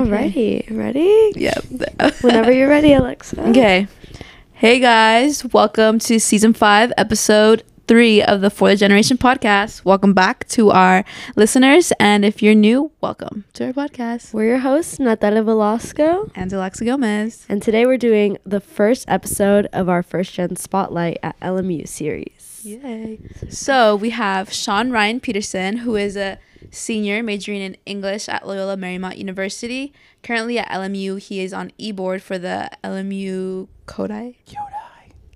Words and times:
Oh, 0.00 0.04
Alrighty, 0.04 0.64
ready? 0.74 1.30
Yep. 1.36 1.64
Whenever 2.22 2.50
you're 2.50 2.70
ready, 2.70 2.94
Alexa. 2.94 3.38
Okay. 3.50 3.86
Hey 4.54 4.78
guys, 4.80 5.44
welcome 5.52 5.98
to 5.98 6.18
season 6.18 6.54
five, 6.54 6.90
episode 6.96 7.64
three 7.86 8.22
of 8.22 8.40
the 8.40 8.48
For 8.48 8.70
the 8.70 8.76
Generation 8.76 9.18
podcast. 9.18 9.84
Welcome 9.84 10.14
back 10.14 10.48
to 10.48 10.70
our 10.70 11.04
listeners, 11.36 11.92
and 12.00 12.24
if 12.24 12.42
you're 12.42 12.54
new, 12.54 12.90
welcome 13.02 13.44
to 13.52 13.66
our 13.66 13.72
podcast. 13.74 14.32
We're 14.32 14.46
your 14.46 14.58
hosts, 14.60 14.98
Natalia 14.98 15.42
Velasco, 15.42 16.30
And 16.34 16.50
Alexa 16.50 16.82
Gomez. 16.86 17.44
and 17.50 17.62
today 17.62 17.84
we're 17.84 17.98
doing 17.98 18.38
the 18.46 18.60
first 18.60 19.04
episode 19.06 19.66
of 19.74 19.90
our 19.90 20.02
first 20.02 20.32
gen 20.32 20.56
spotlight 20.56 21.18
at 21.22 21.38
LMU 21.40 21.86
series. 21.86 22.62
Yay. 22.64 23.18
So 23.50 23.96
we 23.96 24.08
have 24.10 24.50
Sean 24.50 24.90
Ryan 24.92 25.20
Peterson, 25.20 25.76
who 25.76 25.94
is 25.96 26.16
a 26.16 26.38
senior 26.70 27.22
majoring 27.22 27.60
in 27.60 27.76
English 27.86 28.28
at 28.28 28.46
Loyola 28.46 28.76
Marymount 28.76 29.18
University. 29.18 29.92
Currently 30.22 30.58
at 30.58 30.68
LMU, 30.68 31.18
he 31.18 31.40
is 31.40 31.52
on 31.52 31.72
e-board 31.78 32.22
for 32.22 32.38
the 32.38 32.70
LMU 32.84 33.68
Kodai 33.86 34.36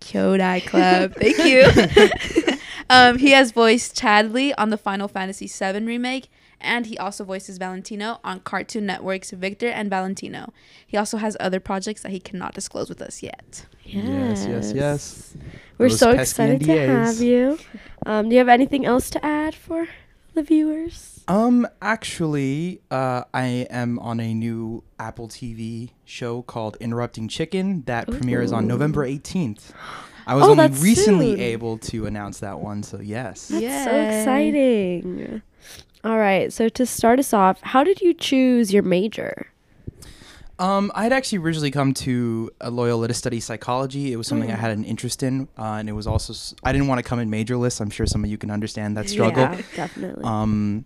Kyodai 0.00 0.64
Club. 0.66 1.14
Thank 1.14 1.38
you. 1.38 2.56
um, 2.90 3.18
he 3.18 3.30
has 3.30 3.52
voiced 3.52 3.96
Chadley 3.96 4.52
on 4.56 4.70
the 4.70 4.76
Final 4.76 5.08
Fantasy 5.08 5.46
VII 5.46 5.84
remake, 5.84 6.28
and 6.60 6.86
he 6.86 6.96
also 6.98 7.24
voices 7.24 7.58
Valentino 7.58 8.20
on 8.22 8.40
Cartoon 8.40 8.86
Network's 8.86 9.30
Victor 9.30 9.68
and 9.68 9.90
Valentino. 9.90 10.52
He 10.86 10.96
also 10.96 11.16
has 11.16 11.36
other 11.40 11.60
projects 11.60 12.02
that 12.02 12.12
he 12.12 12.20
cannot 12.20 12.54
disclose 12.54 12.88
with 12.88 13.02
us 13.02 13.22
yet. 13.22 13.66
Yes, 13.84 14.46
yes, 14.46 14.72
yes. 14.74 15.36
We're 15.78 15.88
Those 15.88 15.98
so 15.98 16.14
pesky 16.14 16.22
excited 16.22 16.60
to 16.64 16.86
have 16.86 17.20
you. 17.20 17.58
Um, 18.06 18.28
do 18.28 18.34
you 18.34 18.38
have 18.38 18.48
anything 18.48 18.86
else 18.86 19.10
to 19.10 19.24
add 19.24 19.54
for 19.54 19.88
the 20.34 20.42
viewers? 20.42 21.22
Um, 21.26 21.66
actually, 21.80 22.80
uh, 22.90 23.24
I 23.32 23.66
am 23.70 23.98
on 23.98 24.20
a 24.20 24.34
new 24.34 24.84
Apple 24.98 25.28
TV 25.28 25.90
show 26.04 26.42
called 26.42 26.76
Interrupting 26.80 27.28
Chicken 27.28 27.82
that 27.86 28.06
premieres 28.08 28.52
on 28.52 28.66
November 28.66 29.06
18th. 29.06 29.72
I 30.26 30.34
was 30.34 30.44
Oh, 30.44 30.50
only 30.52 30.68
recently 30.68 31.32
soon. 31.32 31.40
able 31.40 31.78
to 31.78 32.06
announce 32.06 32.40
that 32.40 32.60
one, 32.60 32.82
so 32.82 33.00
yes. 33.00 33.48
That's 33.48 33.84
so 33.84 33.90
exciting. 33.94 35.42
All 36.02 36.18
right, 36.18 36.52
so 36.52 36.68
to 36.68 36.84
start 36.84 37.18
us 37.18 37.32
off, 37.32 37.60
how 37.62 37.82
did 37.84 38.00
you 38.02 38.12
choose 38.12 38.72
your 38.72 38.82
major? 38.82 39.46
Um, 40.58 40.92
I 40.94 41.02
had 41.02 41.12
actually 41.12 41.38
originally 41.38 41.70
come 41.72 41.94
to 41.94 42.50
a 42.60 42.70
Loyola 42.70 43.08
to 43.08 43.14
study 43.14 43.40
psychology. 43.40 44.12
It 44.12 44.16
was 44.16 44.28
something 44.28 44.50
I 44.50 44.54
Mm. 44.54 44.58
had 44.58 44.70
an 44.70 44.84
interest 44.84 45.22
in, 45.24 45.48
uh, 45.58 45.62
and 45.78 45.88
it 45.88 45.92
was 45.92 46.06
also 46.06 46.32
s- 46.32 46.54
I 46.62 46.70
didn't 46.72 46.86
want 46.86 47.00
to 47.00 47.02
come 47.02 47.18
in 47.18 47.28
majorless. 47.28 47.80
I'm 47.80 47.90
sure 47.90 48.06
some 48.06 48.22
of 48.22 48.30
you 48.30 48.38
can 48.38 48.50
understand 48.52 48.96
that 48.96 49.08
struggle. 49.08 49.42
Yeah, 49.42 49.60
definitely. 49.74 50.22
Um, 50.24 50.84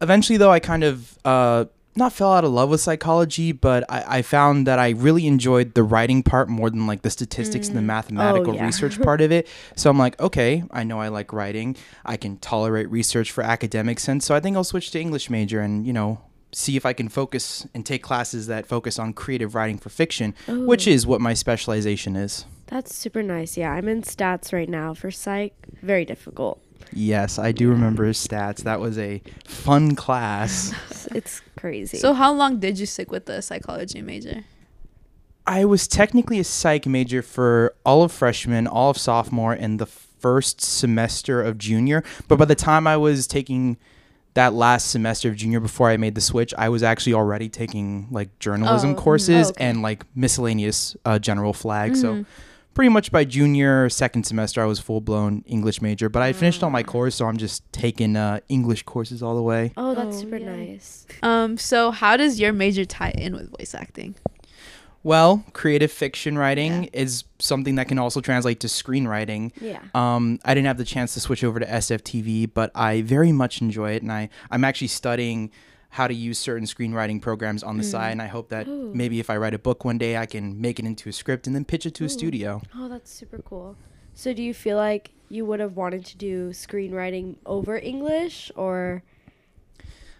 eventually, 0.00 0.36
though, 0.36 0.50
I 0.50 0.58
kind 0.58 0.82
of 0.82 1.16
uh, 1.24 1.66
not 1.94 2.12
fell 2.12 2.32
out 2.32 2.44
of 2.44 2.50
love 2.50 2.68
with 2.68 2.80
psychology, 2.80 3.52
but 3.52 3.84
I, 3.88 4.18
I 4.18 4.22
found 4.22 4.66
that 4.66 4.78
I 4.80 4.90
really 4.90 5.26
enjoyed 5.28 5.74
the 5.74 5.82
writing 5.84 6.22
part 6.24 6.48
more 6.48 6.68
than 6.68 6.86
like 6.88 7.02
the 7.02 7.08
statistics 7.10 7.68
and 7.68 7.76
the 7.76 7.80
Mm. 7.82 7.86
mathematical 7.86 8.54
yeah. 8.56 8.66
research 8.66 9.00
part 9.00 9.20
of 9.20 9.30
it. 9.30 9.46
So 9.76 9.88
I'm 9.90 9.96
like, 9.98 10.20
okay, 10.20 10.64
I 10.72 10.82
know 10.82 11.00
I 11.00 11.08
like 11.08 11.32
writing. 11.32 11.76
I 12.04 12.16
can 12.16 12.36
tolerate 12.38 12.90
research 12.90 13.30
for 13.30 13.42
academic 13.44 14.00
sense. 14.00 14.26
So 14.26 14.34
I 14.34 14.40
think 14.40 14.56
I'll 14.56 14.64
switch 14.64 14.90
to 14.90 15.00
English 15.00 15.30
major 15.30 15.60
and 15.60 15.86
you 15.86 15.92
know 15.92 16.18
see 16.56 16.74
if 16.74 16.86
I 16.86 16.94
can 16.94 17.10
focus 17.10 17.66
and 17.74 17.84
take 17.84 18.02
classes 18.02 18.46
that 18.46 18.66
focus 18.66 18.98
on 18.98 19.12
creative 19.12 19.54
writing 19.54 19.76
for 19.76 19.90
fiction, 19.90 20.34
which 20.48 20.88
is 20.88 21.06
what 21.06 21.20
my 21.20 21.34
specialization 21.34 22.16
is. 22.16 22.46
That's 22.68 22.94
super 22.94 23.22
nice. 23.22 23.58
Yeah, 23.58 23.72
I'm 23.72 23.88
in 23.88 24.00
stats 24.00 24.54
right 24.54 24.68
now 24.68 24.94
for 24.94 25.10
psych. 25.10 25.54
Very 25.82 26.06
difficult. 26.06 26.62
Yes, 26.92 27.38
I 27.38 27.52
do 27.52 27.68
remember 27.68 28.10
stats. 28.12 28.62
That 28.62 28.80
was 28.80 28.98
a 28.98 29.22
fun 29.44 29.94
class. 29.94 30.72
It's, 30.90 31.06
it's 31.08 31.42
crazy. 31.56 31.98
So, 31.98 32.14
how 32.14 32.32
long 32.32 32.58
did 32.58 32.78
you 32.78 32.86
stick 32.86 33.10
with 33.10 33.26
the 33.26 33.42
psychology 33.42 34.00
major? 34.00 34.44
I 35.46 35.64
was 35.64 35.86
technically 35.86 36.38
a 36.40 36.44
psych 36.44 36.86
major 36.86 37.22
for 37.22 37.74
all 37.84 38.02
of 38.02 38.12
freshman, 38.12 38.66
all 38.66 38.90
of 38.90 38.98
sophomore, 38.98 39.52
and 39.52 39.78
the 39.78 39.86
first 39.86 40.60
semester 40.60 41.42
of 41.42 41.58
junior. 41.58 42.02
But 42.28 42.38
by 42.38 42.46
the 42.46 42.54
time 42.54 42.86
I 42.86 42.96
was 42.96 43.26
taking 43.26 43.76
that 44.36 44.54
last 44.54 44.90
semester 44.90 45.28
of 45.28 45.36
junior 45.36 45.60
before 45.60 45.90
I 45.90 45.96
made 45.96 46.14
the 46.14 46.20
switch, 46.20 46.54
I 46.56 46.68
was 46.68 46.82
actually 46.82 47.14
already 47.14 47.48
taking 47.48 48.06
like 48.10 48.38
journalism 48.38 48.90
Oh, 48.90 48.94
mm, 48.94 48.96
courses 48.96 49.48
oh, 49.48 49.50
okay. 49.50 49.64
and 49.64 49.82
like 49.82 50.04
miscellaneous 50.14 50.96
uh, 51.04 51.18
general 51.18 51.52
flag. 51.52 51.92
Mhm. 51.92 51.96
So 51.96 52.24
pretty 52.74 52.90
much 52.90 53.10
by 53.10 53.24
junior 53.24 53.88
second 53.88 54.24
semester, 54.24 54.62
I 54.62 54.66
was 54.66 54.78
full 54.78 55.00
blown 55.00 55.42
English 55.46 55.80
major. 55.82 56.08
But 56.10 56.22
I 56.22 56.26
had 56.28 56.36
finished 56.36 56.62
all 56.62 56.70
my 56.70 56.82
course, 56.82 57.14
so 57.14 57.26
I'm 57.26 57.38
just 57.38 57.62
taking 57.72 58.16
uh, 58.16 58.40
English 58.48 58.82
courses 58.84 59.22
all 59.22 59.34
the 59.34 59.42
way. 59.42 59.72
oh, 59.76 59.94
that's 59.94 60.16
Oh, 60.16 60.20
super 60.20 60.36
yeah. 60.36 60.54
nice. 60.56 61.06
Um, 61.22 61.56
so 61.56 61.90
how 61.90 62.16
does 62.18 62.38
your 62.38 62.52
major 62.52 62.84
tie 62.84 63.12
in 63.16 63.34
with 63.34 63.50
voice 63.58 63.74
acting? 63.74 64.14
Well, 65.06 65.44
creative 65.52 65.92
fiction 65.92 66.36
writing 66.36 66.82
Yeah. 66.84 66.90
is 67.04 67.22
something 67.38 67.76
that 67.76 67.86
can 67.86 67.96
also 67.96 68.20
translate 68.20 68.58
to 68.58 68.66
screenwriting. 68.66 69.52
Yeah. 69.60 69.78
Um, 69.94 70.40
I 70.44 70.52
didn't 70.52 70.66
have 70.66 70.78
the 70.78 70.84
chance 70.84 71.14
to 71.14 71.20
switch 71.20 71.44
over 71.44 71.60
to 71.60 71.66
SFTV, 71.66 72.46
but 72.52 72.72
I 72.74 73.02
very 73.02 73.30
much 73.30 73.60
enjoy 73.62 73.92
it, 73.92 74.02
and 74.02 74.10
I 74.10 74.28
I'm 74.50 74.64
actually 74.64 74.88
studying 74.88 75.52
how 75.90 76.08
to 76.08 76.12
use 76.14 76.40
certain 76.40 76.66
screenwriting 76.66 77.22
programs 77.22 77.62
on 77.62 77.76
the 77.76 77.84
Mm. 77.84 77.90
side, 77.92 78.10
and 78.10 78.20
I 78.20 78.26
hope 78.26 78.48
that 78.48 78.66
Ooh. 78.66 78.90
maybe 78.92 79.20
if 79.20 79.30
I 79.30 79.36
write 79.36 79.54
a 79.54 79.60
book 79.60 79.84
one 79.84 79.96
day, 79.96 80.16
I 80.16 80.26
can 80.26 80.60
make 80.60 80.80
it 80.80 80.84
into 80.84 81.08
a 81.08 81.12
script 81.12 81.46
and 81.46 81.54
then 81.54 81.64
pitch 81.64 81.86
it 81.86 81.94
to 81.94 82.02
Ooh. 82.02 82.06
a 82.06 82.10
studio. 82.10 82.60
Oh, 82.74 82.88
that's 82.88 83.12
super 83.12 83.38
cool. 83.38 83.76
So, 84.12 84.32
do 84.34 84.42
you 84.42 84.52
feel 84.52 84.76
like 84.76 85.12
you 85.28 85.46
would 85.46 85.60
have 85.60 85.76
wanted 85.76 86.04
to 86.06 86.16
do 86.16 86.50
screenwriting 86.50 87.36
over 87.46 87.78
English, 87.78 88.50
or? 88.56 89.04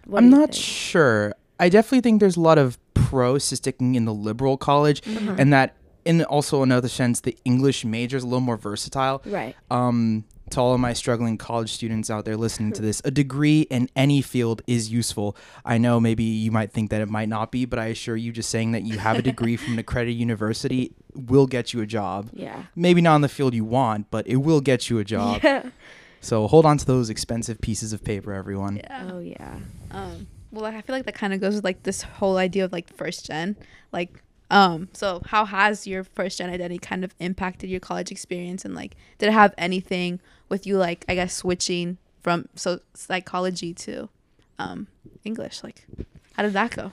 what 0.05 0.19
I'm 0.23 0.29
not 0.29 0.51
think? 0.53 0.63
sure. 0.63 1.33
I 1.59 1.67
definitely 1.67 2.01
think 2.01 2.21
there's 2.21 2.37
a 2.37 2.41
lot 2.51 2.57
of 2.57 2.77
pros 3.05 3.47
to 3.49 3.55
sticking 3.55 3.95
in 3.95 4.05
the 4.05 4.13
liberal 4.13 4.57
college, 4.57 5.01
Uh-huh. 5.07 5.35
and 5.37 5.51
that 5.53 5.75
in 6.05 6.23
also 6.23 6.63
another 6.63 6.87
sense, 6.87 7.19
the 7.19 7.37
English 7.43 7.83
major 7.83 8.15
is 8.17 8.23
a 8.23 8.25
little 8.27 8.39
more 8.39 8.57
versatile. 8.57 9.21
Right. 9.25 9.55
um, 9.69 10.23
to 10.49 10.61
all 10.61 10.73
of 10.73 10.79
my 10.79 10.93
struggling 10.93 11.37
college 11.37 11.73
students 11.73 12.09
out 12.09 12.23
there 12.23 12.37
listening 12.37 12.71
to 12.71 12.81
this, 12.81 13.01
a 13.03 13.11
degree 13.11 13.63
in 13.63 13.89
any 13.97 14.21
field 14.21 14.61
is 14.65 14.89
useful. 14.89 15.35
I 15.65 15.77
know 15.77 15.99
maybe 15.99 16.23
you 16.23 16.51
might 16.51 16.71
think 16.71 16.89
that 16.91 17.01
it 17.01 17.09
might 17.09 17.27
not 17.27 17.51
be, 17.51 17.65
but 17.65 17.79
I 17.79 17.87
assure 17.87 18.15
you, 18.15 18.31
just 18.31 18.49
saying 18.49 18.71
that 18.71 18.83
you 18.83 18.97
have 18.97 19.17
a 19.17 19.21
degree 19.21 19.57
from 19.57 19.73
an 19.73 19.79
accredited 19.85 20.15
university 20.17 20.93
will 21.13 21.47
get 21.47 21.73
you 21.73 21.81
a 21.81 21.85
job. 21.85 22.29
Yeah. 22.31 22.63
Maybe 22.77 23.01
not 23.01 23.15
in 23.17 23.21
the 23.23 23.27
field 23.27 23.53
you 23.53 23.65
want, 23.65 24.09
but 24.09 24.25
it 24.25 24.37
will 24.37 24.61
get 24.61 24.89
you 24.89 24.99
a 24.99 25.03
job. 25.03 25.41
Yeah. 25.43 25.63
So 26.19 26.47
hold 26.47 26.65
on 26.65 26.77
to 26.79 26.85
those 26.85 27.09
expensive 27.11 27.61
pieces 27.61 27.93
of 27.93 28.03
paper, 28.03 28.33
everyone. 28.33 28.77
Yeah. 28.77 29.09
Oh 29.11 29.19
yeah. 29.19 29.59
Um, 29.91 30.27
well, 30.51 30.65
I 30.65 30.81
feel 30.81 30.95
like 30.95 31.05
that 31.05 31.15
kind 31.15 31.33
of 31.33 31.41
goes 31.41 31.55
with 31.55 31.63
like 31.63 31.83
this 31.83 32.01
whole 32.01 32.37
idea 32.37 32.65
of 32.65 32.71
like 32.71 32.91
first 32.93 33.25
gen. 33.25 33.55
Like, 33.91 34.23
um, 34.49 34.89
so 34.93 35.21
how 35.25 35.45
has 35.45 35.85
your 35.85 36.03
first 36.03 36.37
gen 36.37 36.49
identity 36.49 36.79
kind 36.79 37.03
of 37.03 37.13
impacted 37.19 37.69
your 37.69 37.79
college 37.79 38.11
experience, 38.11 38.63
and 38.65 38.73
like, 38.75 38.95
did 39.17 39.29
it 39.29 39.33
have 39.33 39.53
anything 39.57 40.19
with 40.49 40.65
you, 40.65 40.77
like, 40.77 41.03
I 41.09 41.15
guess 41.15 41.33
switching 41.33 41.97
from 42.21 42.47
so 42.55 42.79
psychology 42.93 43.73
to, 43.73 44.09
um, 44.57 44.87
English? 45.25 45.63
Like, 45.63 45.85
how 46.33 46.43
did 46.43 46.53
that 46.53 46.71
go? 46.71 46.91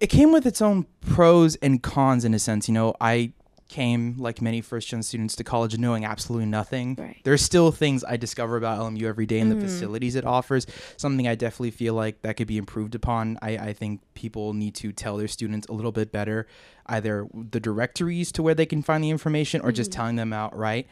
it 0.00 0.08
came 0.08 0.32
with 0.32 0.46
its 0.46 0.60
own 0.60 0.86
pros 1.00 1.56
and 1.56 1.82
cons 1.82 2.24
in 2.24 2.34
a 2.34 2.38
sense. 2.38 2.68
You 2.68 2.74
know, 2.74 2.94
I 3.00 3.32
came 3.68 4.14
like 4.18 4.40
many 4.40 4.60
first 4.60 4.88
gen 4.88 5.02
students 5.02 5.34
to 5.36 5.44
college 5.44 5.76
knowing 5.78 6.04
absolutely 6.04 6.46
nothing. 6.46 6.94
Right. 6.98 7.20
There's 7.24 7.42
still 7.42 7.72
things 7.72 8.04
I 8.04 8.16
discover 8.16 8.56
about 8.56 8.78
LMU 8.78 9.06
every 9.06 9.26
day 9.26 9.40
and 9.40 9.50
Mhm. 9.52 9.60
the 9.60 9.66
facilities 9.66 10.14
it 10.14 10.24
offers. 10.24 10.66
Something 10.96 11.26
I 11.26 11.34
definitely 11.34 11.72
feel 11.72 11.94
like 11.94 12.22
that 12.22 12.36
could 12.36 12.46
be 12.46 12.58
improved 12.58 12.94
upon. 12.94 13.38
I, 13.42 13.50
I 13.58 13.72
think 13.72 14.00
people 14.14 14.52
need 14.52 14.74
to 14.76 14.92
tell 14.92 15.16
their 15.16 15.28
students 15.28 15.66
a 15.68 15.72
little 15.72 15.92
bit 15.92 16.12
better, 16.12 16.46
either 16.86 17.26
the 17.34 17.60
directories 17.60 18.30
to 18.32 18.42
where 18.42 18.54
they 18.54 18.66
can 18.66 18.82
find 18.82 19.02
the 19.02 19.10
information 19.10 19.60
or 19.62 19.72
just 19.72 19.90
Mhm. 19.90 19.94
telling 19.94 20.16
them 20.16 20.32
outright. 20.32 20.86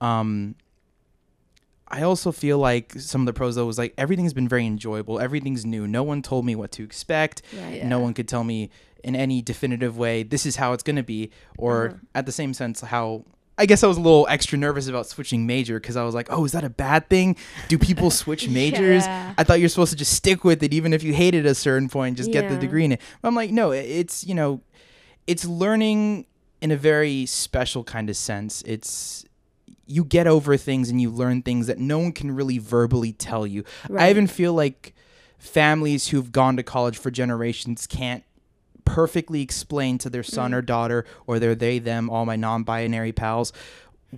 Um, 0.00 0.54
I 1.90 2.02
also 2.02 2.30
feel 2.32 2.58
like 2.58 2.92
some 2.98 3.22
of 3.22 3.26
the 3.26 3.32
pros 3.32 3.56
though 3.56 3.66
was 3.66 3.78
like 3.78 3.94
everything's 3.98 4.32
been 4.32 4.48
very 4.48 4.66
enjoyable. 4.66 5.18
Everything's 5.20 5.66
new. 5.66 5.86
No 5.88 6.02
one 6.02 6.22
told 6.22 6.44
me 6.44 6.54
what 6.54 6.70
to 6.72 6.84
expect 6.84 7.42
Right. 7.52 7.76
Yeah. 7.78 7.88
no 7.88 7.98
one 7.98 8.14
could 8.14 8.28
tell 8.28 8.44
me 8.44 8.70
in 9.02 9.16
any 9.16 9.40
definitive 9.42 9.96
way 9.96 10.22
this 10.22 10.44
is 10.46 10.56
how 10.56 10.72
it's 10.74 10.82
going 10.82 10.96
to 10.96 11.02
be 11.02 11.30
or 11.58 11.86
Uh-huh. 11.88 11.96
at 12.14 12.26
the 12.26 12.32
same 12.32 12.52
sense 12.54 12.80
how 12.82 13.24
I 13.58 13.66
guess 13.66 13.82
I 13.84 13.88
was 13.88 13.98
a 13.98 14.00
little 14.00 14.26
extra 14.30 14.56
nervous 14.56 14.88
about 14.88 15.06
switching 15.06 15.46
major 15.46 15.78
because 15.78 15.94
I 15.96 16.02
was 16.04 16.14
like, 16.14 16.28
oh, 16.30 16.46
is 16.46 16.52
that 16.52 16.64
a 16.64 16.70
bad 16.70 17.10
thing? 17.10 17.36
Do 17.68 17.76
people 17.76 18.10
switch 18.22 18.48
majors? 18.48 19.04
Yeah. 19.04 19.34
I 19.36 19.44
thought 19.44 19.60
you're 19.60 19.68
supposed 19.68 19.90
to 19.92 19.98
just 19.98 20.14
stick 20.14 20.44
with 20.44 20.62
it, 20.62 20.72
even 20.72 20.94
if 20.94 21.02
you 21.02 21.12
hated 21.12 21.44
a 21.44 21.54
certain 21.54 21.90
point, 21.90 22.16
just 22.16 22.32
get 22.32 22.48
the 22.48 22.56
degree 22.56 22.86
in 22.86 22.92
it. 22.92 23.02
But 23.20 23.28
I'm 23.28 23.34
like, 23.34 23.50
no, 23.50 23.70
it's, 23.72 24.24
you 24.26 24.34
know, 24.34 24.62
it's 25.26 25.44
learning 25.44 26.24
in 26.62 26.70
a 26.70 26.76
very 26.76 27.26
special 27.26 27.84
kind 27.84 28.08
of 28.08 28.16
sense. 28.16 28.62
It's, 28.62 29.26
you 29.90 30.04
get 30.04 30.26
over 30.26 30.56
things 30.56 30.88
and 30.88 31.00
you 31.00 31.10
learn 31.10 31.42
things 31.42 31.66
that 31.66 31.78
no 31.78 31.98
one 31.98 32.12
can 32.12 32.30
really 32.30 32.58
verbally 32.58 33.12
tell 33.12 33.46
you. 33.46 33.64
I 33.96 34.08
even 34.10 34.26
feel 34.28 34.52
like 34.54 34.94
families 35.38 36.08
who've 36.08 36.30
gone 36.30 36.56
to 36.56 36.62
college 36.62 36.96
for 36.98 37.10
generations 37.10 37.86
can't 37.86 38.22
perfectly 38.84 39.42
explain 39.42 39.98
to 39.98 40.10
their 40.10 40.22
son 40.22 40.50
Mm. 40.52 40.54
or 40.54 40.62
daughter 40.62 41.04
or 41.26 41.38
their 41.38 41.54
they 41.54 41.78
them 41.78 42.08
all 42.10 42.24
my 42.26 42.36
non-binary 42.36 43.12
pals 43.12 43.52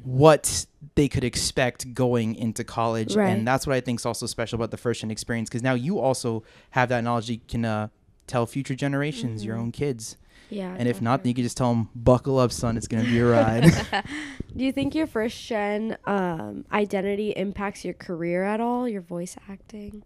what 0.04 0.64
they 0.94 1.06
could 1.08 1.24
expect 1.24 1.92
going 1.94 2.34
into 2.34 2.64
college 2.64 3.14
Right. 3.14 3.28
and 3.28 3.46
that's 3.46 3.66
what 3.66 3.76
i 3.76 3.80
think 3.82 4.00
is 4.00 4.06
also 4.06 4.24
special 4.26 4.56
about 4.56 4.70
the 4.70 4.78
first 4.78 5.02
gen 5.02 5.10
experience 5.10 5.50
because 5.50 5.62
now 5.62 5.74
you 5.74 5.98
also 5.98 6.42
have 6.70 6.88
that 6.88 7.04
knowledge 7.04 7.28
you 7.28 7.40
can 7.46 7.64
uh, 7.66 7.88
tell 8.26 8.46
future 8.46 8.74
generations, 8.74 9.44
your 9.44 9.56
Mhm. 9.56 9.60
own 9.60 9.72
kids. 9.72 10.16
Yeah. 10.52 10.74
And 10.78 10.88
if 10.88 11.00
not, 11.00 11.22
then 11.22 11.28
you 11.30 11.34
can 11.34 11.44
just 11.44 11.56
tell 11.56 11.72
them, 11.72 11.88
buckle 11.94 12.38
up, 12.38 12.52
son. 12.52 12.76
It's 12.76 12.86
going 12.86 13.04
to 13.04 13.10
be 13.10 13.18
a 13.18 13.24
ride. 13.26 13.64
Do 14.56 14.64
you 14.64 14.72
think 14.72 14.94
your 14.94 15.06
first 15.06 15.42
gen 15.46 15.96
um, 16.04 16.64
identity 16.70 17.30
impacts 17.30 17.84
your 17.84 17.94
career 17.94 18.44
at 18.44 18.60
all? 18.60 18.86
Your 18.88 19.00
voice 19.00 19.36
acting? 19.48 20.02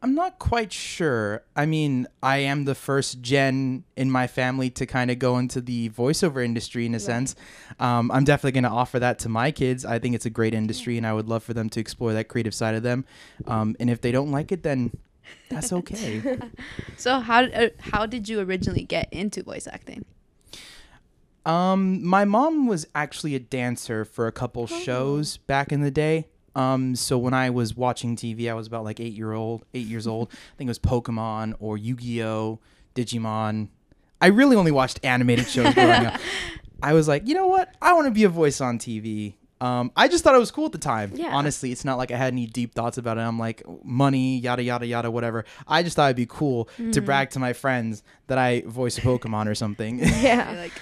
I'm 0.00 0.14
not 0.14 0.38
quite 0.38 0.72
sure. 0.72 1.42
I 1.56 1.66
mean, 1.66 2.06
I 2.22 2.36
am 2.38 2.66
the 2.66 2.76
first 2.76 3.20
gen 3.20 3.82
in 3.96 4.12
my 4.12 4.28
family 4.28 4.70
to 4.70 4.86
kind 4.86 5.10
of 5.10 5.18
go 5.18 5.38
into 5.38 5.60
the 5.60 5.90
voiceover 5.90 6.44
industry 6.44 6.86
in 6.86 6.92
a 6.92 6.98
Right. 6.98 7.02
sense. 7.02 7.34
Um, 7.80 8.12
I'm 8.12 8.22
definitely 8.22 8.52
going 8.52 8.62
to 8.62 8.70
offer 8.70 9.00
that 9.00 9.18
to 9.20 9.28
my 9.28 9.50
kids. 9.50 9.84
I 9.84 9.98
think 9.98 10.14
it's 10.14 10.24
a 10.26 10.30
great 10.30 10.54
industry, 10.54 10.96
and 10.98 11.04
I 11.04 11.12
would 11.12 11.28
love 11.28 11.42
for 11.42 11.52
them 11.52 11.68
to 11.70 11.80
explore 11.80 12.12
that 12.12 12.28
creative 12.28 12.54
side 12.54 12.76
of 12.76 12.84
them. 12.84 13.04
Um, 13.48 13.74
and 13.80 13.90
if 13.90 14.00
they 14.00 14.12
don't 14.12 14.30
like 14.30 14.52
it, 14.52 14.62
then 14.62 14.92
that's 15.48 15.72
okay. 15.72 16.38
So 16.96 17.20
how 17.20 17.44
uh, 17.44 17.68
how 17.80 18.06
did 18.06 18.28
you 18.28 18.40
originally 18.40 18.82
get 18.84 19.12
into 19.12 19.42
voice 19.42 19.66
acting? 19.70 20.04
Um, 21.46 22.04
my 22.04 22.24
mom 22.24 22.66
was 22.66 22.86
actually 22.94 23.34
a 23.34 23.38
dancer 23.38 24.04
for 24.04 24.26
a 24.26 24.32
couple 24.32 24.64
Oh. 24.64 24.66
shows 24.66 25.36
back 25.38 25.72
in 25.72 25.80
the 25.80 25.90
day. 25.90 26.26
Um, 26.54 26.96
so 26.96 27.16
when 27.16 27.34
I 27.34 27.50
was 27.50 27.76
watching 27.76 28.16
TV, 28.16 28.50
I 28.50 28.54
was 28.54 28.66
about 28.66 28.84
like 28.84 29.00
eight 29.00 29.14
year 29.14 29.32
old, 29.32 29.64
eight 29.74 29.86
years 29.86 30.06
old. 30.14 30.28
I 30.32 30.56
think 30.58 30.68
it 30.68 30.70
was 30.70 30.78
Pokemon 30.78 31.54
or 31.60 31.78
Yu 31.78 31.94
Gi 31.94 32.22
Oh, 32.24 32.58
Digimon. 32.94 33.68
I 34.20 34.26
really 34.26 34.56
only 34.56 34.72
watched 34.72 34.98
animated 35.04 35.46
shows 35.46 35.72
growing 35.74 36.06
up. 36.06 36.20
I 36.82 36.92
was 36.92 37.06
like, 37.08 37.26
you 37.26 37.34
know 37.34 37.46
what? 37.46 37.72
I 37.80 37.92
want 37.94 38.06
to 38.06 38.10
be 38.10 38.24
a 38.24 38.28
voice 38.28 38.60
on 38.60 38.78
TV. 38.78 39.34
Um, 39.60 39.90
I 39.96 40.06
just 40.08 40.22
thought 40.22 40.34
it 40.36 40.38
was 40.38 40.50
cool 40.52 40.66
at 40.66 40.72
the 40.72 40.78
time. 40.78 41.12
Yeah. 41.14 41.34
Honestly, 41.34 41.72
it's 41.72 41.84
not 41.84 41.98
like 41.98 42.12
I 42.12 42.16
had 42.16 42.32
any 42.32 42.46
deep 42.46 42.74
thoughts 42.74 42.96
about 42.96 43.18
it. 43.18 43.22
I'm 43.22 43.38
like, 43.40 43.62
money, 43.84 44.38
yada 44.38 44.62
yada 44.62 44.86
yada, 44.86 45.10
whatever. 45.10 45.44
I 45.66 45.82
just 45.82 45.96
thought 45.96 46.06
it'd 46.06 46.16
be 46.16 46.26
cool 46.26 46.68
to 46.92 47.00
brag 47.00 47.30
to 47.30 47.38
my 47.40 47.52
friends 47.52 48.02
that 48.28 48.38
I 48.38 48.60
voice 48.66 48.98
a 48.98 49.00
Pokemon 49.00 49.46
or 49.48 49.54
something. 49.56 49.98
Yeah. 50.04 50.52
like, 50.56 50.72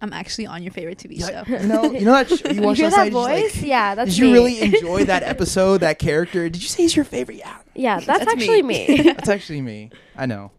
I'm 0.00 0.12
actually 0.12 0.46
on 0.46 0.62
your 0.62 0.70
favorite 0.72 0.98
TV 0.98 1.18
Yeah, 1.18 1.42
show. 1.44 1.52
you 1.62 1.66
know, 1.66 1.82
you 1.92 2.04
know 2.04 2.12
that 2.12 2.28
sh- 2.28 2.42
you 2.44 2.50
You 2.54 2.62
watch 2.62 2.76
hear 2.78 2.90
that 2.90 2.96
night, 2.96 3.12
you're 3.12 3.22
voice? 3.22 3.56
like, 3.56 3.64
yeah, 3.66 3.94
that's 3.96 4.10
Did 4.10 4.18
you 4.18 4.26
me. 4.26 4.32
really 4.32 4.60
enjoy 4.60 5.04
that 5.06 5.24
episode, 5.24 5.78
that 5.78 5.98
character? 5.98 6.48
Did 6.48 6.62
you 6.62 6.68
say 6.68 6.84
he's 6.84 6.94
your 6.94 7.04
favorite? 7.04 7.38
Yeah, 7.38 7.56
yeah, 7.74 7.96
that's, 7.98 8.06
That's 8.24 8.32
actually 8.32 8.62
me. 8.62 8.86
me. 8.86 9.02
that's 9.02 9.28
actually 9.28 9.60
me. 9.62 9.90
I 10.16 10.26
know, 10.26 10.52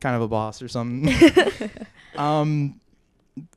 kind 0.00 0.16
of 0.16 0.22
a 0.22 0.28
boss 0.28 0.60
or 0.60 0.66
something. 0.66 1.14
um, 2.16 2.80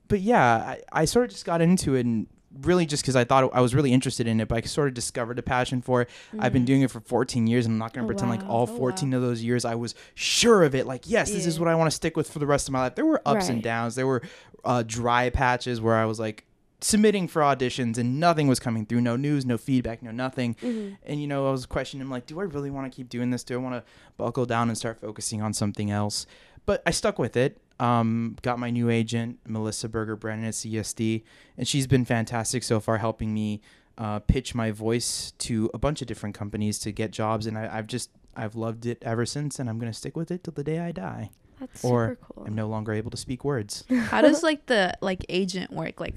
but 0.08 0.20
yeah, 0.22 0.46
I, 0.56 0.82
I 1.02 1.06
sort 1.06 1.26
of 1.26 1.32
just 1.32 1.46
got 1.46 1.62
into 1.62 1.96
it 1.96 2.06
and 2.06 2.28
really 2.64 2.86
just 2.86 3.04
because 3.04 3.16
I 3.16 3.24
thought 3.24 3.50
I 3.54 3.62
was 3.62 3.74
really 3.74 3.94
interested 3.94 4.28
in 4.28 4.40
it, 4.42 4.48
but 4.48 4.58
I 4.64 4.68
sort 4.68 4.88
of 4.90 4.94
discovered 4.94 5.40
a 5.40 5.42
passion 5.42 5.82
for 5.82 6.02
it. 6.02 6.10
I've 6.40 6.54
been 6.54 6.66
doing 6.66 6.82
it 6.82 6.92
for 6.92 7.00
14 7.00 7.48
years, 7.48 7.66
and 7.66 7.74
I'm 7.74 7.80
not 7.80 7.94
going 7.94 8.06
to 8.06 8.06
Oh, 8.06 8.14
pretend 8.14 8.30
like 8.32 8.42
wow. 8.44 8.56
all 8.56 8.68
Oh, 8.70 8.74
wow. 8.74 8.78
14 8.78 9.14
of 9.14 9.22
those 9.22 9.44
years 9.44 9.64
I 9.66 9.76
was 9.76 9.96
sure 10.16 10.64
of 10.64 10.76
it. 10.76 10.86
Like, 10.86 11.10
yes, 11.10 11.32
this 11.32 11.46
is 11.46 11.60
what 11.60 11.70
I 11.70 11.76
want 11.76 11.90
to 11.90 11.96
stick 11.96 12.18
with 12.18 12.30
for 12.30 12.40
the 12.40 12.46
rest 12.46 12.68
of 12.68 12.74
my 12.74 12.80
life. 12.82 12.96
There 12.96 13.06
were 13.06 13.22
ups 13.26 13.50
and 13.50 13.64
downs. 13.64 13.96
There 13.96 14.08
were 14.08 14.22
uh, 14.66 14.84
dry 14.86 15.30
patches 15.30 15.80
where 15.82 15.96
I 15.96 16.06
was 16.06 16.20
like 16.20 16.46
submitting 16.84 17.28
for 17.28 17.42
auditions 17.44 17.98
and 18.00 18.20
nothing 18.20 18.48
was 18.48 18.60
coming 18.60 18.86
through. 18.86 19.02
No 19.02 19.16
news, 19.16 19.46
no 19.46 19.58
feedback, 19.58 20.02
no 20.02 20.12
nothing. 20.12 20.56
Mhm. 20.56 20.98
And 21.04 21.22
you 21.22 21.28
know, 21.28 21.48
I 21.48 21.52
was 21.52 21.66
questioning, 21.66 22.10
like, 22.10 22.26
do 22.26 22.40
I 22.40 22.44
really 22.44 22.70
want 22.72 22.92
to 22.92 22.96
keep 22.96 23.08
doing 23.10 23.30
this? 23.30 23.44
Do 23.44 23.54
I 23.54 23.58
want 23.58 23.76
to 23.76 23.84
buckle 24.18 24.46
down 24.46 24.68
and 24.68 24.78
start 24.78 25.00
focusing 25.00 25.42
on 25.42 25.54
something 25.54 25.90
else? 25.92 26.26
But 26.66 26.82
I 26.86 26.92
stuck 26.92 27.18
with 27.20 27.38
it. 27.38 27.60
Um, 27.82 28.36
got 28.44 28.60
my 28.60 28.70
new 28.70 28.90
agent, 28.90 29.40
Melissa 29.48 29.90
Berger 29.90 30.16
Brennan 30.16 30.46
at 30.46 30.54
CSD, 30.54 31.24
and 31.58 31.68
she's 31.68 31.88
been 31.88 32.06
fantastic 32.06 32.62
so 32.64 32.80
far, 32.80 33.00
helping 33.00 33.34
me 33.34 33.60
uh, 33.98 34.20
pitch 34.20 34.54
my 34.54 34.70
voice 34.72 35.32
to 35.40 35.70
a 35.74 35.78
bunch 35.80 36.02
of 36.02 36.08
different 36.08 36.36
companies 36.36 36.78
to 36.80 36.92
get 36.92 37.10
jobs. 37.12 37.48
And 37.48 37.58
I, 37.58 37.78
I've 37.78 37.88
just 37.88 38.12
I've 38.36 38.56
loved 38.56 38.86
it 38.86 39.00
ever 39.02 39.26
since, 39.26 39.58
and 39.60 39.68
I'm 39.70 39.80
gonna 39.80 39.94
stick 39.94 40.16
with 40.16 40.30
it 40.30 40.44
till 40.44 40.54
the 40.54 40.64
day 40.64 40.80
I 40.80 40.92
die. 40.92 41.32
That's 41.60 41.84
Or 41.84 42.10
super 42.10 42.34
cool. 42.34 42.44
I'm 42.48 42.56
no 42.56 42.68
longer 42.68 42.94
able 42.94 43.12
to 43.12 43.18
speak 43.18 43.44
words. 43.44 43.84
How 43.90 44.22
does 44.22 44.44
like 44.44 44.68
the 44.68 44.96
like 45.02 45.26
agent 45.30 45.72
work? 45.72 46.00
Like, 46.00 46.16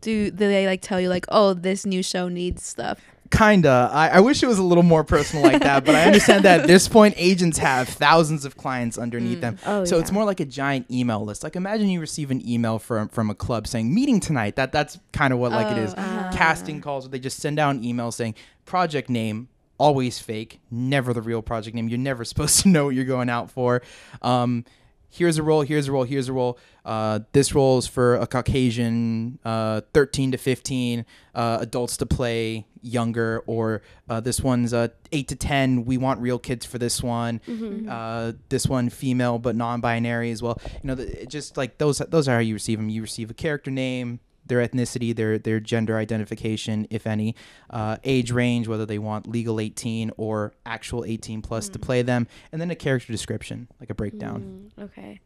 do 0.00 0.30
do 0.30 0.36
they 0.36 0.66
like 0.66 0.80
tell 0.80 1.00
you 1.00 1.08
like, 1.08 1.26
oh, 1.28 1.54
this 1.54 1.84
new 1.84 2.02
show 2.02 2.28
needs 2.28 2.64
stuff? 2.64 3.00
Kinda. 3.30 3.88
I, 3.92 4.08
I 4.08 4.20
wish 4.20 4.42
it 4.42 4.46
was 4.46 4.58
a 4.58 4.62
little 4.62 4.82
more 4.82 5.04
personal 5.04 5.44
like 5.44 5.62
that, 5.62 5.84
but 5.84 5.94
I 5.94 6.02
understand 6.04 6.44
that 6.44 6.60
at 6.62 6.66
this 6.66 6.88
point, 6.88 7.14
agents 7.16 7.58
have 7.58 7.88
thousands 7.88 8.44
of 8.44 8.56
clients 8.56 8.98
underneath 8.98 9.38
Mm. 9.38 9.40
them. 9.40 9.58
Oh, 9.66 9.84
so 9.84 9.98
it's 10.00 10.10
more 10.10 10.24
like 10.24 10.40
a 10.40 10.44
giant 10.44 10.90
email 10.90 11.24
list. 11.24 11.44
Like 11.44 11.54
imagine 11.54 11.88
you 11.88 12.00
receive 12.00 12.30
an 12.32 12.46
email 12.46 12.78
from 12.80 13.08
from 13.08 13.30
a 13.30 13.34
club 13.34 13.66
saying 13.68 13.94
meeting 13.94 14.18
tonight. 14.18 14.56
That 14.56 14.72
that's 14.72 14.98
kind 15.12 15.32
of 15.32 15.38
what 15.38 15.52
like 15.52 15.68
it 15.76 15.78
is. 15.78 15.94
Oh, 15.96 16.00
uh-huh. 16.00 16.32
Casting 16.34 16.80
calls 16.80 17.04
where 17.04 17.12
they 17.12 17.20
just 17.20 17.38
send 17.38 17.58
out 17.60 17.76
an 17.76 17.84
email 17.84 18.10
saying 18.10 18.34
project 18.66 19.08
name 19.08 19.48
always 19.78 20.18
fake, 20.18 20.60
never 20.70 21.14
the 21.14 21.22
real 21.22 21.40
project 21.40 21.74
name. 21.76 21.88
You're 21.88 21.98
never 21.98 22.24
supposed 22.32 22.60
to 22.60 22.68
know 22.68 22.86
what 22.86 22.94
you're 22.96 23.04
going 23.04 23.30
out 23.30 23.50
for. 23.50 23.80
Um, 24.22 24.64
here's 25.08 25.38
a 25.38 25.42
role, 25.42 25.62
here's 25.62 25.88
a 25.88 25.92
role, 25.92 26.04
here's 26.04 26.28
a 26.28 26.32
role. 26.32 26.58
Uh, 26.84 27.20
this 27.32 27.54
role 27.54 27.78
is 27.78 27.86
for 27.86 28.16
a 28.16 28.26
Caucasian, 28.26 29.38
uh, 29.44 29.80
13 29.94 30.32
to 30.32 30.38
15 30.38 31.04
uh, 31.34 31.58
adults 31.60 31.96
to 31.98 32.06
play 32.06 32.66
younger, 32.82 33.42
or 33.46 33.82
uh, 34.08 34.20
this 34.20 34.40
one's 34.40 34.72
uh, 34.72 34.88
8 35.12 35.28
to 35.28 35.36
10. 35.36 35.84
We 35.84 35.98
want 35.98 36.20
real 36.20 36.38
kids 36.38 36.64
for 36.66 36.78
this 36.78 37.02
one. 37.02 37.40
Mhm. 37.46 37.88
Uh, 37.88 38.32
this 38.48 38.66
one 38.66 38.88
female 38.90 39.38
but 39.38 39.56
non-binary 39.56 40.30
as 40.30 40.42
well. 40.42 40.60
You 40.64 40.80
know, 40.84 40.94
the, 40.94 41.26
just 41.26 41.56
like 41.56 41.78
those. 41.78 41.98
Those 41.98 42.28
are 42.28 42.34
how 42.34 42.40
you 42.40 42.54
receive 42.54 42.78
them. 42.78 42.88
You 42.88 43.02
receive 43.02 43.30
a 43.30 43.34
character 43.34 43.70
name, 43.70 44.20
their 44.46 44.66
ethnicity, 44.66 45.14
their 45.14 45.38
their 45.38 45.60
gender 45.60 45.96
identification, 45.96 46.86
if 46.90 47.06
any, 47.06 47.34
uh, 47.70 47.96
age 48.04 48.32
range, 48.32 48.68
whether 48.68 48.86
they 48.86 48.98
want 48.98 49.26
legal 49.28 49.60
18 49.60 50.10
or 50.16 50.52
actual 50.66 51.04
18 51.04 51.42
plus 51.42 51.68
to 51.68 51.78
play 51.78 52.02
them, 52.02 52.26
and 52.52 52.60
then 52.60 52.70
a 52.70 52.74
character 52.76 53.12
description, 53.12 53.68
like 53.78 53.90
a 53.90 53.94
breakdown. 53.94 54.70
Mm, 54.78 54.84
okay. 54.84 55.20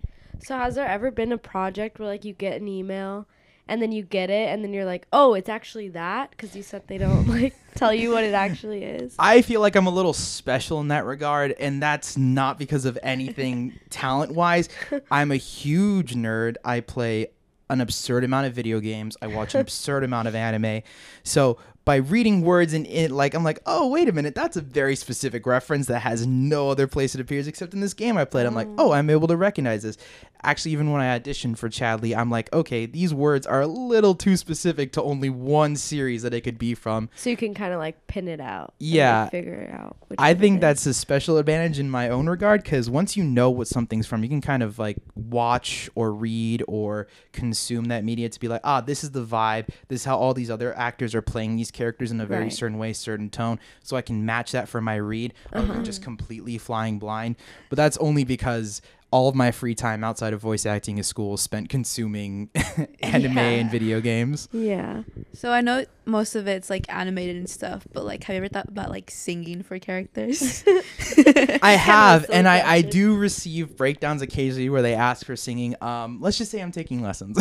So 0.45 0.57
has 0.59 0.75
there 0.75 0.87
ever 0.87 1.11
been 1.11 1.33
a 1.33 1.39
project 1.39 1.99
where 1.99 2.09
like 2.09 2.25
you 2.25 2.35
get 2.35 2.61
an 2.61 2.69
email 2.69 3.27
and 3.69 3.81
then 3.81 3.93
you 3.93 4.03
get 4.03 4.31
it 4.31 4.49
and 4.49 4.63
then 4.63 4.73
you're 4.73 4.85
like, 4.85 5.07
oh, 5.13 5.35
it's 5.35 5.49
actually 5.49 5.89
that 5.91 6.31
because 6.31 6.55
you 6.55 6.63
said 6.63 6.83
they 6.87 6.99
don't 6.99 7.27
like 7.41 7.55
tell 7.75 7.95
you 7.95 8.11
what 8.11 8.25
it 8.25 8.35
actually 8.35 8.85
is. 8.85 9.15
I 9.19 9.43
feel 9.43 9.61
like 9.61 9.77
I'm 9.77 9.87
a 9.87 9.91
little 9.91 10.13
special 10.13 10.81
in 10.81 10.89
that 10.89 11.05
regard, 11.05 11.53
and 11.53 11.83
that's 11.83 12.17
not 12.17 12.59
because 12.59 12.85
of 12.85 12.99
anything 13.03 13.79
talent 13.91 14.33
wise. 14.33 14.69
I'm 15.11 15.31
a 15.31 15.37
huge 15.37 16.15
nerd. 16.15 16.57
I 16.65 16.81
play 16.81 17.29
an 17.71 17.81
absurd 17.81 18.25
amount 18.25 18.47
of 18.47 18.53
video 18.53 18.81
games. 18.81 19.17
I 19.23 19.29
watch 19.29 19.55
an 19.55 19.61
absurd 19.63 20.05
amount 20.05 20.29
of 20.29 20.35
anime. 20.35 20.83
So 21.23 21.59
by 21.85 21.97
reading 21.97 22.43
words 22.43 22.73
in 22.73 22.87
it, 22.87 23.11
like 23.11 23.35
I'm 23.35 23.45
like, 23.45 23.61
oh 23.67 23.89
wait 23.89 24.09
a 24.09 24.13
minute, 24.13 24.35
that's 24.35 24.57
a 24.57 24.61
very 24.63 24.97
specific 24.97 25.47
reference 25.47 25.87
that 25.87 26.01
has 26.01 26.27
no 26.27 26.71
other 26.71 26.87
place 26.87 27.15
it 27.15 27.21
appears 27.21 27.47
except 27.47 27.75
in 27.75 27.81
this 27.81 27.95
game 27.95 28.17
I 28.17 28.25
played. 28.25 28.47
I'm 28.47 28.55
like, 28.55 28.69
oh, 28.79 28.93
I'm 28.93 29.11
able 29.11 29.29
to 29.29 29.37
recognize 29.37 29.83
this. 29.83 29.99
Actually, 30.43 30.73
even 30.73 30.91
when 30.93 31.01
I 31.01 31.19
auditioned 31.19 31.57
for 31.57 31.71
Chadley, 31.71 32.15
I'm 32.15 32.31
like, 32.31 32.53
okay, 32.53 32.85
these 32.85 33.15
words 33.15 33.47
are 33.47 33.63
a 33.63 33.67
little 33.67 34.15
too 34.15 34.37
specific 34.37 34.93
to 34.93 35.03
only 35.03 35.31
one 35.31 35.75
series 35.75 36.23
that 36.23 36.35
it 36.35 36.43
could 36.43 36.59
be 36.59 36.75
from. 36.75 37.09
So 37.17 37.31
you 37.31 37.37
can 37.37 37.55
kind 37.55 37.73
of 37.73 37.79
like 37.79 38.07
pin 38.09 38.29
it 38.29 38.41
out. 38.41 38.75
and, 38.81 38.89
like, 38.89 38.95
Yeah. 38.95 39.29
figure 39.31 39.55
it 39.55 39.71
out. 39.73 39.97
I 40.19 40.35
think 40.35 40.61
that's 40.61 40.85
a 40.87 40.93
special 40.95 41.39
advantage 41.39 41.79
in 41.79 41.89
my 41.91 42.09
own 42.11 42.29
regard 42.29 42.63
because 42.63 42.91
once 42.91 43.17
you 43.17 43.25
know 43.25 43.49
what 43.51 43.69
something's 43.69 44.07
from, 44.07 44.23
you 44.23 44.29
can 44.29 44.43
kind 44.43 44.63
of 44.63 44.79
like 44.79 44.99
watch 45.15 45.89
or 45.95 46.13
read 46.13 46.63
or 46.69 47.07
consume 47.33 47.87
that 47.87 48.05
media 48.05 48.29
to 48.29 48.39
be 48.41 48.49
like, 48.49 48.61
ah, 48.65 48.81
this 48.83 49.03
is 49.03 49.11
the 49.13 49.25
vibe. 49.25 49.69
This 49.89 50.01
is 50.01 50.05
how 50.05 50.17
all 50.19 50.35
these 50.35 50.51
other 50.51 50.77
actors 50.77 51.15
are 51.15 51.23
playing 51.23 51.57
these 51.57 51.71
characters 51.75 52.11
in 52.11 52.21
a 52.21 52.27
very 52.27 52.45
Right. 52.45 52.53
certain 52.53 52.79
way, 52.79 52.95
certain 52.95 53.29
tone. 53.29 53.59
So 53.83 53.97
I 53.97 54.03
can 54.03 54.25
match 54.25 54.53
that 54.53 54.69
for 54.69 54.81
my 54.81 54.95
read 54.97 55.35
than 55.53 55.85
just 55.85 56.01
uh-huh. 56.01 56.05
completely 56.05 56.57
flying 56.57 56.99
blind. 56.99 57.37
But 57.69 57.77
that's 57.77 57.99
only 57.99 58.25
because 58.25 58.81
all 59.15 59.29
of 59.29 59.35
my 59.37 59.53
free 59.53 59.77
time 59.77 60.03
outside 60.03 60.33
of 60.33 60.41
voice 60.41 60.67
acting 60.67 60.99
at 60.99 61.05
school 61.05 61.35
is 61.35 61.41
spent 61.41 61.69
consuming 61.69 62.51
anime 63.01 63.39
and 63.39 63.71
video 63.71 64.01
games. 64.01 64.49
Yeah. 64.51 65.05
So 65.33 65.53
I 65.53 65.61
know 65.61 65.85
most 66.05 66.35
of 66.35 66.49
it's 66.49 66.69
like 66.69 66.93
animated 66.93 67.37
and 67.37 67.49
stuff, 67.49 67.87
but 67.93 68.05
like, 68.05 68.25
have 68.25 68.35
you 68.35 68.39
ever 68.39 68.49
thought 68.49 68.67
about 68.67 68.91
like 68.91 69.13
singing 69.13 69.63
for 69.63 69.79
characters? 69.79 70.65
I 71.63 71.79
have, 71.81 72.27
and 72.29 72.49
I, 72.49 72.69
I 72.69 72.81
do 72.81 73.15
receive 73.15 73.77
breakdowns 73.77 74.21
occasionally 74.21 74.69
where 74.69 74.83
they 74.83 74.95
ask 74.95 75.25
for 75.25 75.37
singing. 75.37 75.77
Um, 75.81 76.21
let's 76.21 76.37
just 76.37 76.51
say 76.51 76.61
I'm 76.61 76.73
taking 76.73 77.01
lessons. 77.01 77.39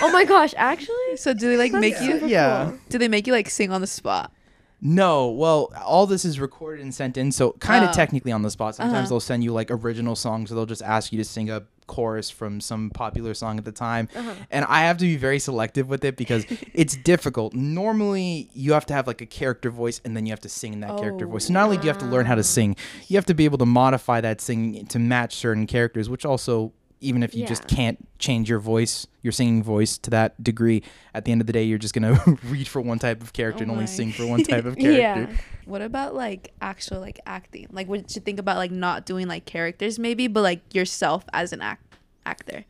Oh 0.00 0.10
my 0.10 0.24
gosh, 0.24 0.54
actually? 0.56 1.18
so 1.18 1.34
do 1.34 1.50
they 1.50 1.58
like 1.58 1.72
That's 1.72 1.82
make 1.82 2.00
you? 2.00 2.26
Yeah. 2.28 2.70
cool. 2.70 2.78
Do 2.88 2.96
they 2.96 3.08
make 3.08 3.26
you 3.26 3.34
like 3.34 3.50
sing 3.50 3.70
on 3.72 3.82
the 3.82 3.86
spot? 3.86 4.32
No, 4.80 5.28
well, 5.30 5.72
all 5.84 6.06
this 6.06 6.24
is 6.24 6.40
recorded 6.40 6.82
and 6.82 6.94
sent 6.94 7.16
in, 7.16 7.32
so 7.32 7.52
kind 7.60 7.84
of 7.84 7.90
Oh. 7.90 7.92
technically 7.92 8.32
on 8.32 8.42
the 8.42 8.50
spot. 8.50 8.74
Sometimes 8.76 8.94
Uh-huh. 8.94 9.08
they'll 9.10 9.20
send 9.20 9.44
you 9.44 9.52
like 9.52 9.70
original 9.70 10.16
songs, 10.16 10.50
or 10.50 10.54
they'll 10.54 10.66
just 10.66 10.82
ask 10.82 11.12
you 11.12 11.18
to 11.18 11.24
sing 11.24 11.50
a 11.50 11.62
chorus 11.86 12.30
from 12.30 12.60
some 12.60 12.88
popular 12.90 13.34
song 13.34 13.58
at 13.58 13.64
the 13.64 13.72
time. 13.72 14.08
Uh-huh. 14.14 14.32
And 14.50 14.64
I 14.66 14.82
have 14.82 14.96
to 14.98 15.04
be 15.04 15.16
very 15.16 15.38
selective 15.40 15.88
with 15.88 16.04
it 16.04 16.16
because 16.16 16.46
it's 16.72 16.96
difficult. 16.96 17.52
Normally, 17.52 18.48
you 18.54 18.72
have 18.74 18.86
to 18.86 18.94
have 18.94 19.06
like 19.06 19.20
a 19.20 19.26
character 19.26 19.70
voice, 19.70 20.00
and 20.04 20.16
then 20.16 20.24
you 20.24 20.30
have 20.32 20.40
to 20.40 20.48
sing 20.48 20.72
in 20.72 20.80
that 20.80 20.96
character 20.98 21.26
voice. 21.26 21.46
So 21.46 21.52
not 21.52 21.64
only 21.64 21.76
do 21.76 21.82
you 21.84 21.88
have 21.88 21.98
to 21.98 22.06
learn 22.06 22.26
how 22.26 22.36
to 22.36 22.44
sing, 22.44 22.76
you 23.08 23.16
have 23.16 23.26
to 23.26 23.34
be 23.34 23.44
able 23.44 23.58
to 23.58 23.66
modify 23.66 24.20
that 24.20 24.40
singing 24.40 24.86
to 24.86 24.98
match 24.98 25.34
certain 25.34 25.66
characters, 25.66 26.08
which 26.08 26.24
also 26.24 26.72
even 27.00 27.22
if 27.22 27.34
you 27.34 27.46
just 27.46 27.66
can't 27.66 28.06
change 28.18 28.48
your 28.48 28.58
voice, 28.58 29.06
your 29.22 29.32
singing 29.32 29.62
voice 29.62 29.96
to 29.98 30.10
that 30.10 30.42
degree, 30.42 30.82
at 31.14 31.24
the 31.24 31.32
end 31.32 31.40
of 31.40 31.46
the 31.46 31.52
day, 31.52 31.64
you're 31.64 31.78
just 31.78 31.94
gonna 31.94 32.22
read 32.44 32.68
for 32.68 32.80
one 32.80 32.98
type 32.98 33.22
of 33.22 33.32
character 33.32 33.60
Oh 33.60 33.64
and 33.64 33.72
only 33.72 33.86
sing 33.86 34.12
for 34.12 34.26
one 34.26 34.42
type 34.44 34.66
of 34.66 34.76
character. 34.78 35.32
Yeah. 35.32 35.36
What 35.64 35.82
about 35.82 36.14
like 36.14 36.52
actual 36.60 37.00
like 37.00 37.18
acting? 37.26 37.68
Like, 37.70 37.88
what 37.88 38.14
you 38.14 38.20
think 38.20 38.38
about 38.38 38.56
like 38.56 38.70
not 38.70 39.06
doing 39.06 39.28
like 39.28 39.46
characters 39.46 39.98
maybe, 39.98 40.28
but 40.28 40.42
like 40.42 40.74
yourself 40.74 41.24
as 41.32 41.52
an 41.52 41.62
act 41.62 41.94
actor? 42.26 42.64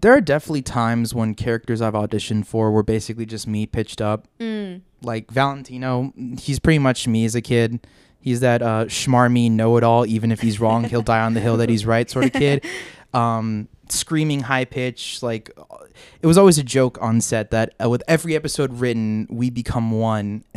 There 0.00 0.12
are 0.12 0.20
definitely 0.20 0.62
times 0.62 1.14
when 1.14 1.34
characters 1.34 1.80
I've 1.80 1.94
auditioned 1.94 2.46
for 2.46 2.70
were 2.70 2.82
basically 2.82 3.24
just 3.24 3.46
me 3.46 3.64
pitched 3.64 4.02
up. 4.02 4.28
Mm. 4.38 4.82
Like 5.02 5.30
Valentino, 5.30 6.12
he's 6.38 6.58
pretty 6.58 6.78
much 6.78 7.08
me 7.08 7.24
as 7.24 7.34
a 7.34 7.40
kid. 7.40 7.86
He's 8.20 8.40
that 8.40 8.62
uh, 8.62 8.86
schmarmy 8.86 9.50
know-it-all. 9.50 10.06
Even 10.06 10.32
if 10.32 10.40
he's 10.40 10.58
wrong, 10.58 10.84
he'll 10.84 11.02
die 11.02 11.20
on 11.20 11.34
the 11.34 11.40
hill 11.40 11.58
that 11.58 11.68
he's 11.68 11.84
right 11.84 12.08
sort 12.08 12.24
of 12.24 12.32
kid. 12.32 12.64
Um, 13.14 13.68
screaming 13.90 14.40
high 14.40 14.64
pitch, 14.64 15.22
like 15.22 15.50
it 16.22 16.26
was 16.26 16.38
always 16.38 16.56
a 16.58 16.62
joke 16.64 16.98
on 17.02 17.20
set 17.20 17.50
that 17.52 17.74
uh, 17.82 17.88
with 17.88 18.02
every 18.08 18.34
episode 18.34 18.72
written, 18.80 19.26
we 19.30 19.50
become 19.50 19.90
one. 19.92 20.42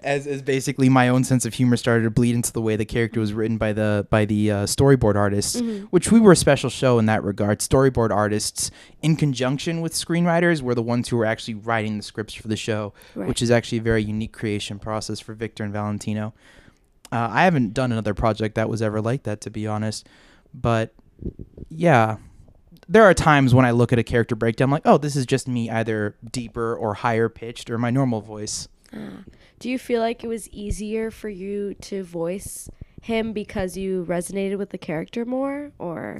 as 0.00 0.26
as 0.26 0.42
basically 0.42 0.88
my 0.88 1.08
own 1.08 1.22
sense 1.24 1.44
of 1.44 1.54
humor 1.54 1.76
started 1.76 2.04
to 2.04 2.10
bleed 2.10 2.34
into 2.34 2.52
the 2.52 2.60
way 2.62 2.74
the 2.74 2.84
character 2.84 3.20
was 3.20 3.32
written 3.32 3.58
by 3.58 3.72
the 3.72 4.06
by 4.10 4.24
the 4.24 4.50
uh, 4.50 4.56
storyboard 4.64 5.14
artists, 5.14 5.60
which 5.90 6.10
we 6.10 6.18
were 6.18 6.32
a 6.32 6.36
special 6.36 6.70
show 6.70 6.98
in 6.98 7.06
that 7.06 7.22
regard. 7.22 7.60
Storyboard 7.60 8.10
artists, 8.10 8.70
in 9.02 9.14
conjunction 9.14 9.80
with 9.80 9.92
screenwriters, 9.92 10.60
were 10.62 10.74
the 10.74 10.82
ones 10.82 11.08
who 11.08 11.16
were 11.16 11.26
actually 11.26 11.54
writing 11.54 11.96
the 11.98 12.02
scripts 12.02 12.34
for 12.34 12.48
the 12.48 12.56
show, 12.56 12.92
Right. 13.14 13.28
which 13.28 13.40
is 13.42 13.50
actually 13.50 13.78
a 13.78 13.82
very 13.82 14.02
unique 14.02 14.32
creation 14.32 14.78
process 14.80 15.20
for 15.20 15.34
Victor 15.34 15.62
and 15.64 15.72
Valentino. 15.72 16.34
Uh, 17.12 17.28
I 17.30 17.44
haven't 17.44 17.72
done 17.72 17.92
another 17.92 18.14
project 18.14 18.54
that 18.56 18.68
was 18.68 18.82
ever 18.82 19.00
like 19.00 19.22
that, 19.22 19.40
to 19.42 19.50
be 19.50 19.66
honest. 19.66 20.06
But 20.52 20.92
yeah, 21.68 22.16
there 22.88 23.04
are 23.04 23.14
times 23.14 23.54
when 23.54 23.64
I 23.64 23.70
look 23.72 23.92
at 23.92 23.98
a 23.98 24.04
character 24.04 24.34
breakdown, 24.34 24.70
like, 24.70 24.82
oh, 24.84 24.98
this 24.98 25.16
is 25.16 25.26
just 25.26 25.46
me, 25.48 25.70
either 25.70 26.16
deeper 26.30 26.74
or 26.74 26.94
higher 26.94 27.28
pitched, 27.28 27.70
or 27.70 27.78
my 27.78 27.90
normal 27.90 28.20
voice. 28.20 28.68
Uh, 28.92 29.22
do 29.58 29.68
you 29.68 29.78
feel 29.78 30.00
like 30.00 30.24
it 30.24 30.28
was 30.28 30.48
easier 30.50 31.10
for 31.10 31.28
you 31.28 31.74
to 31.82 32.02
voice 32.04 32.70
him 33.02 33.32
because 33.32 33.76
you 33.76 34.04
resonated 34.08 34.56
with 34.56 34.70
the 34.70 34.78
character 34.78 35.24
more, 35.24 35.72
or 35.78 36.18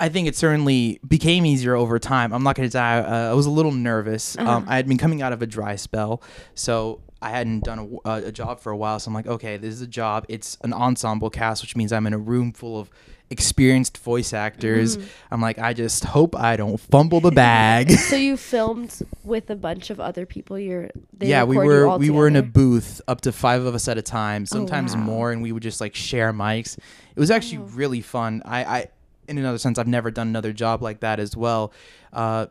I 0.00 0.08
think 0.08 0.26
it 0.26 0.34
certainly 0.34 0.98
became 1.06 1.46
easier 1.46 1.76
over 1.76 1.98
time. 2.00 2.32
I'm 2.32 2.42
not 2.42 2.56
going 2.56 2.68
to 2.68 2.72
die. 2.72 2.98
Uh, 2.98 3.30
I 3.30 3.34
was 3.34 3.46
a 3.46 3.50
little 3.50 3.70
nervous. 3.72 4.36
Um, 4.38 4.48
Uh-huh. 4.48 4.62
I 4.66 4.76
had 4.76 4.88
been 4.88 4.98
coming 4.98 5.22
out 5.22 5.32
of 5.32 5.40
a 5.40 5.46
dry 5.46 5.76
spell, 5.76 6.20
so 6.54 7.00
I 7.24 7.30
hadn't 7.30 7.64
done 7.64 7.98
a, 8.04 8.26
a 8.26 8.32
job 8.32 8.60
for 8.60 8.70
a 8.70 8.76
while. 8.76 9.00
So 9.00 9.08
I'm 9.08 9.14
like, 9.14 9.26
okay, 9.26 9.56
this 9.56 9.72
is 9.72 9.80
a 9.80 9.86
job. 9.86 10.26
It's 10.28 10.58
an 10.62 10.74
ensemble 10.74 11.30
cast, 11.30 11.62
which 11.62 11.74
means 11.74 11.90
I'm 11.90 12.06
in 12.06 12.12
a 12.12 12.18
room 12.18 12.52
full 12.52 12.78
of 12.78 12.90
experienced 13.30 13.96
voice 13.96 14.34
actors. 14.34 14.98
Mm-hmm. 14.98 15.08
I'm 15.30 15.40
like, 15.40 15.58
I 15.58 15.72
just 15.72 16.04
hope 16.04 16.36
I 16.36 16.56
don't 16.56 16.78
fumble 16.78 17.20
the 17.20 17.30
bag. 17.30 17.90
so 18.10 18.16
you 18.16 18.36
filmed 18.36 19.00
with 19.24 19.48
a 19.48 19.56
bunch 19.56 19.88
of 19.88 20.00
other 20.00 20.26
people? 20.26 20.58
You're 20.58 20.90
they 21.16 21.28
yeah, 21.28 21.44
we 21.44 21.56
were 21.56 21.96
we 21.96 22.10
were 22.10 22.28
in 22.28 22.36
a 22.36 22.42
booth 22.42 23.00
up 23.08 23.22
to 23.22 23.32
five 23.32 23.64
of 23.64 23.74
us 23.74 23.88
at 23.88 23.96
a 23.96 24.02
time, 24.02 24.44
sometimes 24.44 24.94
wow. 24.94 25.02
more, 25.02 25.32
and 25.32 25.42
we 25.42 25.50
would 25.50 25.62
just 25.62 25.80
like 25.80 25.94
share 25.94 26.30
mics. 26.32 26.76
It 26.76 27.20
was 27.20 27.30
actually 27.30 27.58
Oh. 27.58 27.68
really 27.74 28.02
fun. 28.02 28.42
I, 28.44 28.64
I, 28.64 28.86
in 29.28 29.38
another 29.38 29.58
sense, 29.58 29.78
I've 29.78 29.88
never 29.88 30.10
done 30.10 30.28
another 30.28 30.52
job 30.52 30.82
like 30.82 31.00
that 31.00 31.18
as 31.20 31.34
well. 31.34 31.72
Uh, 32.12 32.46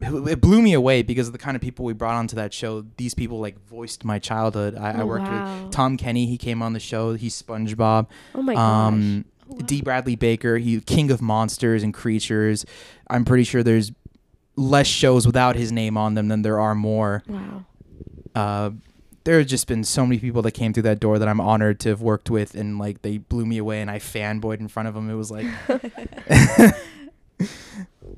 it, 0.00 0.40
blew 0.40 0.60
me 0.62 0.72
away 0.74 1.02
because 1.02 1.26
of 1.26 1.32
the 1.32 1.38
kind 1.38 1.54
of 1.56 1.60
people 1.62 1.84
we 1.84 1.92
brought 1.92 2.14
onto 2.14 2.36
that 2.36 2.52
show. 2.52 2.84
These 2.96 3.14
people 3.14 3.40
like 3.40 3.58
voiced 3.66 4.04
my 4.04 4.18
childhood. 4.18 4.76
I, 4.76 4.90
I 4.92 5.00
Oh, 5.02 5.06
worked 5.06 5.24
wow. 5.26 5.62
with 5.64 5.72
Tom 5.72 5.96
Kenny. 5.96 6.26
He 6.26 6.36
came 6.38 6.62
on 6.62 6.72
the 6.72 6.80
show. 6.80 7.14
He's 7.14 7.40
SpongeBob. 7.40 8.06
Oh 8.34 8.42
my 8.42 8.54
gosh! 8.54 8.62
Um, 8.88 9.24
Oh, 9.48 9.54
wow. 9.54 9.60
D. 9.64 9.80
Bradley 9.80 10.16
Baker, 10.16 10.58
he 10.58 10.80
king 10.80 11.10
of 11.12 11.22
monsters 11.22 11.82
and 11.84 11.94
creatures. 11.94 12.66
I'm 13.08 13.24
pretty 13.24 13.44
sure 13.44 13.62
there's 13.62 13.92
less 14.56 14.86
shows 14.88 15.24
without 15.24 15.54
his 15.54 15.70
name 15.70 15.96
on 15.96 16.14
them 16.14 16.26
than 16.28 16.42
there 16.42 16.58
are 16.58 16.74
more 16.74 17.22
wow. 17.28 17.64
uh, 18.34 18.70
there 19.24 19.38
have 19.38 19.46
just 19.46 19.66
been 19.68 19.84
so 19.84 20.04
many 20.06 20.18
people 20.18 20.40
that 20.42 20.52
came 20.52 20.72
through 20.72 20.84
that 20.84 20.98
door 20.98 21.18
that 21.18 21.28
I'm 21.28 21.40
honored 21.40 21.78
to 21.80 21.88
have 21.90 22.00
worked 22.00 22.28
with, 22.30 22.54
and 22.54 22.78
like 22.78 23.02
they 23.02 23.18
blew 23.18 23.44
me 23.46 23.58
away, 23.58 23.80
and 23.80 23.90
I 23.90 23.98
fanboyed 23.98 24.58
in 24.60 24.66
front 24.68 24.88
of 24.88 24.94
them. 24.94 25.08
It 25.10 25.14
was 25.14 25.30
like, 25.30 25.46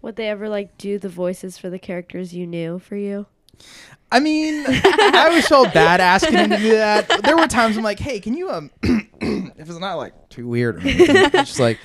Would 0.08 0.16
they 0.16 0.30
ever 0.30 0.48
like 0.48 0.78
do 0.78 0.98
the 0.98 1.10
voices 1.10 1.58
for 1.58 1.68
the 1.68 1.78
characters 1.78 2.32
you 2.32 2.46
knew 2.46 2.78
for 2.78 2.96
you? 2.96 3.26
I 4.10 4.20
mean, 4.20 4.64
I 4.66 5.26
always 5.28 5.46
felt 5.46 5.74
bad 5.74 6.00
asking 6.00 6.32
them 6.32 6.48
to 6.48 6.56
do 6.56 6.70
that. 6.70 7.24
There 7.24 7.36
were 7.36 7.46
times 7.46 7.76
I'm 7.76 7.84
like, 7.84 7.98
hey, 7.98 8.18
can 8.18 8.32
you 8.32 8.48
um, 8.48 8.70
if 8.82 9.68
it's 9.68 9.78
not 9.78 9.96
like 9.96 10.30
too 10.30 10.48
weird, 10.48 10.76
or 10.76 10.80
anything, 10.80 11.30
just 11.32 11.60
like 11.60 11.78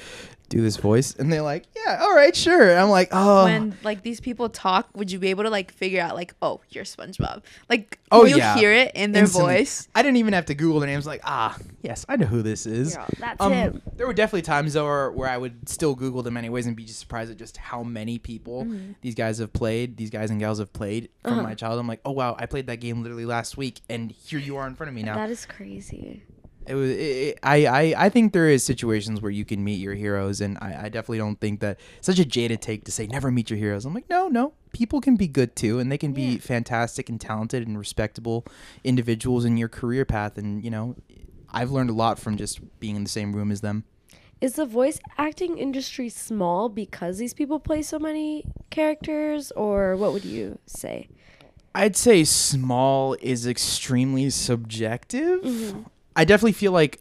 do 0.50 0.62
this 0.62 0.78
voice, 0.78 1.16
and 1.16 1.32
they're 1.34 1.42
like, 1.42 1.66
yeah, 1.76 2.00
all 2.02 2.14
right, 2.16 2.36
sure. 2.36 2.70
And 2.70 2.80
I'm 2.80 2.90
like, 2.90 3.10
oh, 3.12 3.46
When 3.46 3.76
like 3.84 4.04
these 4.04 4.20
people 4.22 4.50
talk, 4.50 4.88
would 4.96 5.12
you 5.12 5.18
be 5.18 5.30
able 5.30 5.44
to 5.44 5.50
like 5.50 5.72
figure 5.74 6.00
out 6.02 6.14
like, 6.16 6.36
oh, 6.42 6.62
you're 6.70 6.84
SpongeBob? 6.84 7.42
Like, 7.70 8.00
Oh, 8.12 8.26
you 8.26 8.38
yeah. 8.38 8.56
hear 8.56 8.72
it 8.72 8.92
in 8.94 9.12
their 9.14 9.24
Instantly. 9.24 9.56
voice? 9.56 9.88
I 9.96 10.04
didn't 10.04 10.18
even 10.18 10.34
have 10.34 10.46
to 10.46 10.54
Google 10.54 10.80
their 10.80 10.90
names. 10.90 11.08
Like, 11.08 11.22
ah, 11.24 11.58
yes, 11.82 12.06
I 12.08 12.16
know 12.18 12.28
who 12.28 12.44
this 12.44 12.68
is. 12.68 12.96
Girl, 12.96 13.08
that's 13.20 13.42
Um, 13.42 13.52
him. 13.52 13.82
there 13.96 14.06
were 14.06 14.14
definitely 14.14 14.44
times 14.44 14.74
though 14.74 14.86
where, 14.86 15.12
where 15.12 15.30
I 15.30 15.38
would 15.38 15.68
still 15.68 15.96
Google 15.96 16.22
them 16.22 16.38
anyways 16.38 16.68
and 16.68 16.76
be 16.76 16.86
just 16.86 17.00
surprised 17.00 17.32
at 17.32 17.38
just 17.38 17.58
how 17.58 17.82
many 17.82 18.20
people 18.20 18.68
these 19.02 19.16
guys 19.16 19.40
have 19.40 19.52
played, 19.54 19.98
these 19.98 20.12
guys 20.12 20.30
and 20.30 20.40
gals 20.40 20.60
have 20.60 20.72
played 20.72 21.10
from 21.24 21.34
Uh-huh. 21.34 21.42
my 21.44 21.56
childhood. 21.56 21.80
I'm 21.80 21.88
like, 21.88 22.02
oh 22.06 22.12
wow, 22.12 22.36
I 22.38 22.46
played 22.46 22.68
that 22.68 22.78
game 22.78 23.02
literally 23.02 23.26
last 23.26 23.58
week, 23.58 23.82
and 23.90 24.12
here 24.12 24.40
you 24.40 24.58
are 24.58 24.68
in 24.68 24.76
front 24.76 24.90
of 24.90 24.94
me 24.94 25.02
now. 25.02 25.16
That 25.16 25.32
is 25.32 25.46
crazy. 25.48 26.22
It 26.68 26.76
was, 26.76 26.90
it, 26.90 26.96
it- 27.00 27.40
I, 27.44 27.66
I, 27.66 28.06
I 28.06 28.10
think 28.10 28.34
there 28.34 28.50
is 28.50 28.64
situations 28.64 29.22
where 29.22 29.32
you 29.32 29.46
can 29.46 29.64
meet 29.64 29.80
your 29.80 29.94
heroes, 29.96 30.42
and 30.42 30.58
I, 30.62 30.84
I 30.84 30.90
definitely 30.90 31.18
don't 31.20 31.40
think 31.40 31.60
that 31.62 31.80
such 32.02 32.20
a 32.20 32.26
jaded 32.26 32.62
take 32.62 32.84
to 32.86 32.92
say 32.92 33.08
never 33.08 33.32
meet 33.32 33.50
your 33.50 33.60
heroes. 33.60 33.86
I'm 33.86 33.94
like, 33.94 34.10
no, 34.10 34.28
no, 34.28 34.54
people 34.74 35.02
can 35.02 35.16
be 35.16 35.28
good 35.28 35.56
too, 35.56 35.80
and 35.80 35.92
they 35.92 35.98
can 35.98 36.14
be 36.14 36.34
Yeah. 36.34 36.40
fantastic 36.40 37.10
and 37.10 37.20
talented 37.20 37.68
and 37.68 37.78
respectable 37.78 38.46
individuals 38.84 39.46
in 39.46 39.58
your 39.58 39.70
career 39.70 40.06
path, 40.06 40.38
and 40.38 40.64
you 40.64 40.72
know. 40.72 40.96
I've 41.56 41.70
learned 41.70 41.92
a 41.92 41.94
lot 41.94 42.18
from 42.18 42.36
just 42.36 42.60
being 42.80 42.96
in 42.96 43.04
the 43.04 43.10
same 43.12 43.32
room 43.36 43.52
as 43.52 43.62
them. 43.62 43.84
Is 44.42 44.54
the 44.56 44.66
voice 44.66 45.00
acting 45.20 45.60
industry 45.60 46.10
small 46.10 46.68
because 46.68 47.20
these 47.20 47.32
people 47.36 47.60
play 47.60 47.84
so 47.84 48.00
many 48.00 48.44
characters, 48.72 49.52
or 49.52 49.96
what 49.96 50.14
would 50.14 50.26
you 50.26 50.58
say? 50.66 51.10
I'd 51.76 51.96
say 51.96 52.24
small 52.24 53.16
is 53.22 53.46
extremely 53.46 54.32
subjective. 54.32 55.42
Mm-hmm. 55.44 55.82
I 56.16 56.26
definitely 56.26 56.54
feel 56.54 56.72
like 56.72 57.00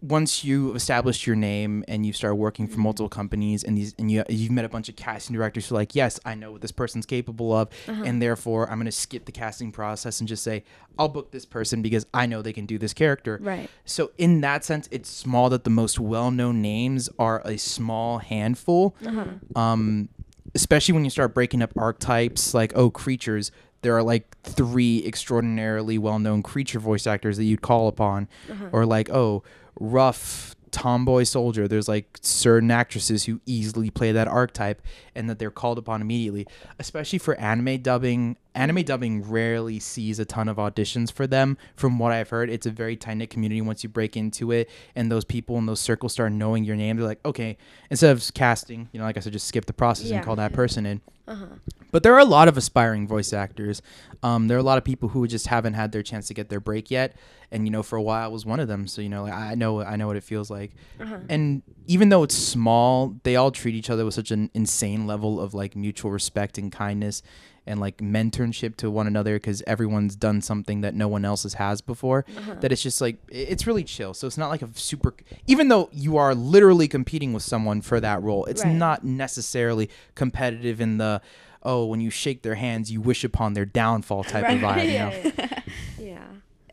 once 0.00 0.42
you 0.42 0.74
established 0.74 1.28
your 1.28 1.36
name 1.36 1.84
and 1.86 2.04
you 2.04 2.12
start 2.12 2.36
working 2.36 2.66
Mm-hmm. 2.66 2.74
for 2.74 2.80
multiple 2.80 3.08
companies 3.08 3.62
and 3.62 3.78
these 3.78 3.94
and 4.00 4.10
you 4.10 4.24
you've 4.28 4.50
met 4.50 4.64
a 4.64 4.68
bunch 4.68 4.88
of 4.88 4.96
casting 4.96 5.36
directors 5.36 5.68
who 5.68 5.76
are 5.76 5.78
like, 5.78 5.94
yes, 5.94 6.18
I 6.24 6.34
know 6.34 6.50
what 6.50 6.60
this 6.60 6.72
person's 6.72 7.06
capable 7.06 7.52
of, 7.56 7.68
Uh-huh. 7.86 8.02
and 8.04 8.20
therefore 8.20 8.68
I'm 8.68 8.78
gonna 8.78 8.90
skip 8.90 9.26
the 9.26 9.32
casting 9.32 9.70
process 9.70 10.18
and 10.18 10.28
just 10.28 10.42
say 10.42 10.64
I'll 10.98 11.08
book 11.08 11.30
this 11.30 11.44
person 11.46 11.82
because 11.82 12.04
I 12.12 12.26
know 12.26 12.42
they 12.42 12.52
can 12.52 12.66
do 12.66 12.78
this 12.78 12.92
character. 12.92 13.38
Right. 13.40 13.70
So 13.84 14.10
in 14.18 14.40
that 14.40 14.64
sense, 14.64 14.88
it's 14.90 15.08
small 15.08 15.48
that 15.50 15.62
the 15.62 15.70
most 15.70 16.00
well-known 16.00 16.60
names 16.60 17.08
are 17.18 17.40
a 17.44 17.56
small 17.56 18.18
handful. 18.18 18.96
Uh-huh. 19.06 19.24
Um, 19.54 20.08
especially 20.54 20.94
when 20.94 21.04
you 21.04 21.10
start 21.10 21.32
breaking 21.32 21.62
up 21.62 21.72
archetypes, 21.76 22.54
like 22.54 22.72
oh, 22.74 22.90
creatures. 22.90 23.52
There 23.82 23.96
are 23.96 24.02
like 24.02 24.36
three 24.42 25.04
extraordinarily 25.06 25.98
well-known 25.98 26.42
creature 26.42 26.78
voice 26.80 27.06
actors 27.06 27.36
that 27.36 27.44
you'd 27.44 27.62
call 27.62 27.88
upon, 27.88 28.28
Uh-huh. 28.50 28.68
or 28.72 28.86
like 28.86 29.10
oh, 29.10 29.42
rough 29.78 30.54
tomboy 30.70 31.24
soldier. 31.24 31.68
There's 31.68 31.88
like 31.88 32.18
certain 32.22 32.70
actresses 32.70 33.24
who 33.24 33.40
easily 33.44 33.90
play 33.90 34.10
that 34.12 34.26
archetype, 34.28 34.80
and 35.14 35.28
that 35.28 35.38
they're 35.38 35.50
called 35.50 35.78
upon 35.78 36.00
immediately. 36.00 36.46
Especially 36.78 37.18
for 37.18 37.34
anime 37.38 37.82
dubbing, 37.82 38.36
anime 38.54 38.82
dubbing 38.82 39.22
rarely 39.28 39.78
sees 39.78 40.18
a 40.18 40.24
ton 40.24 40.48
of 40.48 40.56
auditions 40.56 41.10
for 41.12 41.26
them. 41.26 41.56
From 41.76 41.98
what 41.98 42.12
I've 42.12 42.30
heard, 42.30 42.50
it's 42.50 42.66
a 42.66 42.70
very 42.70 42.96
tight 42.96 43.14
knit 43.14 43.30
community. 43.30 43.60
Once 43.60 43.82
you 43.82 43.88
break 43.88 44.16
into 44.16 44.50
it, 44.52 44.68
and 44.94 45.10
those 45.10 45.24
people 45.24 45.58
in 45.58 45.66
those 45.66 45.80
circles 45.80 46.12
start 46.12 46.32
knowing 46.32 46.64
your 46.64 46.76
name, 46.76 46.96
they're 46.96 47.06
like, 47.06 47.24
okay, 47.24 47.56
instead 47.90 48.10
of 48.10 48.22
casting, 48.34 48.88
you 48.92 48.98
know, 48.98 49.04
like 49.04 49.16
I 49.16 49.20
said, 49.20 49.32
just 49.32 49.46
skip 49.46 49.64
the 49.66 49.72
process 49.72 50.06
Yeah. 50.08 50.16
and 50.16 50.24
call 50.24 50.36
that 50.36 50.52
person 50.52 50.86
in. 50.86 51.00
Uh-huh. 51.28 51.46
But 51.92 52.02
there 52.02 52.14
are 52.14 52.18
a 52.18 52.24
lot 52.24 52.48
of 52.48 52.56
aspiring 52.56 53.06
voice 53.06 53.32
actors. 53.32 53.80
Um, 54.24 54.48
there 54.48 54.56
are 54.56 54.60
a 54.60 54.64
lot 54.64 54.76
of 54.78 54.82
people 54.84 55.10
who 55.10 55.26
just 55.28 55.46
haven't 55.46 55.74
had 55.74 55.92
their 55.92 56.02
chance 56.02 56.26
to 56.28 56.34
get 56.34 56.48
their 56.48 56.58
break 56.58 56.90
yet, 56.90 57.16
and 57.52 57.64
you 57.66 57.70
know, 57.70 57.82
for 57.82 57.96
a 57.96 58.02
while 58.02 58.24
I 58.24 58.26
was 58.28 58.44
one 58.44 58.58
of 58.60 58.66
them. 58.66 58.88
So 58.88 59.02
you 59.02 59.08
know, 59.08 59.22
like, 59.24 59.32
I 59.32 59.54
know 59.54 59.82
I 59.82 59.94
know 59.96 60.08
what 60.08 60.16
it 60.16 60.24
feels 60.24 60.50
like. 60.50 60.72
Uh-huh. 61.00 61.18
And 61.28 61.62
even 61.86 62.08
though 62.08 62.22
it's 62.24 62.34
small, 62.34 63.14
they 63.22 63.36
all 63.36 63.50
treat 63.52 63.74
each 63.74 63.88
other 63.88 64.04
with 64.04 64.14
such 64.14 64.30
an 64.32 64.50
insane 64.52 65.06
level 65.06 65.40
of 65.40 65.54
like 65.54 65.76
mutual 65.76 66.10
respect 66.10 66.58
and 66.58 66.72
kindness, 66.72 67.22
and 67.66 67.78
like 67.80 67.98
mentorship 67.98 68.76
to 68.76 68.90
one 68.90 69.06
another 69.06 69.36
because 69.36 69.62
everyone's 69.66 70.16
done 70.16 70.40
something 70.40 70.80
that 70.80 70.94
no 70.94 71.06
one 71.08 71.24
else 71.24 71.44
has 71.44 71.54
has 71.54 71.80
before. 71.80 72.24
Uh-huh. 72.36 72.54
That 72.60 72.72
it's 72.72 72.82
just 72.82 73.00
like 73.00 73.16
it's 73.28 73.66
really 73.66 73.84
chill. 73.84 74.14
So 74.14 74.26
it's 74.26 74.38
not 74.38 74.48
like 74.50 74.62
a 74.62 74.68
super. 74.74 75.14
Even 75.46 75.68
though 75.68 75.88
you 75.92 76.16
are 76.16 76.34
literally 76.34 76.88
competing 76.88 77.32
with 77.32 77.42
someone 77.42 77.80
for 77.80 78.00
that 78.00 78.22
role, 78.22 78.44
it's 78.46 78.64
Right. 78.64 78.74
not 78.74 79.04
necessarily 79.04 79.88
competitive 80.14 80.80
in 80.80 80.98
the 80.98 81.20
oh 81.62 81.84
when 81.86 82.00
you 82.00 82.10
shake 82.10 82.42
their 82.42 82.56
hands 82.56 82.90
you 82.90 83.00
wish 83.00 83.22
upon 83.22 83.52
their 83.54 83.64
downfall 83.64 84.24
type 84.24 84.44
of 84.48 84.58
vibe. 84.58 84.84
You 84.84 84.98
know? 84.98 85.10
yeah, 85.10 85.32
yeah. 85.38 85.62
yeah. 85.98 86.24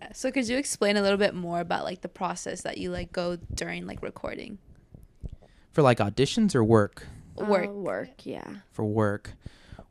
Yeah. 0.02 0.12
So 0.14 0.32
could 0.32 0.48
you 0.48 0.58
explain 0.58 0.98
a 0.98 1.02
little 1.04 1.18
bit 1.20 1.36
more 1.36 1.60
about 1.60 1.84
like 1.84 2.02
the 2.02 2.10
process 2.10 2.62
that 2.62 2.80
you 2.80 2.90
like 2.90 3.12
go 3.12 3.38
during 3.54 3.86
like 3.86 4.02
recording? 4.02 4.58
For 5.72 5.84
like 5.84 6.00
auditions 6.00 6.56
or 6.56 6.64
work. 6.64 7.06
Work. 7.36 7.70
Uh, 7.70 7.74
work, 7.74 8.26
yeah. 8.26 8.48
for 8.72 8.84
work. 8.84 9.34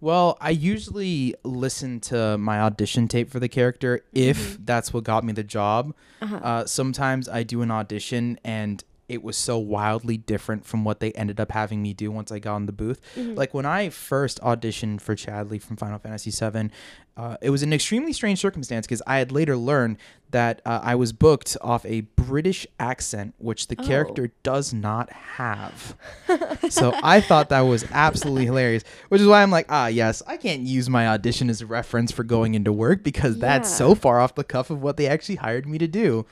Well, 0.01 0.39
I 0.41 0.51
usually 0.51 1.35
listen 1.43 2.01
to 2.01 2.39
my 2.39 2.61
audition 2.61 3.09
tape 3.09 3.31
for 3.31 3.41
the 3.41 3.49
character 3.49 4.05
if 4.13 4.59
that's 4.65 4.93
what 4.93 5.05
got 5.05 5.25
me 5.25 5.33
the 5.33 5.43
job. 5.43 5.95
Uh-huh. 6.23 6.37
Uh, 6.37 6.67
sometimes 6.67 7.29
I 7.29 7.43
do 7.43 7.63
an 7.63 7.71
audition 7.71 8.39
and 8.45 8.85
it 9.09 9.23
was 9.23 9.37
so 9.37 9.59
wildly 9.59 10.17
different 10.17 10.67
from 10.67 10.85
what 10.85 11.01
they 11.01 11.13
ended 11.13 11.41
up 11.41 11.53
having 11.53 11.83
me 11.83 11.95
do 11.95 12.11
once 12.11 12.31
I 12.31 12.39
got 12.39 12.57
in 12.57 12.67
the 12.67 12.73
booth. 12.73 13.01
Like 13.17 13.55
when 13.55 13.65
I 13.67 13.89
first 13.89 14.41
auditioned 14.43 15.01
for 15.01 15.15
Chadley 15.17 15.61
from 15.61 15.77
Final 15.77 15.99
Fantasy 15.99 16.31
VII, 16.31 16.71
uh, 17.17 17.37
it 17.43 17.51
was 17.51 17.63
an 17.63 17.73
extremely 17.73 18.13
strange 18.13 18.39
circumstance 18.39 18.87
because 18.87 19.03
I 19.07 19.19
had 19.19 19.33
later 19.33 19.57
learned 19.57 19.97
that 20.31 20.61
uh, 20.67 20.81
I 20.83 20.95
was 20.95 21.13
booked 21.13 21.57
off 21.63 21.85
a 21.87 22.03
British 22.03 22.67
accent, 22.79 23.35
which 23.39 23.67
the 23.69 23.77
Oh. 23.79 23.83
character 23.83 24.31
does 24.43 24.73
not 24.75 25.11
have. 25.11 25.97
so 26.69 26.93
I 27.03 27.21
thought 27.21 27.49
that 27.49 27.63
was 27.63 27.85
absolutely 27.91 28.45
hilarious, 28.45 28.85
which 29.09 29.21
is 29.21 29.27
why 29.27 29.43
I'm 29.43 29.51
like, 29.51 29.67
ah, 29.71 29.87
yes, 29.87 30.23
I 30.27 30.37
can't 30.37 30.61
use 30.63 30.89
my 30.91 31.09
audition 31.09 31.49
as 31.51 31.61
a 31.63 31.67
reference 31.67 32.13
for 32.13 32.25
going 32.25 32.55
into 32.55 32.73
work 32.73 33.03
because 33.03 33.39
that's 33.39 33.69
so 33.75 33.95
far 33.95 34.21
off 34.21 34.35
the 34.35 34.45
cuff 34.45 34.71
of 34.71 34.83
what 34.83 34.97
they 34.97 35.07
actually 35.07 35.37
hired 35.37 35.67
me 35.67 35.79
to 35.79 35.89
do. 35.89 36.27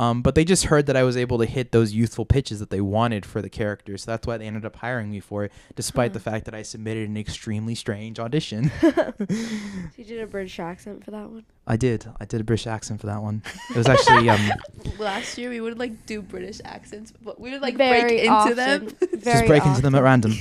Um, 0.00 0.22
but 0.22 0.34
they 0.34 0.46
just 0.46 0.64
heard 0.64 0.86
that 0.86 0.96
I 0.96 1.02
was 1.02 1.14
able 1.14 1.36
to 1.38 1.44
hit 1.44 1.72
those 1.72 1.92
youthful 1.92 2.24
pitches 2.24 2.58
that 2.58 2.70
they 2.70 2.80
wanted 2.80 3.26
for 3.26 3.42
the 3.42 3.50
character, 3.50 3.98
so 3.98 4.10
that's 4.10 4.26
why 4.26 4.38
they 4.38 4.46
ended 4.46 4.64
up 4.64 4.76
hiring 4.76 5.10
me 5.10 5.20
for 5.20 5.44
it, 5.44 5.52
despite 5.76 6.14
the 6.14 6.20
fact 6.20 6.46
that 6.46 6.54
I 6.54 6.62
submitted 6.62 7.06
an 7.08 7.18
extremely 7.18 7.74
strange 7.74 8.18
audition. 8.18 8.70
You 9.96 10.04
did 10.06 10.22
a 10.22 10.26
British 10.26 10.58
accent 10.58 11.04
for 11.04 11.10
that 11.10 11.28
one. 11.28 11.44
I 11.66 11.76
did. 11.76 12.06
I 12.18 12.24
did 12.24 12.40
a 12.40 12.44
British 12.44 12.66
accent 12.66 13.00
for 13.00 13.06
that 13.08 13.20
one. 13.22 13.42
It 13.68 13.76
was 13.76 13.86
actually 13.88 14.30
um, 14.30 14.40
Last 14.98 15.36
year 15.36 15.50
we 15.50 15.60
would 15.60 15.78
like 15.78 16.06
do 16.06 16.22
British 16.22 16.60
accents, 16.64 17.12
but 17.22 17.38
we 17.38 17.50
would 17.50 17.60
like 17.60 17.76
Very 17.76 18.00
break 18.00 18.20
into 18.20 18.32
often. 18.32 18.56
them. 18.56 18.88
just 19.00 19.22
Very 19.22 19.46
break 19.46 19.66
into 19.66 19.82
them 19.82 19.94
at 19.94 20.02
random. 20.02 20.32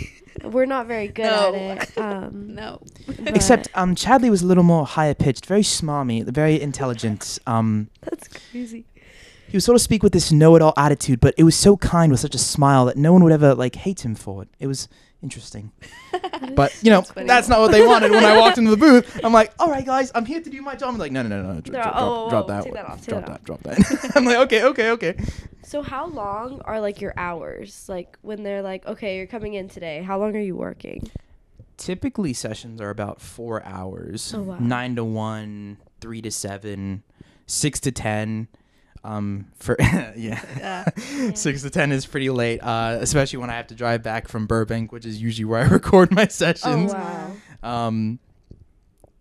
We're 0.44 0.66
not 0.66 0.88
very 0.88 1.10
good 1.10 1.24
No. 1.26 1.54
at 1.54 1.90
it. 1.90 1.98
Um, 1.98 2.56
no. 2.56 2.82
Except 3.26 3.68
um, 3.76 3.94
Chadley 3.96 4.30
was 4.30 4.42
a 4.42 4.46
little 4.48 4.64
more 4.64 4.86
higher 4.86 5.14
pitched, 5.14 5.46
very 5.46 5.64
smarmy, 5.64 6.24
very 6.26 6.62
intelligent. 6.62 7.40
Um, 7.46 7.90
that's 8.02 8.30
crazy. 8.30 8.86
He 9.50 9.58
would 9.58 9.64
sort 9.64 9.76
of 9.76 9.82
speak 9.82 10.04
with 10.04 10.14
this 10.14 10.32
know-it-all 10.32 10.74
attitude, 10.78 11.20
but 11.20 11.34
it 11.38 11.44
was 11.44 11.56
so 11.56 11.76
kind 11.78 12.12
with 12.12 12.20
such 12.20 12.36
a 12.36 12.40
smile 12.40 12.86
that 12.86 12.98
no 12.98 13.12
one 13.12 13.24
would 13.24 13.34
ever 13.34 13.56
like 13.56 13.76
hate 13.76 14.06
him 14.06 14.14
for 14.14 14.44
it. 14.44 14.50
It 14.60 14.68
was 14.68 14.88
interesting. 15.22 15.72
But 16.56 16.74
you 16.82 16.90
know, 16.90 17.02
That's 17.02 17.28
that's 17.28 17.50
not 17.50 17.60
what 17.60 17.72
they 17.72 17.86
wanted 17.86 18.12
when 18.12 18.24
I 18.24 18.38
walked 18.38 18.58
into 18.58 18.72
the 18.72 18.78
booth. 18.86 19.20
I'm 19.24 19.34
like, 19.34 19.54
all 19.60 19.70
right, 19.70 19.86
guys, 19.86 20.12
I'm 20.16 20.26
here 20.26 20.42
to 20.42 20.50
do 20.50 20.62
my 20.62 20.76
job. 20.76 20.90
I'm 20.90 20.98
like, 20.98 21.12
no, 21.12 21.22
no, 21.22 21.30
no, 21.30 21.54
no, 21.54 21.62
dr- 21.62 21.74
They're 21.74 21.84
drop, 21.84 21.94
drop, 21.94 22.04
oh, 22.04 22.30
drop 22.30 22.46
oh, 22.46 22.48
that, 22.48 22.74
that 22.74 22.86
off, 22.86 23.06
drop 23.06 23.26
that 23.26 23.32
that, 23.32 23.44
drop 23.44 23.64
that. 23.64 24.12
I'm 24.16 24.26
like, 24.26 24.38
okay, 24.38 24.64
okay, 24.64 24.92
okay. 24.92 25.18
So 25.64 25.82
how 25.82 26.08
long 26.08 26.62
are 26.62 26.80
like 26.80 27.02
your 27.02 27.14
hours? 27.18 27.88
Like 27.88 28.18
when 28.22 28.44
they're 28.44 28.62
like, 28.62 28.86
okay, 28.88 29.18
you're 29.18 29.28
coming 29.28 29.54
in 29.54 29.70
today. 29.70 30.02
How 30.02 30.18
long 30.18 30.36
are 30.36 30.42
you 30.42 30.56
working? 30.56 31.12
Typically, 31.78 32.34
sessions 32.34 32.82
are 32.82 32.90
about 32.90 33.22
four 33.22 33.64
hours. 33.66 34.34
Oh, 34.36 34.42
wow. 34.42 34.58
Nine 34.60 34.96
to 34.96 35.04
one, 35.04 35.78
three 36.02 36.22
to 36.22 36.32
seven, 36.32 37.04
six 37.46 37.80
to 37.82 37.92
ten. 37.92 38.48
Um, 39.04 39.46
for 39.60 39.76
yeah. 39.80 40.14
Yeah. 40.58 40.86
Six 41.34 41.62
to 41.62 41.70
ten 41.70 41.92
is 41.92 42.06
pretty 42.06 42.30
late, 42.30 42.60
uh, 42.62 42.98
especially 43.00 43.40
when 43.40 43.50
I 43.50 43.56
have 43.56 43.68
to 43.68 43.76
drive 43.76 44.04
back 44.04 44.28
from 44.28 44.46
Burbank, 44.46 44.92
which 44.92 45.06
is 45.06 45.22
usually 45.22 45.46
where 45.46 45.62
I 45.64 45.68
record 45.70 46.12
my 46.12 46.24
Oh 46.24 46.28
sessions. 46.30 46.94
wow. 46.94 47.32
Um, 47.64 48.20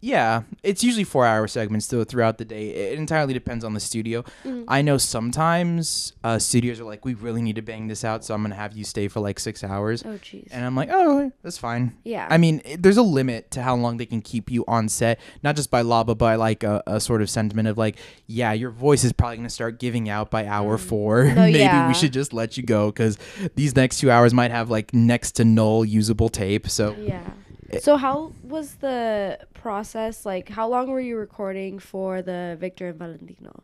yeah, 0.01 0.43
it's 0.63 0.85
usually 0.85 1.05
four 1.05 1.27
hour 1.27 1.47
segments 1.49 1.87
though 1.89 2.05
throughout 2.05 2.39
the 2.39 2.45
day. 2.45 2.69
It 2.93 2.99
entirely 2.99 3.35
depends 3.35 3.65
on 3.65 3.75
the 3.75 3.81
studio. 3.81 4.25
Mhm. 4.45 4.65
I 4.69 4.83
know 4.83 4.97
sometimes 4.99 6.13
uh, 6.25 6.39
studios 6.39 6.81
are 6.81 6.85
like, 6.85 7.05
we 7.05 7.15
really 7.15 7.43
need 7.43 7.57
to 7.57 7.63
bang 7.63 7.89
this 7.89 8.05
out, 8.05 8.25
so 8.25 8.35
I'm 8.35 8.43
gonna 8.43 8.55
have 8.55 8.77
you 8.77 8.85
stay 8.85 9.09
for 9.09 9.21
like 9.21 9.39
six 9.41 9.63
hours, 9.65 10.03
Oh 10.05 10.19
jeez. 10.19 10.49
and 10.51 10.65
I'm 10.65 10.75
like, 10.77 10.89
oh, 10.93 11.31
that's 11.43 11.59
fine. 11.59 11.97
Yeah. 12.05 12.27
I 12.31 12.39
mean, 12.39 12.63
it, 12.65 12.83
there's 12.83 12.97
a 12.97 13.03
limit 13.03 13.51
to 13.53 13.63
how 13.63 13.75
long 13.77 13.97
they 13.97 14.07
can 14.07 14.21
keep 14.21 14.51
you 14.51 14.65
on 14.69 14.89
set, 14.89 15.19
not 15.43 15.57
just 15.57 15.71
by 15.71 15.83
law, 15.83 16.05
but 16.05 16.19
by 16.19 16.35
like 16.37 16.63
a, 16.65 16.83
a 16.87 17.01
sort 17.01 17.23
of 17.23 17.31
sentiment 17.31 17.69
of 17.69 17.79
like, 17.79 17.97
yeah, 18.27 18.53
your 18.53 18.71
voice 18.71 19.05
is 19.05 19.13
probably 19.13 19.37
gonna 19.37 19.51
start 19.51 19.79
giving 19.79 20.09
out 20.09 20.31
by 20.31 20.47
hour 20.47 20.79
four. 20.79 21.25
No, 21.25 21.35
Maybe 21.49 21.59
yeah. 21.59 21.89
we 21.89 21.95
should 21.95 22.13
just 22.13 22.33
let 22.33 22.57
you 22.57 22.63
go 22.63 22.87
because 22.91 23.19
these 23.55 23.75
next 23.77 23.99
two 23.99 24.11
hours 24.11 24.33
might 24.35 24.51
have 24.51 24.71
like 24.71 24.93
next 24.95 25.33
to 25.33 25.45
null 25.45 25.85
usable 25.85 26.29
tape. 26.29 26.69
So 26.69 26.95
yeah. 26.99 27.23
It- 27.69 27.83
So 27.83 27.97
how 27.97 28.33
was 28.43 28.77
the 28.77 29.39
process? 29.55 30.25
Like, 30.27 30.49
how 30.49 30.69
long 30.69 30.91
were 30.91 31.01
you 31.01 31.17
recording 31.17 31.79
for 31.79 32.23
the 32.23 32.57
Victor 32.61 32.89
and 32.89 32.99
Valentino? 32.99 33.63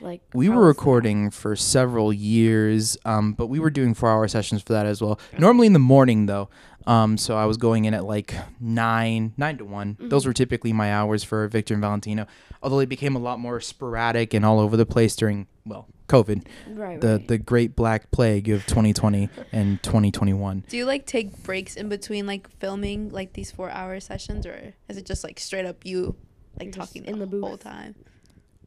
Like 0.00 0.22
We 0.34 0.48
were 0.48 0.56
was 0.56 0.62
that? 0.64 0.66
recording 0.68 1.30
for 1.30 1.56
several 1.56 2.12
years, 2.12 2.96
um, 3.04 3.32
but 3.32 3.46
we 3.46 3.58
were 3.60 3.70
doing 3.70 3.94
four 3.94 4.10
hour 4.10 4.26
sessions 4.28 4.62
for 4.62 4.72
that 4.72 4.86
as 4.86 5.00
well. 5.00 5.18
Normally 5.38 5.66
in 5.66 5.72
the 5.72 5.78
morning 5.78 6.26
though. 6.26 6.48
Um, 6.86 7.16
so 7.16 7.36
I 7.36 7.46
was 7.46 7.56
going 7.56 7.86
in 7.86 7.94
at 7.94 8.04
like 8.04 8.34
nine, 8.60 9.32
nine 9.38 9.56
to 9.58 9.64
one. 9.64 9.94
Mm-hmm. 9.94 10.08
Those 10.10 10.26
were 10.26 10.34
typically 10.34 10.72
my 10.72 10.92
hours 10.92 11.24
for 11.24 11.46
Victor 11.48 11.72
and 11.74 11.80
Valentino. 11.80 12.26
Although 12.62 12.80
it 12.80 12.88
became 12.90 13.16
a 13.16 13.18
lot 13.18 13.38
more 13.40 13.60
sporadic 13.60 14.34
and 14.34 14.44
all 14.44 14.58
over 14.60 14.76
the 14.76 14.84
place 14.84 15.16
during 15.16 15.46
well, 15.64 15.88
COVID, 16.08 16.46
Right. 16.68 17.00
the 17.00 17.08
right. 17.12 17.28
the 17.28 17.38
great 17.38 17.74
black 17.74 18.10
plague 18.10 18.48
of 18.50 18.66
2020 18.66 19.28
and 19.52 19.82
2021. 19.82 20.64
Do 20.68 20.76
you 20.76 20.84
like 20.84 21.06
take 21.06 21.42
breaks 21.42 21.76
in 21.76 21.88
between 21.88 22.26
like 22.26 22.48
filming 22.60 23.10
like 23.10 23.32
these 23.32 23.50
four 23.50 23.70
hour 23.70 23.98
sessions 24.00 24.44
or 24.46 24.74
is 24.88 24.96
it 24.96 25.06
just 25.06 25.24
like 25.24 25.40
straight 25.40 25.64
up 25.66 25.84
you 25.84 26.14
like 26.58 26.66
You're 26.74 26.84
talking 26.84 27.04
in 27.06 27.18
the, 27.18 27.26
the 27.26 27.40
whole 27.40 27.56
time? 27.56 27.94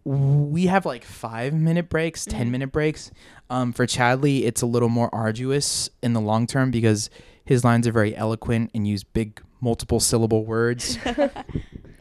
we 0.04 0.68
have 0.68 0.86
like 0.86 1.04
five 1.04 1.54
minute 1.54 1.90
breaks, 1.90 2.26
Mm-hmm. 2.26 2.38
10 2.38 2.52
minute 2.52 2.72
breaks. 2.72 3.12
Um, 3.50 3.74
for 3.74 3.86
Chadley, 3.86 4.44
it's 4.44 4.62
a 4.62 4.66
little 4.66 4.88
more 4.90 5.14
arduous 5.14 5.90
in 6.02 6.14
the 6.14 6.22
long 6.22 6.48
term 6.48 6.72
because 6.72 7.10
his 7.44 7.64
lines 7.66 7.88
are 7.88 7.92
very 7.92 8.16
eloquent 8.16 8.72
and 8.74 8.88
use 8.88 9.04
big 9.04 9.42
multiple 9.62 10.00
syllable 10.00 10.46
words. 10.46 10.98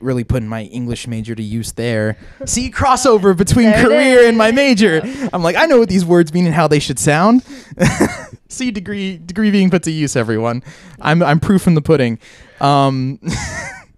really 0.00 0.24
putting 0.24 0.48
my 0.48 0.64
English 0.64 1.06
major 1.06 1.34
to 1.34 1.42
use 1.42 1.72
there. 1.72 2.16
See 2.44 2.70
crossover 2.70 3.36
between 3.36 3.70
There 3.70 3.82
career 3.82 4.28
and 4.28 4.36
my 4.36 4.50
major. 4.52 5.00
I'm 5.32 5.42
like, 5.42 5.56
I 5.56 5.66
know 5.66 5.78
what 5.78 5.88
these 5.88 6.04
words 6.04 6.32
mean 6.34 6.46
and 6.46 6.54
how 6.54 6.68
they 6.68 6.78
should 6.78 6.98
sound. 6.98 7.42
See 8.48 8.70
degree 8.70 9.16
degree 9.16 9.50
being 9.50 9.70
put 9.70 9.82
to 9.84 9.90
use, 9.90 10.14
everyone. 10.16 10.62
I'm 11.00 11.22
I'm 11.22 11.40
proof 11.40 11.66
in 11.66 11.74
the 11.74 11.82
pudding. 11.82 12.18
Um, 12.60 13.18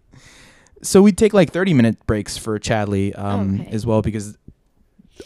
so 0.82 1.02
we 1.02 1.12
take 1.12 1.32
like 1.34 1.50
30 1.52 1.74
minute 1.74 2.06
breaks 2.06 2.36
for 2.38 2.58
Chadley 2.58 3.16
um, 3.18 3.60
Okay. 3.60 3.70
as 3.72 3.84
well 3.84 4.00
because 4.00 4.37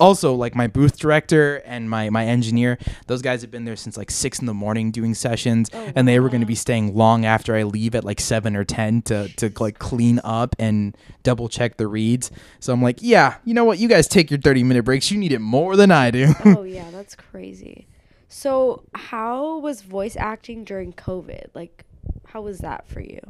also 0.01 0.35
like 0.35 0.55
my 0.55 0.67
booth 0.67 0.99
director 0.99 1.57
and 1.65 1.89
my 1.91 2.11
my 2.11 2.25
engineer 2.27 2.79
those 3.07 3.23
guys 3.23 3.43
have 3.43 3.51
been 3.51 3.65
there 3.65 3.77
since 3.77 3.97
like 3.97 4.11
six 4.11 4.39
in 4.41 4.47
the 4.47 4.55
morning 4.55 4.91
doing 4.91 5.15
sessions 5.15 5.69
Oh, 5.73 5.93
and 5.95 6.07
they 6.09 6.21
were 6.21 6.29
going 6.29 6.41
to 6.41 6.47
be 6.47 6.55
staying 6.55 6.95
long 6.95 7.25
after 7.25 7.55
i 7.55 7.63
leave 7.63 7.95
at 7.95 8.05
like 8.05 8.21
seven 8.21 8.57
or 8.57 8.65
ten 8.65 9.03
to 9.03 9.29
to 9.37 9.53
like 9.61 9.79
clean 9.79 10.21
up 10.25 10.55
and 10.59 10.97
double 11.23 11.49
check 11.49 11.77
the 11.77 11.87
reads 11.87 12.31
so 12.61 12.73
i'm 12.73 12.83
like 12.83 12.99
yeah 13.01 13.37
you 13.45 13.55
know 13.55 13.65
what 13.65 13.79
you 13.79 13.89
guys 13.89 14.07
take 14.09 14.31
your 14.31 14.41
30 14.41 14.65
minute 14.65 14.85
breaks 14.85 15.11
you 15.11 15.19
need 15.19 15.33
it 15.33 15.41
more 15.41 15.77
than 15.77 15.91
i 15.91 16.11
do 16.11 16.33
oh 16.45 16.63
yeah, 16.73 16.91
that's 16.91 17.15
crazy. 17.15 17.87
So 18.29 18.85
how 18.95 19.59
was 19.59 19.83
voice 19.83 20.17
acting 20.17 20.65
during 20.65 20.95
COVID? 20.95 21.49
Like, 21.55 21.85
how 22.25 22.41
was 22.41 22.61
that 22.61 22.89
for 22.89 23.01
you? 23.01 23.21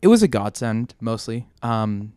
it 0.00 0.08
was 0.08 0.22
a 0.24 0.28
godsend 0.28 0.94
mostly. 1.00 1.46
Um, 1.62 2.12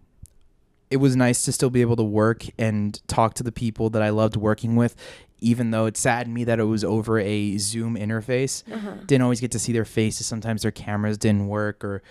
it 0.89 0.97
was 0.97 1.15
nice 1.15 1.41
to 1.43 1.51
still 1.51 1.69
be 1.69 1.81
able 1.81 1.95
to 1.95 2.03
work 2.03 2.45
and 2.57 3.01
talk 3.07 3.33
to 3.35 3.43
the 3.43 3.51
people 3.51 3.89
that 3.91 4.01
I 4.01 4.09
loved 4.09 4.35
working 4.35 4.75
with, 4.75 4.95
even 5.39 5.71
though 5.71 5.85
it 5.87 5.97
saddened 5.97 6.33
me 6.33 6.43
that 6.43 6.59
it 6.59 6.65
was 6.65 6.83
over 6.83 7.19
a 7.19 7.57
Zoom 7.57 7.95
interface. 7.95 8.63
Uh-huh. 8.71 8.93
Didn't 9.05 9.23
always 9.23 9.41
get 9.41 9.51
to 9.51 9.59
see 9.59 9.73
their 9.73 9.85
faces. 9.85 10.27
Sometimes 10.27 10.61
their 10.61 10.71
cameras 10.71 11.17
didn't 11.17 11.47
work, 11.47 11.83
or 11.83 12.03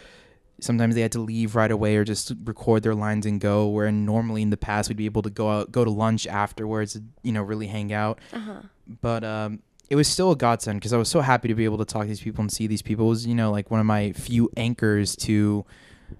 sometimes 0.60 0.94
they 0.94 1.00
had 1.02 1.12
to 1.12 1.20
leave 1.20 1.54
right 1.56 1.70
away 1.70 1.96
or 1.96 2.04
just 2.04 2.32
record 2.44 2.82
their 2.82 2.94
lines 2.94 3.26
and 3.26 3.40
go. 3.40 3.68
Where 3.68 3.90
normally 3.92 4.42
in 4.42 4.50
the 4.50 4.56
past 4.56 4.88
we'd 4.88 4.96
be 4.98 5.06
able 5.06 5.22
to 5.22 5.30
go 5.30 5.50
out, 5.50 5.70
go 5.72 5.84
to 5.84 5.90
lunch 5.90 6.26
afterwards, 6.26 6.98
you 7.22 7.32
know, 7.32 7.42
really 7.42 7.66
hang 7.68 7.92
out 7.92 8.18
Uh-huh. 8.32 8.60
but 9.00 9.22
um, 9.24 9.60
it 9.90 9.96
was 9.96 10.08
still 10.08 10.30
a 10.32 10.37
godsend 10.37 10.80
because 10.80 10.92
I 10.92 10.96
was 10.96 11.08
so 11.08 11.20
happy 11.20 11.46
to 11.48 11.54
be 11.54 11.64
able 11.64 11.78
to 11.78 11.84
talk 11.84 12.02
to 12.02 12.08
these 12.08 12.20
people 12.20 12.42
and 12.42 12.50
see 12.52 12.66
these 12.66 12.82
people. 12.82 13.06
It 13.06 13.10
was 13.10 13.26
you 13.26 13.34
know 13.34 13.50
like 13.52 13.70
one 13.70 13.78
of 13.80 13.87
my 13.87 14.12
few 14.12 14.50
anchors 14.56 15.14
to 15.16 15.64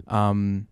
um, 0.08 0.66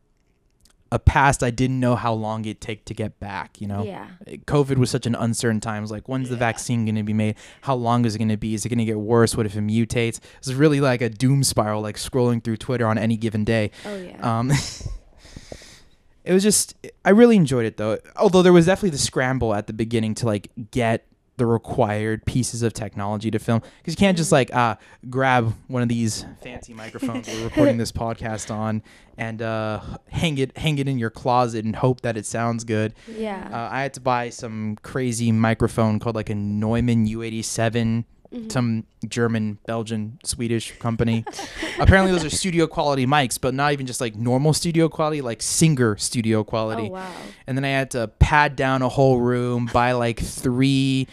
a 0.93 0.99
past 0.99 1.43
I 1.43 1.49
didn't 1.49 1.81
know 1.81 1.97
how 1.97 2.13
long 2.13 2.45
it'd 2.45 2.61
take 2.61 2.85
to 2.85 2.93
get 2.95 3.19
back. 3.19 3.63
You 3.63 3.67
know, 3.67 3.83
Yeah. 3.83 4.09
COVID 4.29 4.77
was 4.77 4.91
such 4.91 5.07
an 5.07 5.15
uncertain 5.15 5.59
time. 5.59 5.83
It 5.83 5.91
like, 5.91 6.07
when's 6.07 6.29
the 6.29 6.37
vaccine 6.37 6.85
going 6.85 6.97
to 6.97 7.03
be 7.03 7.15
made? 7.15 7.37
How 7.63 7.75
long 7.75 8.05
is 8.05 8.15
it 8.15 8.19
going 8.19 8.29
to 8.29 8.37
be? 8.37 8.53
Is 8.53 8.67
it 8.67 8.69
going 8.69 8.79
to 8.79 8.85
get 8.85 8.99
worse? 8.99 9.35
What 9.35 9.47
if 9.47 9.57
it 9.57 9.67
mutates? 9.67 10.19
It 10.19 10.23
was 10.45 10.55
really 10.55 10.83
like 10.83 11.01
a 11.01 11.09
doom 11.09 11.45
spiral, 11.45 11.81
like 11.81 11.97
scrolling 11.97 12.45
through 12.45 12.59
Twitter 12.59 12.87
on 12.87 12.99
any 12.99 13.17
given 13.17 13.43
day. 13.43 13.71
Oh 13.87 13.97
yeah. 13.97 14.39
Um, 14.39 14.51
it 16.25 16.33
was 16.33 16.43
just 16.43 16.77
I 17.07 17.11
really 17.11 17.37
enjoyed 17.37 17.65
it 17.65 17.79
though. 17.79 17.99
Although 18.17 18.43
there 18.43 18.53
was 18.53 18.67
definitely 18.67 18.91
the 18.91 18.99
scramble 18.99 19.55
at 19.55 19.67
the 19.67 19.73
beginning 19.73 20.15
to 20.17 20.27
like 20.27 20.51
get 20.73 21.07
the 21.38 21.47
required 21.47 22.25
pieces 22.27 22.62
of 22.62 22.73
technology 22.73 23.31
to 23.31 23.38
film 23.38 23.62
because 23.79 23.95
you 23.95 23.97
can't 23.97 24.16
just 24.16 24.31
like 24.33 24.55
uh 24.55 24.77
grab 25.09 25.55
one 25.68 25.83
of 25.83 25.88
these 25.88 26.27
fancy 26.42 26.75
microphones 26.75 27.27
we're 27.27 27.45
recording 27.45 27.79
this 27.79 27.90
podcast 28.03 28.55
on 28.55 28.83
and 29.16 29.40
uh 29.40 29.81
hang 30.11 30.37
it 30.38 30.57
hang 30.59 30.79
it 30.79 30.87
in 30.88 30.99
your 30.99 31.11
closet 31.11 31.64
and 31.64 31.77
hope 31.77 32.03
that 32.03 32.16
it 32.16 32.27
sounds 32.27 32.64
good. 32.64 32.95
yeah. 33.09 33.49
Uh, 33.53 33.73
I 33.75 33.83
had 33.83 33.95
to 33.95 34.01
buy 34.01 34.29
some 34.31 34.77
crazy 34.83 35.33
microphone 35.33 35.99
called 35.99 36.16
like 36.16 36.31
a 36.31 36.35
Neumann 36.35 37.07
U87 37.07 38.05
some 38.49 38.85
German, 39.07 39.59
Belgian, 39.66 40.18
Swedish 40.25 40.73
company. 40.79 41.25
Apparently, 41.79 42.12
those 42.12 42.25
are 42.25 42.31
studio 42.31 42.66
quality 42.66 43.07
mics, 43.07 43.38
but 43.40 43.53
not 43.55 43.73
even 43.73 43.87
just 43.87 44.01
like 44.01 44.14
normal 44.16 44.53
studio 44.53 44.88
quality, 44.88 45.21
like 45.21 45.42
singer 45.42 45.97
studio 45.99 46.42
quality. 46.45 46.85
Oh 46.88 46.92
wow. 46.92 47.12
And 47.47 47.59
then 47.59 47.64
I 47.64 47.68
had 47.68 47.90
to 47.92 48.09
pad 48.09 48.57
down 48.57 48.83
a 48.83 48.88
whole 48.88 49.21
room, 49.21 49.68
buy 49.73 49.92
like 49.92 50.18
three, 50.21 51.09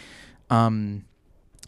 um, 0.48 1.04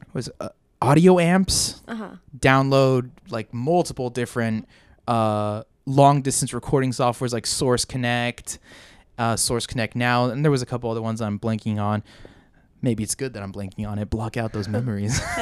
what 0.06 0.14
was 0.14 0.28
it, 0.28 0.34
uh, 0.40 0.48
audio 0.80 1.18
amps, 1.18 1.82
Uh 1.86 1.94
huh. 1.94 2.10
download 2.38 3.10
like 3.30 3.52
multiple 3.52 4.10
different 4.10 4.66
uh, 5.06 5.62
long 5.86 6.22
distance 6.22 6.52
recording 6.54 6.90
softwares 6.92 7.32
like 7.32 7.46
Source 7.46 7.84
Connect, 7.84 8.58
uh, 9.18 9.36
Source 9.36 9.66
Connect 9.66 9.94
Now, 9.96 10.26
and 10.30 10.44
there 10.44 10.50
was 10.50 10.62
a 10.62 10.66
couple 10.66 10.90
other 10.90 11.02
ones 11.02 11.20
I'm 11.20 11.38
blanking 11.38 11.78
on. 11.80 12.02
Maybe 12.82 13.02
it's 13.04 13.14
good 13.14 13.32
that 13.34 13.42
I'm 13.42 13.52
blanking 13.52 13.88
on 13.88 13.98
it. 13.98 14.10
Block 14.10 14.36
out 14.36 14.52
those 14.52 14.68
memories. 14.78 15.20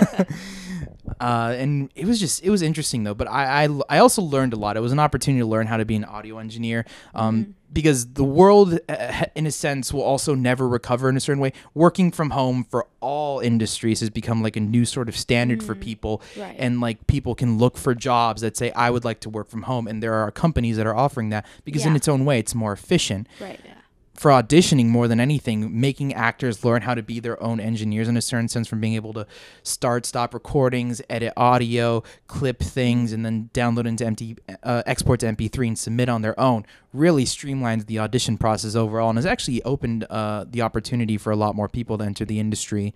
uh, 1.21 1.55
and 1.57 1.91
it 1.95 2.07
was 2.07 2.21
just 2.21 2.43
it 2.43 2.51
was 2.51 2.63
interesting 2.63 3.05
though. 3.05 3.15
But 3.15 3.29
I, 3.29 3.65
I 3.65 3.69
I 3.89 3.99
also 3.99 4.23
learned 4.23 4.53
a 4.53 4.57
lot. 4.57 4.77
It 4.77 4.81
was 4.81 4.93
an 4.93 4.99
opportunity 4.99 5.41
to 5.41 5.47
learn 5.47 5.67
how 5.67 5.77
to 5.77 5.85
be 5.85 5.97
an 5.97 6.05
audio 6.05 6.39
engineer. 6.39 6.85
Um, 7.15 7.55
Because 7.73 8.15
the 8.15 8.25
world, 8.25 8.81
uh, 8.89 9.27
in 9.37 9.47
a 9.47 9.53
sense, 9.53 9.93
will 9.93 10.03
also 10.03 10.35
never 10.35 10.67
recover 10.67 11.09
in 11.09 11.17
a 11.17 11.21
certain 11.21 11.41
way. 11.41 11.53
Working 11.73 12.11
from 12.11 12.31
home 12.31 12.65
for 12.65 12.89
all 13.01 13.39
industries 13.39 14.01
has 14.01 14.11
become 14.11 14.43
like 14.43 14.57
a 14.57 14.61
new 14.61 14.85
sort 14.85 15.09
of 15.09 15.17
standard 15.17 15.63
for 15.63 15.77
people 15.77 16.21
Right. 16.37 16.57
and 16.59 16.81
like 16.81 17.07
people 17.07 17.37
can 17.37 17.59
look 17.59 17.79
for 17.79 17.95
jobs 17.95 18.43
that 18.43 18.57
say 18.57 18.73
i 18.73 18.91
would 18.91 19.05
like 19.05 19.21
to 19.21 19.31
work 19.31 19.49
from 19.49 19.63
home 19.63 19.87
and 19.89 20.03
there 20.03 20.13
are 20.15 20.31
companies 20.31 20.77
that 20.77 20.87
are 20.87 20.95
offering 20.95 21.31
that 21.31 21.47
because 21.65 21.87
in 21.87 21.97
its 21.97 22.09
own 22.09 22.25
way 22.27 22.39
it's 22.39 22.55
more 22.55 22.73
efficient 22.73 23.27
Right. 23.41 23.59
Yeah. 23.65 23.75
For 24.21 24.31
auditioning 24.31 24.85
more 24.85 25.09
than 25.09 25.19
anything 25.19 25.81
making 25.81 26.13
actors 26.13 26.63
learn 26.63 26.83
how 26.83 26.95
to 26.95 27.03
be 27.03 27.21
their 27.21 27.43
own 27.43 27.59
engineers 27.59 28.07
in 28.07 28.19
a 28.19 28.21
certain 28.21 28.49
sense 28.49 28.69
from 28.69 28.79
being 28.79 28.93
able 28.93 29.15
to 29.15 29.27
start 29.63 30.05
stop 30.05 30.35
recordings 30.35 31.01
edit 31.09 31.33
audio 31.39 32.03
clip 32.27 32.59
things 32.61 33.15
and 33.15 33.25
then 33.25 33.49
download 33.55 33.87
into 33.87 34.05
empty 34.05 34.37
uh, 34.63 34.83
export 34.85 35.21
to 35.21 35.27
mp3 35.33 35.69
and 35.69 35.79
submit 35.79 36.11
on 36.11 36.21
their 36.21 36.39
own 36.39 36.67
really 36.93 37.25
streamlines 37.25 37.87
the 37.87 37.99
audition 37.99 38.37
process 38.37 38.75
overall 38.75 39.09
and 39.09 39.17
has 39.17 39.25
actually 39.25 39.63
opened 39.63 40.05
uh, 40.11 40.45
the 40.51 40.61
opportunity 40.61 41.17
for 41.17 41.31
a 41.31 41.37
lot 41.37 41.55
more 41.55 41.69
people 41.69 41.97
to 41.97 42.05
enter 42.05 42.27
the 42.27 42.39
industry 42.39 42.93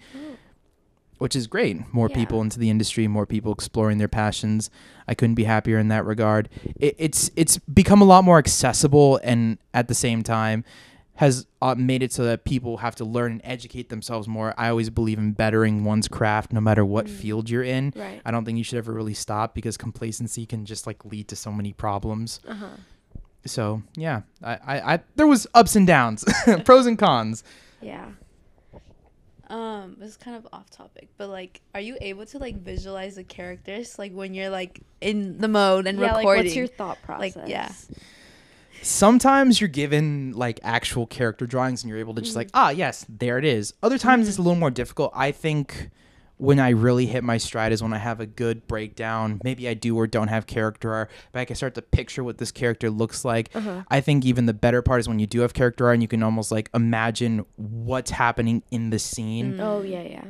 which 1.18 1.36
is 1.36 1.46
great. 1.46 1.76
More 1.94 2.08
Yeah. 2.10 2.16
people 2.16 2.42
into 2.42 2.58
the 2.58 2.68
industry, 2.68 3.06
more 3.06 3.24
people 3.24 3.52
exploring 3.52 3.98
their 3.98 4.08
passions. 4.08 4.68
I 5.06 5.14
couldn't 5.14 5.36
be 5.36 5.44
happier 5.44 5.78
in 5.78 5.86
that 5.88 6.04
regard. 6.04 6.48
It, 6.78 6.96
it's 6.98 7.30
it's 7.36 7.56
become 7.58 8.02
a 8.02 8.04
lot 8.04 8.24
more 8.24 8.36
accessible, 8.36 9.20
and 9.22 9.58
at 9.72 9.86
the 9.86 9.94
same 9.94 10.22
time, 10.24 10.64
has 11.16 11.46
uh, 11.62 11.74
made 11.76 12.02
it 12.02 12.12
so 12.12 12.24
that 12.24 12.44
people 12.44 12.78
have 12.78 12.96
to 12.96 13.04
learn 13.04 13.32
and 13.32 13.40
educate 13.44 13.88
themselves 13.88 14.26
more. 14.26 14.52
I 14.58 14.68
always 14.68 14.90
believe 14.90 15.18
in 15.18 15.32
bettering 15.32 15.84
one's 15.84 16.08
craft, 16.08 16.52
no 16.52 16.60
matter 16.60 16.84
what 16.84 17.08
field 17.08 17.48
you're 17.48 17.62
in. 17.62 17.92
Right. 17.94 18.20
I 18.24 18.30
don't 18.32 18.44
think 18.44 18.58
you 18.58 18.64
should 18.64 18.78
ever 18.78 18.92
really 18.92 19.14
stop 19.14 19.54
because 19.54 19.76
complacency 19.76 20.44
can 20.44 20.64
just 20.64 20.86
like 20.86 21.04
lead 21.04 21.28
to 21.28 21.36
so 21.36 21.52
many 21.52 21.72
problems. 21.72 22.40
Uh 22.46 22.54
huh. 22.54 22.66
So 23.46 23.82
yeah, 23.96 24.22
I, 24.42 24.54
I, 24.54 24.94
I 24.94 25.00
there 25.16 25.26
was 25.26 25.46
ups 25.54 25.76
and 25.76 25.86
downs, 25.86 26.24
pros 26.64 26.86
and 26.86 26.98
cons. 26.98 27.44
Yeah. 27.80 28.06
Um, 29.50 29.96
this 29.98 30.08
is 30.08 30.16
kind 30.16 30.38
of 30.38 30.48
off 30.54 30.70
topic, 30.70 31.10
but 31.18 31.28
like, 31.28 31.60
are 31.74 31.80
you 31.80 31.98
able 32.00 32.24
to 32.24 32.38
like 32.38 32.56
visualize 32.62 33.16
the 33.16 33.24
characters 33.24 33.98
like 33.98 34.10
when 34.12 34.32
you're 34.32 34.48
like 34.48 34.80
in 35.02 35.36
the 35.36 35.48
mode 35.48 35.86
and 35.86 35.98
yeah. 35.98 36.12
Like, 36.12 36.16
recording? 36.18 36.44
what's 36.44 36.56
your 36.56 36.66
thought 36.66 36.96
process? 37.02 37.36
Like, 37.36 37.48
yeah. 37.48 37.70
Sometimes 38.84 39.60
you're 39.60 39.68
given 39.68 40.32
like 40.32 40.60
actual 40.62 41.06
character 41.06 41.46
drawings 41.46 41.82
and 41.82 41.90
you're 41.90 41.98
able 41.98 42.14
to 42.14 42.22
just 42.22 42.36
like 42.36 42.48
mm. 42.48 42.52
ah 42.54 42.70
yes 42.70 43.04
there 43.08 43.38
it 43.38 43.44
is. 43.44 43.74
Other 43.82 43.98
times 43.98 44.28
it's 44.28 44.38
a 44.38 44.40
mm. 44.40 44.44
little 44.44 44.60
more 44.60 44.70
difficult. 44.70 45.12
I 45.14 45.32
think 45.32 45.90
when 46.36 46.58
i 46.58 46.70
really 46.70 47.06
hit 47.06 47.22
my 47.22 47.38
stride 47.38 47.70
is 47.70 47.80
when 47.80 47.92
i 47.92 47.98
have 47.98 48.20
a 48.20 48.26
good 48.26 48.66
breakdown. 48.66 49.40
Maybe 49.44 49.68
i 49.68 49.74
do 49.74 49.96
or 49.96 50.06
don't 50.06 50.28
have 50.28 50.46
character 50.46 50.92
art 50.92 51.10
but 51.32 51.40
i 51.40 51.44
can 51.44 51.56
start 51.56 51.74
to 51.76 51.82
picture 51.82 52.24
what 52.24 52.38
this 52.38 52.50
character 52.50 52.90
looks 52.90 53.24
like. 53.24 53.50
Uh-huh. 53.54 53.82
I 53.88 54.00
think 54.00 54.24
even 54.24 54.46
the 54.46 54.54
better 54.54 54.82
part 54.82 55.00
is 55.00 55.08
when 55.08 55.18
you 55.18 55.26
do 55.26 55.40
have 55.40 55.54
character 55.54 55.86
art 55.86 55.94
and 55.94 56.02
you 56.02 56.08
can 56.08 56.22
almost 56.22 56.50
like 56.50 56.70
imagine 56.74 57.44
what's 57.56 58.10
happening 58.10 58.62
in 58.70 58.90
the 58.90 58.98
scene. 58.98 59.54
Mm. 59.54 59.60
Oh 59.60 59.82
yeah, 59.82 60.02
yeah. 60.02 60.24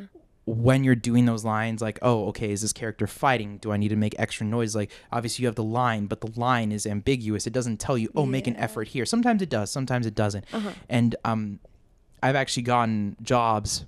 When 0.47 0.85
you're 0.85 0.95
doing 0.95 1.25
those 1.25 1.45
lines 1.45 1.81
like 1.81 1.99
oh 2.03 2.27
okay 2.29 2.51
is 2.51 2.63
this 2.63 2.73
character 2.73 3.07
fighting? 3.07 3.59
Do 3.59 3.73
i 3.73 3.77
need 3.77 3.89
to 3.89 3.97
make 3.97 4.15
extra 4.19 4.47
noise? 4.47 4.77
Like 4.77 4.91
obviously 5.11 5.43
you 5.43 5.49
have 5.49 5.55
the 5.55 5.65
line 5.65 6.07
but 6.07 6.21
the 6.21 6.39
line 6.39 6.73
is 6.73 6.87
ambiguous. 6.87 7.47
It 7.47 7.53
doesn't 7.53 7.79
tell 7.79 7.97
you 7.97 8.11
oh 8.15 8.27
make 8.27 8.47
an 8.47 8.57
effort 8.57 8.89
here. 8.89 9.07
Sometimes 9.07 9.43
it 9.43 9.49
does 9.49 9.71
sometimes 9.71 10.07
it 10.07 10.15
doesn't. 10.15 10.45
And 10.89 11.17
um 11.25 11.61
i've 12.23 12.37
actually 12.37 12.63
gotten 12.63 13.17
jobs 13.23 13.85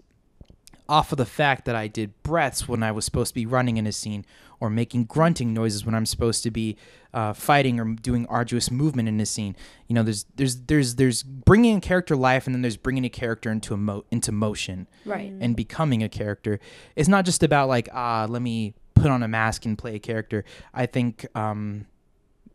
off 0.89 1.11
of 1.11 1.19
the 1.19 1.27
fact 1.27 1.65
that 1.65 1.75
i 1.75 1.89
did 1.89 2.13
breaths 2.23 2.69
when 2.69 2.83
i 2.83 2.93
was 2.93 3.05
supposed 3.05 3.31
to 3.31 3.35
be 3.35 3.47
running 3.47 3.77
in 3.77 3.87
a 3.87 3.93
scene 3.93 4.25
or 4.61 4.71
making 4.71 5.05
grunting 5.05 5.53
noises 5.55 5.85
when 5.85 5.95
i'm 5.95 6.07
supposed 6.07 6.43
to 6.43 6.51
be 6.51 6.77
uh, 7.15 7.33
fighting 7.33 7.81
or 7.81 7.85
doing 7.95 8.27
arduous 8.27 8.71
movement 8.71 9.09
in 9.09 9.19
a 9.21 9.27
scene 9.27 9.57
you 9.87 9.95
know 9.95 10.03
there's 10.03 10.25
there's 10.37 10.57
there's 10.67 10.97
there's 10.97 11.23
bringing 11.23 11.77
a 11.77 11.81
character 11.81 12.15
life 12.15 12.47
and 12.47 12.55
then 12.55 12.61
there's 12.63 12.77
bringing 12.77 13.05
a 13.05 13.09
character 13.09 13.51
into 13.51 13.73
a 13.73 13.77
mo- 13.77 14.05
into 14.11 14.31
motion 14.33 14.87
Right. 15.07 15.33
and 15.41 15.55
becoming 15.57 16.03
a 16.03 16.09
character. 16.09 16.59
It's 16.97 17.09
not 17.09 17.25
just 17.25 17.43
about 17.43 17.69
like 17.69 17.89
ah, 17.93 18.27
let 18.29 18.43
me 18.43 18.75
put 18.95 19.07
on 19.11 19.23
a 19.23 19.29
mask 19.29 19.65
and 19.65 19.79
play 19.79 19.95
a 19.95 19.99
character. 19.99 20.45
I 20.75 20.87
think 20.87 21.25
um, 21.35 21.87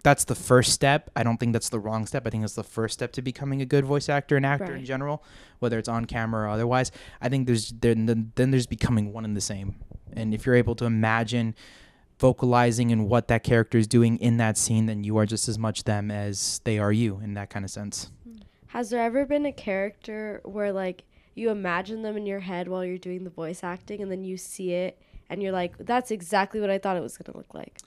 that's 0.03 0.25
the 0.25 0.35
first 0.35 0.73
step. 0.73 1.09
I 1.15 1.23
don't 1.23 1.37
think 1.39 1.53
that's 1.53 1.69
the 1.69 1.79
wrong 1.79 2.05
step. 2.05 2.27
I 2.27 2.29
think 2.29 2.43
it's 2.43 2.55
the 2.55 2.63
first 2.63 2.93
step 2.95 3.11
to 3.13 3.21
becoming 3.21 3.61
a 3.61 3.65
good 3.65 3.85
voice 3.85 4.09
actor 4.09 4.35
and 4.37 4.45
actor 4.45 4.75
in 4.75 4.83
general, 4.85 5.23
whether 5.59 5.79
it's 5.79 5.87
on 5.89 6.05
camera 6.05 6.43
or 6.47 6.49
otherwise. 6.49 6.91
I 7.21 7.29
think 7.29 7.47
there's 7.47 7.71
then 7.71 8.05
then, 8.05 8.31
then 8.35 8.51
there's 8.51 8.67
becoming 8.67 9.13
one 9.13 9.23
and 9.25 9.35
the 9.37 9.41
same. 9.41 9.75
And 10.13 10.33
if 10.33 10.45
you're 10.45 10.55
able 10.55 10.75
to 10.75 10.85
imagine 10.85 11.55
vocalizing 12.21 12.91
and 12.91 13.09
what 13.09 13.27
that 13.27 13.43
character 13.43 13.77
is 13.77 13.87
doing 13.87 14.17
in 14.19 14.37
that 14.37 14.57
scene, 14.57 14.85
then 14.85 15.03
you 15.03 15.17
are 15.17 15.25
just 15.25 15.49
as 15.49 15.57
much 15.59 15.83
them 15.83 16.09
as 16.11 16.61
they 16.63 16.79
are 16.79 16.91
you 16.93 17.19
in 17.21 17.33
that 17.33 17.49
kind 17.49 17.65
of 17.65 17.71
sense. 17.71 18.11
Has 18.67 18.91
there 18.91 19.01
ever 19.03 19.25
been 19.25 19.45
a 19.45 19.51
character 19.51 20.39
where 20.45 20.71
like 20.71 21.03
you 21.35 21.49
imagine 21.49 22.03
them 22.03 22.15
in 22.15 22.25
your 22.25 22.39
head 22.39 22.67
while 22.69 22.85
you're 22.85 22.97
doing 22.97 23.23
the 23.25 23.29
voice 23.29 23.63
acting 23.63 24.01
and 24.01 24.09
then 24.11 24.23
you 24.23 24.37
see 24.37 24.71
it 24.71 24.97
and 25.29 25.41
you're 25.41 25.51
like, 25.51 25.77
that's 25.79 26.11
exactly 26.11 26.61
what 26.61 26.69
I 26.69 26.77
thought 26.77 26.95
it 26.95 27.01
was 27.01 27.17
gonna 27.17 27.35
look 27.35 27.53
like? 27.53 27.79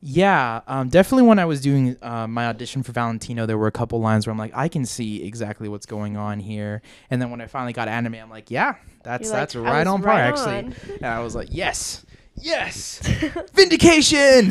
Yeah, 0.00 0.60
um, 0.68 0.88
definitely. 0.88 1.24
When 1.26 1.38
I 1.40 1.44
was 1.44 1.60
doing 1.60 1.96
uh, 2.02 2.28
my 2.28 2.46
audition 2.46 2.82
for 2.84 2.92
Valentino, 2.92 3.46
there 3.46 3.58
were 3.58 3.66
a 3.66 3.72
couple 3.72 4.00
lines 4.00 4.26
where 4.26 4.32
I'm 4.32 4.38
like, 4.38 4.52
I 4.54 4.68
can 4.68 4.84
see 4.84 5.24
exactly 5.24 5.68
what's 5.68 5.86
going 5.86 6.16
on 6.16 6.38
here. 6.38 6.82
And 7.10 7.20
then 7.20 7.30
when 7.30 7.40
I 7.40 7.46
finally 7.46 7.72
got 7.72 7.88
anime, 7.88 8.14
I'm 8.14 8.30
like, 8.30 8.48
yeah, 8.48 8.76
that's 9.02 9.24
You're 9.24 9.32
like, 9.32 9.40
that's 9.40 9.56
"I 9.56 9.60
right 9.60 9.86
on 9.86 10.00
par 10.02 10.12
right 10.12 10.20
actually. 10.28 10.56
on. 10.56 10.74
And 10.98 11.06
I 11.06 11.18
was 11.20 11.34
like, 11.34 11.48
yes, 11.50 12.04
yes, 12.40 13.00
vindication. 13.52 14.50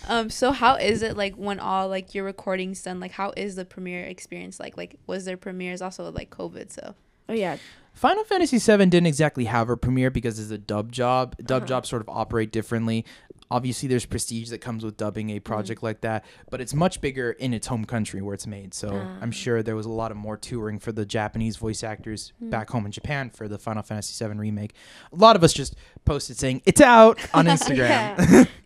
Um, 0.08 0.30
so 0.30 0.52
how 0.52 0.76
is 0.76 1.02
it 1.02 1.18
like 1.18 1.34
when 1.34 1.60
all 1.60 1.86
like 1.88 2.14
your 2.14 2.24
recordings 2.24 2.82
done? 2.82 2.98
Like, 2.98 3.12
how 3.12 3.34
is 3.36 3.56
the 3.56 3.66
premiere 3.66 4.04
experience 4.04 4.58
like? 4.58 4.74
Like, 4.76 4.96
was 5.06 5.26
there 5.26 5.36
premieres 5.36 5.82
also 5.82 6.10
like 6.10 6.30
COVID? 6.30 6.72
So 6.72 6.94
Oh 7.28 7.34
yeah. 7.34 7.58
Final 7.92 8.24
Fantasy 8.24 8.58
VII 8.58 8.86
didn't 8.86 9.06
exactly 9.06 9.44
have 9.44 9.68
a 9.68 9.76
premiere 9.76 10.10
because 10.10 10.38
it's 10.38 10.50
a 10.50 10.56
dub 10.56 10.92
job. 10.92 11.36
Dub 11.44 11.58
Uh-huh. 11.58 11.66
jobs 11.66 11.90
sort 11.90 12.00
of 12.00 12.08
operate 12.08 12.52
differently. 12.52 13.04
Obviously, 13.50 13.88
there's 13.88 14.04
prestige 14.04 14.50
that 14.50 14.58
comes 14.60 14.84
with 14.84 14.96
dubbing 14.96 15.28
Mm-hmm. 15.28 15.36
a 15.38 15.40
project 15.40 15.82
like 15.82 16.00
that, 16.02 16.24
but 16.50 16.60
it's 16.60 16.74
much 16.74 17.00
bigger 17.00 17.30
in 17.32 17.54
its 17.54 17.66
home 17.66 17.84
country 17.84 18.20
where 18.20 18.34
it's 18.34 18.46
made. 18.46 18.74
So 18.74 18.90
Ah. 18.92 19.18
I'm 19.22 19.30
sure 19.30 19.62
there 19.62 19.76
was 19.76 19.86
a 19.86 19.90
lot 19.90 20.10
of 20.10 20.16
more 20.16 20.36
touring 20.36 20.78
for 20.78 20.92
the 20.92 21.06
Japanese 21.06 21.56
voice 21.56 21.82
actors 21.82 22.32
Hmm. 22.38 22.50
back 22.50 22.70
home 22.70 22.84
in 22.86 22.92
Japan 22.92 23.30
for 23.30 23.48
the 23.48 23.58
Final 23.58 23.82
Fantasy 23.82 24.22
VII 24.24 24.34
remake. 24.38 24.74
A 25.12 25.16
lot 25.16 25.34
of 25.36 25.42
us 25.42 25.52
just 25.52 25.76
posted 26.04 26.36
saying 26.36 26.62
it's 26.66 26.80
out 26.80 27.18
on 27.32 27.46
Instagram. 27.54 28.48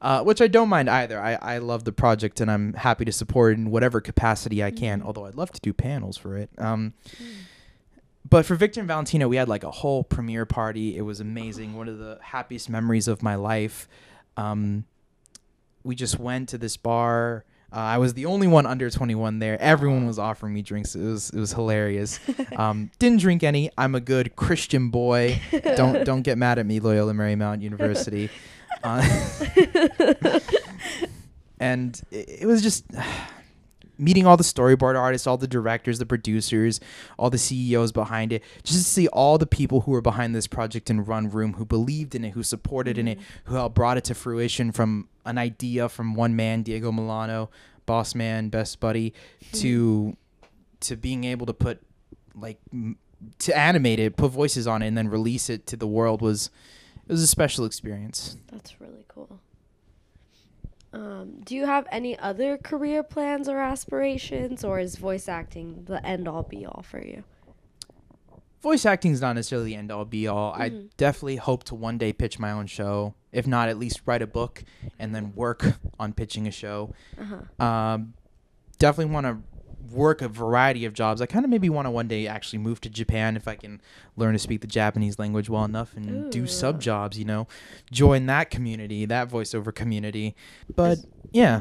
Uh, 0.00 0.20
which 0.24 0.40
I 0.40 0.48
don't 0.48 0.68
mind 0.68 0.90
either. 0.90 1.20
I, 1.20 1.34
I 1.40 1.58
love 1.58 1.84
the 1.84 1.92
project 1.92 2.40
and 2.40 2.50
I'm 2.50 2.72
happy 2.74 3.04
to 3.04 3.12
support 3.12 3.56
in 3.56 3.70
whatever 3.70 4.00
capacity 4.00 4.60
I 4.60 4.72
can. 4.72 4.98
Mm-hmm. 4.98 5.06
Although 5.06 5.26
I'd 5.26 5.36
love 5.36 5.52
to 5.52 5.60
do 5.60 5.72
panels 5.72 6.16
for 6.16 6.36
it. 6.36 6.50
Um, 6.58 6.94
but 8.28 8.44
for 8.44 8.56
Victor 8.56 8.80
and 8.80 8.88
Valentino, 8.88 9.28
we 9.28 9.36
had 9.36 9.48
like 9.48 9.62
a 9.62 9.70
whole 9.70 10.02
premiere 10.02 10.44
party. 10.44 10.96
It 10.96 11.02
was 11.02 11.20
amazing. 11.20 11.76
One 11.76 11.88
of 11.88 11.98
the 11.98 12.18
happiest 12.20 12.68
memories 12.68 13.06
of 13.06 13.22
my 13.22 13.36
life. 13.36 13.88
Um, 14.36 14.84
we 15.84 15.94
just 15.94 16.18
went 16.18 16.48
to 16.50 16.58
this 16.58 16.76
bar. 16.76 17.44
Uh, 17.72 17.76
I 17.76 17.98
was 17.98 18.14
the 18.14 18.26
only 18.26 18.46
one 18.46 18.66
under 18.66 18.90
21 18.90 19.38
there. 19.38 19.60
Everyone 19.60 20.06
was 20.06 20.18
offering 20.18 20.52
me 20.52 20.60
drinks. 20.62 20.94
It 20.94 21.02
was 21.02 21.30
it 21.30 21.38
was 21.40 21.52
hilarious. 21.52 22.20
Um, 22.56 22.90
didn't 22.98 23.20
drink 23.20 23.42
any. 23.42 23.70
I'm 23.78 23.94
a 23.94 24.00
good 24.00 24.36
Christian 24.36 24.90
boy. 24.90 25.40
Don't 25.76 26.04
don't 26.10 26.20
get 26.20 26.36
mad 26.36 26.58
at 26.58 26.66
me, 26.66 26.80
Loyola 26.80 27.14
Marymount 27.14 27.62
University. 27.62 28.28
Uh, 28.84 29.06
and 31.60 32.00
it, 32.10 32.40
it 32.40 32.46
was 32.46 32.62
just 32.62 32.84
meeting 34.02 34.26
all 34.26 34.36
the 34.36 34.44
storyboard 34.44 34.98
artists, 34.98 35.26
all 35.26 35.36
the 35.36 35.46
directors, 35.46 35.98
the 35.98 36.06
producers, 36.06 36.80
all 37.18 37.30
the 37.30 37.38
CEOs 37.38 37.92
behind 37.92 38.32
it, 38.32 38.42
just 38.64 38.78
to 38.78 38.84
see 38.84 39.08
all 39.08 39.38
the 39.38 39.46
people 39.46 39.82
who 39.82 39.92
were 39.92 40.00
behind 40.00 40.34
this 40.34 40.46
project 40.46 40.90
in 40.90 41.04
Run 41.04 41.30
Room, 41.30 41.54
who 41.54 41.64
believed 41.64 42.14
in 42.14 42.24
it, 42.24 42.30
who 42.30 42.42
supported 42.42 42.98
in 42.98 43.08
it, 43.08 43.18
mm-hmm. 43.18 43.50
who 43.50 43.54
helped 43.54 43.74
brought 43.74 43.96
it 43.96 44.04
to 44.04 44.14
fruition 44.14 44.72
from 44.72 45.08
an 45.24 45.38
idea 45.38 45.88
from 45.88 46.14
one 46.14 46.34
man, 46.34 46.62
Diego 46.62 46.90
Molano, 46.90 47.48
boss 47.86 48.14
man, 48.14 48.48
best 48.48 48.80
buddy, 48.80 49.12
mm-hmm. 49.44 49.58
to 49.58 50.16
to 50.80 50.96
being 50.96 51.22
able 51.22 51.46
to 51.46 51.54
put 51.54 51.80
like 52.34 52.58
m- 52.72 52.98
to 53.38 53.56
animate 53.56 54.00
it, 54.00 54.16
put 54.16 54.32
voices 54.32 54.66
on 54.66 54.82
it, 54.82 54.88
and 54.88 54.98
then 54.98 55.08
release 55.08 55.48
it 55.48 55.66
to 55.68 55.76
the 55.76 55.86
world 55.86 56.20
was 56.20 56.50
it 57.06 57.12
was 57.12 57.22
a 57.22 57.26
special 57.26 57.64
experience. 57.64 58.36
That's 58.50 58.80
really 58.80 59.04
cool. 59.08 59.40
Um, 60.92 61.40
do 61.44 61.54
you 61.54 61.64
have 61.66 61.86
any 61.90 62.18
other 62.18 62.58
career 62.58 63.02
plans 63.02 63.48
or 63.48 63.58
aspirations, 63.58 64.62
or 64.64 64.78
is 64.78 64.96
voice 64.96 65.28
acting 65.28 65.84
the 65.86 66.04
end 66.06 66.28
all 66.28 66.42
be 66.42 66.66
all 66.66 66.82
for 66.82 67.00
you? 67.02 67.24
Voice 68.62 68.84
acting 68.86 69.12
is 69.12 69.20
not 69.20 69.34
necessarily 69.34 69.70
the 69.70 69.76
end 69.76 69.90
all 69.90 70.04
be 70.04 70.28
all. 70.28 70.52
I 70.54 70.70
Mhm. 70.70 70.90
definitely 70.96 71.36
hope 71.36 71.64
to 71.64 71.74
one 71.74 71.98
day 71.98 72.12
pitch 72.12 72.38
my 72.38 72.52
own 72.52 72.66
show. 72.66 73.14
If 73.32 73.46
not, 73.46 73.68
at 73.68 73.78
least 73.78 74.02
write 74.06 74.22
a 74.22 74.26
book 74.26 74.62
and 74.98 75.14
then 75.14 75.32
work 75.34 75.64
on 75.98 76.12
pitching 76.12 76.46
a 76.46 76.50
show. 76.52 76.94
Uh 77.18 77.24
huh. 77.58 77.64
Um, 77.64 78.14
definitely 78.78 79.12
want 79.12 79.26
to 79.26 79.38
work 79.90 80.22
a 80.22 80.28
variety 80.28 80.84
of 80.84 80.94
jobs. 80.94 81.20
I 81.20 81.26
kind 81.26 81.44
of 81.44 81.50
maybe 81.50 81.68
want 81.68 81.86
to 81.86 81.90
one 81.90 82.08
day 82.08 82.26
actually 82.26 82.58
move 82.60 82.80
to 82.82 82.90
Japan 82.90 83.36
if 83.36 83.48
I 83.48 83.54
can 83.56 83.80
learn 84.16 84.32
to 84.34 84.38
speak 84.38 84.60
the 84.60 84.66
Japanese 84.66 85.18
language 85.18 85.48
well 85.50 85.64
enough 85.64 85.96
and 85.96 86.30
do 86.30 86.46
sub 86.46 86.80
jobs, 86.80 87.18
you 87.18 87.24
know, 87.24 87.48
join 87.90 88.26
that 88.26 88.50
community, 88.50 89.04
that 89.06 89.28
voiceover 89.28 89.74
community. 89.74 90.34
But 90.74 90.98
yeah, 91.32 91.60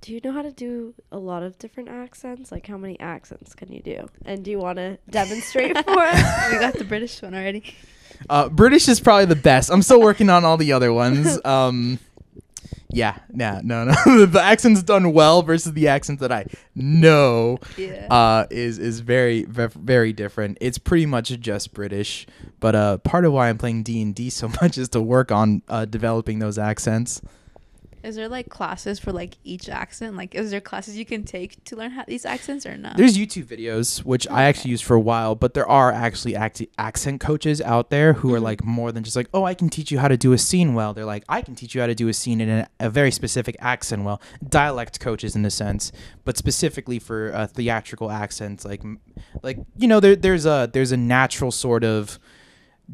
Do 0.00 0.12
you 0.14 0.20
know 0.22 0.32
how 0.32 0.42
to 0.42 0.52
do 0.52 0.94
a 1.10 1.18
lot 1.18 1.42
of 1.42 1.58
different 1.58 1.88
accents? 1.88 2.52
Like, 2.52 2.66
how 2.68 2.76
many 2.76 2.98
accents 3.00 3.54
can 3.54 3.72
you 3.72 3.82
do? 3.82 4.08
And 4.24 4.44
do 4.44 4.50
you 4.52 4.58
want 4.58 4.76
to 4.78 4.98
demonstrate 5.10 5.76
for 5.84 5.98
us? 6.00 6.52
we 6.52 6.58
got 6.58 6.74
the 6.74 6.84
British 6.84 7.20
one 7.20 7.34
already. 7.34 7.74
uh, 8.30 8.48
British 8.48 8.88
is 8.88 9.00
probably 9.00 9.24
the 9.26 9.34
best. 9.36 9.70
I'm 9.70 9.82
still 9.82 10.00
working 10.00 10.30
on 10.30 10.44
all 10.44 10.56
the 10.56 10.72
other 10.72 10.92
ones. 10.92 11.38
Um, 11.44 11.98
yeah, 12.90 13.18
nah, 13.30 13.60
no, 13.62 13.84
no. 13.84 14.26
the 14.26 14.40
accent's 14.42 14.82
done 14.82 15.12
well 15.12 15.42
versus 15.42 15.72
the 15.74 15.88
accent 15.88 16.20
that 16.20 16.32
I 16.32 16.46
know 16.74 17.58
Yeah. 17.76 18.06
uh, 18.10 18.46
is 18.50 18.78
is 18.78 19.00
very 19.00 19.44
very 19.44 20.12
different. 20.12 20.58
It's 20.60 20.78
pretty 20.78 21.06
much 21.06 21.28
just 21.40 21.74
British, 21.74 22.26
but 22.60 22.74
uh, 22.74 22.98
part 22.98 23.24
of 23.24 23.32
why 23.32 23.48
I'm 23.48 23.58
playing 23.58 23.82
D 23.82 24.00
and 24.02 24.14
D 24.14 24.30
so 24.30 24.48
much 24.62 24.78
is 24.78 24.88
to 24.90 25.00
work 25.00 25.30
on 25.32 25.62
uh, 25.68 25.84
developing 25.84 26.38
those 26.38 26.58
accents. 26.58 27.20
Is 28.08 28.16
there 28.16 28.28
like 28.28 28.48
classes 28.48 28.98
for 28.98 29.12
like 29.12 29.36
each 29.44 29.68
accent? 29.68 30.16
Like, 30.16 30.34
is 30.34 30.50
there 30.50 30.60
classes 30.60 30.96
you 30.96 31.04
can 31.04 31.22
take 31.24 31.62
to 31.64 31.76
learn 31.76 31.90
how 31.92 32.04
these 32.08 32.24
accents 32.24 32.66
or 32.66 32.76
not? 32.76 32.96
There's 32.96 33.16
YouTube 33.16 33.44
videos 33.44 34.02
which 34.04 34.26
I 34.28 34.44
actually 34.44 34.72
used 34.72 34.84
for 34.84 34.94
a 34.94 35.00
while, 35.00 35.34
but 35.34 35.54
there 35.54 35.68
are 35.68 35.92
actually 35.92 36.34
act- 36.34 36.62
accent 36.78 37.20
coaches 37.20 37.60
out 37.60 37.90
there 37.90 38.14
who 38.14 38.34
are 38.34 38.38
Mhm. 38.40 38.42
like 38.50 38.64
more 38.64 38.90
than 38.92 39.04
just 39.04 39.14
like, 39.14 39.28
oh, 39.34 39.44
I 39.44 39.54
can 39.54 39.68
teach 39.68 39.90
you 39.92 39.98
how 39.98 40.08
to 40.08 40.16
do 40.16 40.32
a 40.32 40.38
scene 40.38 40.74
well. 40.74 40.94
They're 40.94 41.04
like, 41.04 41.24
I 41.28 41.42
can 41.42 41.54
teach 41.54 41.74
you 41.74 41.80
how 41.82 41.86
to 41.86 41.94
do 41.94 42.08
a 42.08 42.12
scene 42.14 42.40
in 42.40 42.48
a, 42.48 42.68
a 42.80 42.90
very 42.90 43.10
specific 43.10 43.54
accent 43.60 44.02
well. 44.04 44.20
Dialect 44.48 44.98
coaches 45.00 45.36
in 45.36 45.44
a 45.44 45.50
sense, 45.50 45.92
but 46.24 46.36
specifically 46.38 46.98
for 46.98 47.32
uh, 47.34 47.46
theatrical 47.46 48.10
accents, 48.10 48.64
like, 48.64 48.82
like 49.42 49.58
you 49.76 49.86
know, 49.86 50.00
there 50.00 50.16
there's 50.16 50.46
a 50.46 50.68
there's 50.72 50.92
a 50.92 50.96
natural 50.96 51.50
sort 51.52 51.84
of 51.84 52.18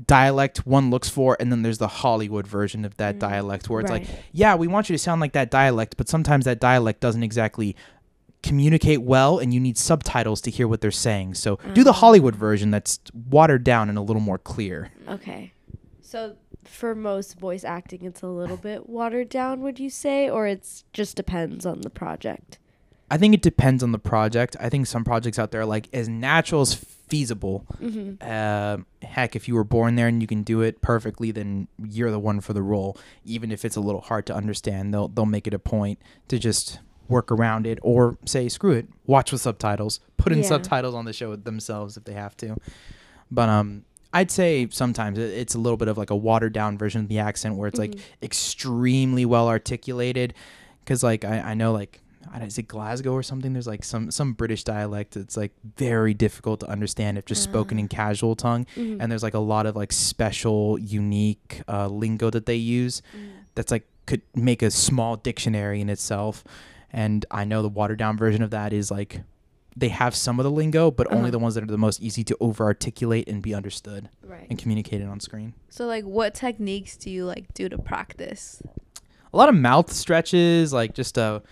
dialect 0.07 0.67
one 0.67 0.91
looks 0.91 1.09
for 1.09 1.37
and 1.39 1.53
then 1.53 1.63
there's 1.63 1.79
the 1.79 1.87
hollywood 1.87 2.47
version 2.47 2.85
of 2.85 2.97
that 2.97 3.15
Mm, 3.17 3.21
dialect 3.21 3.69
where 3.71 3.81
it's 3.81 3.91
like 3.91 4.07
yeah 4.33 4.57
we 4.57 4.67
want 4.67 4.89
you 4.91 4.95
to 4.95 4.99
sound 4.99 5.21
like 5.21 5.33
that 5.35 5.51
dialect 5.53 5.97
but 5.97 6.09
sometimes 6.09 6.45
that 6.47 6.59
dialect 6.59 6.99
doesn't 7.01 7.23
exactly 7.23 7.77
communicate 8.43 9.03
well 9.03 9.39
and 9.39 9.55
you 9.55 9.61
need 9.61 9.79
subtitles 9.79 10.41
to 10.43 10.51
hear 10.51 10.67
what 10.69 10.81
they're 10.81 10.91
saying 10.91 11.35
so 11.35 11.59
do 11.75 11.85
the 11.85 11.91
Ah. 11.91 11.95
hollywood 11.95 12.35
version 12.35 12.71
that's 12.71 12.99
watered 13.31 13.63
down 13.65 13.89
and 13.89 13.97
a 13.97 14.03
little 14.03 14.21
more 14.23 14.39
clear 14.39 14.91
Okay. 15.09 15.53
So, 16.01 16.37
for 16.65 16.95
most 16.95 17.39
voice 17.41 17.65
acting, 17.65 18.05
it's 18.05 18.23
a 18.23 18.29
little 18.29 18.57
bit 18.57 18.89
watered 18.89 19.29
down, 19.29 19.61
would 19.63 19.81
you 19.81 19.91
say? 19.91 20.31
Or 20.31 20.47
it's 20.47 20.85
just 20.93 21.17
depends 21.17 21.67
on 21.67 21.81
the 21.83 21.91
project? 21.91 22.59
i 23.11 23.19
think 23.19 23.35
it 23.35 23.43
depends 23.43 23.83
on 23.83 23.93
the 23.93 23.99
project 23.99 24.57
i 24.61 24.69
think 24.71 24.87
some 24.87 25.05
projects 25.05 25.39
out 25.39 25.51
there 25.51 25.61
are 25.61 25.67
like 25.67 25.89
as 25.93 26.09
natural 26.09 26.63
as 26.63 26.73
feasible 27.15 27.65
Mm-hmm. 27.81 28.15
uh, 28.21 28.79
heck 29.07 29.37
if 29.37 29.47
you 29.49 29.55
were 29.55 29.65
born 29.65 29.95
there 29.95 30.09
and 30.09 30.21
you 30.21 30.27
can 30.27 30.43
do 30.43 30.63
it 30.63 30.81
perfectly 30.81 31.31
then 31.31 31.69
you're 31.97 32.11
the 32.11 32.19
one 32.19 32.41
for 32.41 32.53
the 32.53 32.63
role 32.63 32.97
even 33.25 33.53
if 33.53 33.65
it's 33.65 33.77
a 33.77 33.81
little 33.81 34.01
hard 34.01 34.27
to 34.27 34.35
understand 34.35 34.93
they'll 34.93 35.09
they'll 35.09 35.27
make 35.27 35.47
it 35.47 35.55
a 35.55 35.59
point 35.59 35.99
to 36.29 36.39
just 36.39 36.81
work 37.09 37.31
around 37.31 37.67
it 37.67 37.79
or 37.83 38.19
say 38.25 38.49
screw 38.49 38.73
it 38.73 38.89
watch 39.07 39.31
with 39.31 39.41
subtitles 39.41 40.01
put 40.17 40.33
in 40.33 40.39
Yeah. 40.39 40.45
subtitles 40.49 40.95
on 40.95 41.05
the 41.05 41.13
show 41.13 41.37
themselves 41.37 41.97
if 41.97 42.03
they 42.05 42.15
have 42.15 42.37
to 42.39 42.57
but 43.31 43.49
um 43.49 43.85
I'd 44.13 44.31
say 44.31 44.69
sometimes 44.71 45.19
it's 45.19 45.55
a 45.57 45.59
little 45.59 45.77
bit 45.77 45.89
of 45.89 45.97
like 45.99 46.11
a 46.11 46.17
watered 46.17 46.53
down 46.53 46.79
version 46.79 47.01
of 47.03 47.09
the 47.09 47.19
accent 47.19 47.57
where 47.57 47.69
it's 47.69 47.79
like 47.79 47.93
Mhm. 47.93 48.01
extremely 48.23 49.25
well 49.25 49.49
articulated 49.49 50.35
because 50.81 51.03
like 51.03 51.25
I, 51.25 51.37
I 51.51 51.55
know 51.55 51.73
like 51.73 52.01
I 52.33 52.39
don't, 52.39 52.49
is 52.49 52.59
it 52.59 52.69
Glasgow 52.69 53.13
or 53.13 53.23
something 53.23 53.53
there's 53.53 53.67
like 53.67 53.85
some 53.85 54.11
some 54.11 54.33
British 54.33 54.65
dialect 54.65 55.15
that's 55.15 55.37
like 55.37 55.53
very 55.77 56.15
difficult 56.15 56.61
to 56.61 56.69
understand 56.69 57.19
if 57.19 57.25
just 57.25 57.43
spoken 57.43 57.79
in 57.79 57.87
Ah. 57.87 57.95
casual 57.95 58.35
tongue 58.37 58.67
Mhm. 58.77 58.99
and 59.01 59.11
there's 59.11 59.23
like 59.23 59.35
a 59.35 59.39
lot 59.41 59.67
of 59.67 59.77
like 59.77 59.93
special 59.93 60.79
unique 60.79 61.63
uh, 61.69 61.89
lingo 61.89 62.31
that 62.31 62.47
they 62.47 62.57
use 62.57 63.03
Mm. 63.17 63.31
that's 63.55 63.71
like 63.71 63.85
could 64.07 64.23
make 64.35 64.63
a 64.63 64.71
small 64.71 65.17
dictionary 65.17 65.81
in 65.81 65.89
itself 65.89 66.45
and 66.93 67.25
I 67.31 67.45
know 67.45 67.63
the 67.63 67.69
watered 67.69 67.99
down 67.99 68.17
version 68.17 68.43
of 68.43 68.51
that 68.51 68.73
is 68.73 68.91
like 68.91 69.23
they 69.77 69.89
have 69.89 70.15
some 70.15 70.39
of 70.39 70.45
the 70.45 70.51
lingo 70.51 70.91
but 70.91 71.07
only 71.09 71.23
Uh-huh. 71.25 71.31
the 71.33 71.39
ones 71.41 71.55
that 71.57 71.65
are 71.65 71.67
the 71.67 71.79
most 71.79 72.01
easy 72.01 72.23
to 72.25 72.37
over 72.41 72.65
articulate 72.65 73.29
and 73.29 73.43
be 73.43 73.55
understood 73.55 74.09
Right. 74.23 74.47
and 74.49 74.59
communicated 74.59 75.09
on 75.09 75.21
screen 75.21 75.55
so, 75.69 75.87
like, 75.87 76.05
what 76.05 76.35
techniques 76.35 76.97
do 76.97 77.11
you 77.11 77.25
like 77.25 77.53
do 77.55 77.69
to 77.69 77.79
practice? 77.79 78.63
a 79.33 79.37
lot 79.37 79.49
of 79.49 79.55
mouth 79.57 79.91
stretches, 79.93 80.73
like 80.73 80.95
just 80.95 81.19
a 81.19 81.43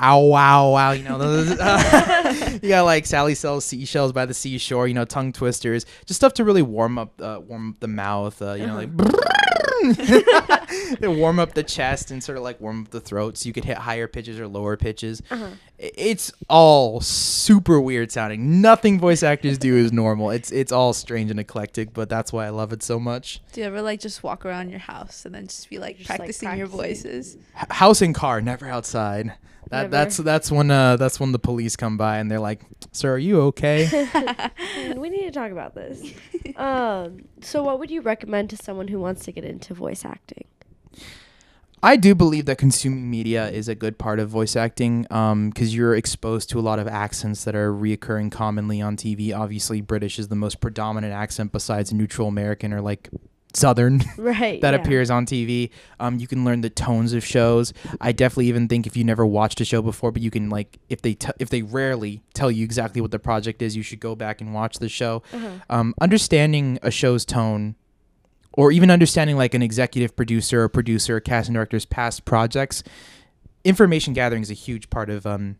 ow 0.00 0.20
wow 0.20 0.70
wow, 0.72 0.90
you 0.92 1.04
know. 1.04 1.18
those, 1.18 1.50
uh, 1.50 2.58
you 2.62 2.68
got 2.68 2.82
like 2.82 3.06
Sally 3.06 3.34
sells 3.34 3.64
seashells 3.64 4.12
by 4.12 4.26
the 4.26 4.34
seashore, 4.34 4.88
you 4.88 4.94
know, 4.94 5.04
tongue 5.04 5.32
twisters, 5.32 5.86
just 6.06 6.18
stuff 6.18 6.34
to 6.34 6.44
really 6.44 6.62
warm 6.62 6.98
up, 6.98 7.20
uh, 7.20 7.40
warm 7.44 7.70
up 7.70 7.80
the 7.80 7.88
mouth, 7.88 8.40
uh, 8.42 8.54
you 8.54 8.66
know, 8.66 8.74
like. 8.74 8.90
to 11.00 11.08
warm 11.08 11.38
up 11.38 11.54
the 11.54 11.62
chest 11.62 12.10
and 12.10 12.22
sort 12.22 12.36
of 12.36 12.42
like 12.42 12.60
warm 12.60 12.82
up 12.82 12.90
the 12.90 13.00
throat 13.00 13.38
so 13.38 13.46
you 13.46 13.52
could 13.52 13.64
hit 13.64 13.78
higher 13.78 14.08
pitches 14.08 14.38
or 14.40 14.48
lower 14.48 14.76
pitches. 14.76 15.22
Uh-huh. 15.30 15.50
It's 15.78 16.32
all 16.48 17.00
super 17.00 17.80
weird 17.80 18.10
sounding. 18.10 18.60
Nothing 18.60 18.98
voice 18.98 19.22
actors 19.22 19.56
do 19.56 19.76
is 19.76 19.92
normal. 19.92 20.30
It's 20.30 20.50
it's 20.50 20.72
all 20.72 20.92
strange 20.92 21.30
and 21.30 21.38
eclectic, 21.38 21.92
but 21.94 22.08
that's 22.08 22.32
why 22.32 22.46
I 22.46 22.48
love 22.48 22.72
it 22.72 22.82
so 22.82 22.98
much. 22.98 23.40
Do 23.52 23.60
you 23.60 23.66
ever 23.68 23.80
like 23.80 24.00
just 24.00 24.24
walk 24.24 24.44
around 24.44 24.70
your 24.70 24.80
house 24.80 25.24
and 25.24 25.32
then 25.34 25.46
just 25.46 25.70
be 25.70 25.78
like 25.78 25.98
Just, 25.98 26.10
like, 26.10 26.18
practicing 26.18 26.56
your 26.58 26.66
voices? 26.66 27.36
H- 27.56 27.66
house 27.70 28.02
and 28.02 28.14
car, 28.14 28.40
never 28.40 28.68
outside. 28.68 29.34
That 29.70 29.82
Never. 29.82 29.88
that's 29.88 30.16
that's 30.18 30.50
when 30.50 30.70
uh 30.70 30.96
that's 30.96 31.20
when 31.20 31.32
the 31.32 31.38
police 31.38 31.76
come 31.76 31.96
by 31.96 32.18
and 32.18 32.30
they're 32.30 32.40
like, 32.40 32.62
"Sir, 32.92 33.14
are 33.14 33.18
you 33.18 33.40
okay?" 33.42 33.86
We 34.96 35.10
need 35.10 35.26
to 35.26 35.30
talk 35.30 35.52
about 35.52 35.74
this. 35.74 36.02
um, 36.56 37.24
so, 37.42 37.62
what 37.62 37.78
would 37.78 37.90
you 37.90 38.00
recommend 38.00 38.50
to 38.50 38.56
someone 38.56 38.88
who 38.88 38.98
wants 38.98 39.24
to 39.24 39.32
get 39.32 39.44
into 39.44 39.74
voice 39.74 40.04
acting? 40.04 40.44
I 41.82 41.96
do 41.96 42.14
believe 42.14 42.46
that 42.46 42.58
consuming 42.58 43.08
media 43.08 43.48
is 43.50 43.68
a 43.68 43.74
good 43.74 43.98
part 43.98 44.18
of 44.18 44.28
voice 44.28 44.56
acting 44.56 45.02
because 45.02 45.74
you're 45.76 45.94
exposed 45.94 46.50
to 46.50 46.58
a 46.58 46.62
lot 46.62 46.80
of 46.80 46.88
accents 46.88 47.44
that 47.44 47.54
are 47.54 47.72
reoccurring 47.72 48.32
commonly 48.32 48.80
on 48.80 48.96
TV. 48.96 49.36
Obviously, 49.36 49.80
British 49.80 50.18
is 50.18 50.28
the 50.28 50.34
most 50.34 50.60
predominant 50.60 51.12
accent 51.12 51.52
besides 51.52 51.92
neutral 51.92 52.26
American 52.26 52.72
or 52.72 52.80
like 52.80 53.10
Southern. 53.54 54.02
Right. 54.18 54.60
that 54.60 54.74
yeah. 54.74 54.80
appears 54.80 55.10
on 55.10 55.26
TV. 55.26 55.70
Um, 56.00 56.18
you 56.18 56.26
can 56.26 56.44
learn 56.44 56.60
the 56.60 56.70
tones 56.70 57.12
of 57.12 57.24
shows. 57.24 57.72
I 58.00 58.12
definitely 58.12 58.46
even 58.46 58.68
think 58.68 58.86
if 58.86 58.96
you 58.96 59.04
never 59.04 59.24
watched 59.24 59.60
a 59.60 59.64
show 59.64 59.80
before, 59.80 60.12
but 60.12 60.20
you 60.22 60.30
can 60.30 60.50
like 60.50 60.78
if 60.88 61.02
they 61.02 61.14
t- 61.14 61.32
if 61.38 61.48
they 61.48 61.62
rarely 61.62 62.22
tell 62.34 62.50
you 62.50 62.64
exactly 62.64 63.00
what 63.00 63.10
the 63.10 63.18
project 63.18 63.62
is, 63.62 63.76
you 63.76 63.82
should 63.82 64.00
go 64.00 64.14
back 64.14 64.40
and 64.40 64.52
watch 64.52 64.78
the 64.78 64.88
show. 64.88 65.22
Uh-huh. 65.32 65.50
Um, 65.70 65.94
understanding 66.00 66.78
a 66.82 66.90
show's 66.90 67.24
tone, 67.24 67.76
or 68.52 68.70
even 68.72 68.90
understanding 68.90 69.36
like 69.36 69.54
an 69.54 69.62
executive 69.62 70.14
producer 70.16 70.64
or 70.64 70.68
producer, 70.68 71.16
or 71.16 71.20
cast 71.20 71.48
and 71.48 71.54
director's 71.54 71.86
past 71.86 72.24
projects, 72.24 72.82
information 73.64 74.12
gathering 74.12 74.42
is 74.42 74.50
a 74.50 74.54
huge 74.54 74.90
part 74.90 75.08
of 75.08 75.26
um, 75.26 75.56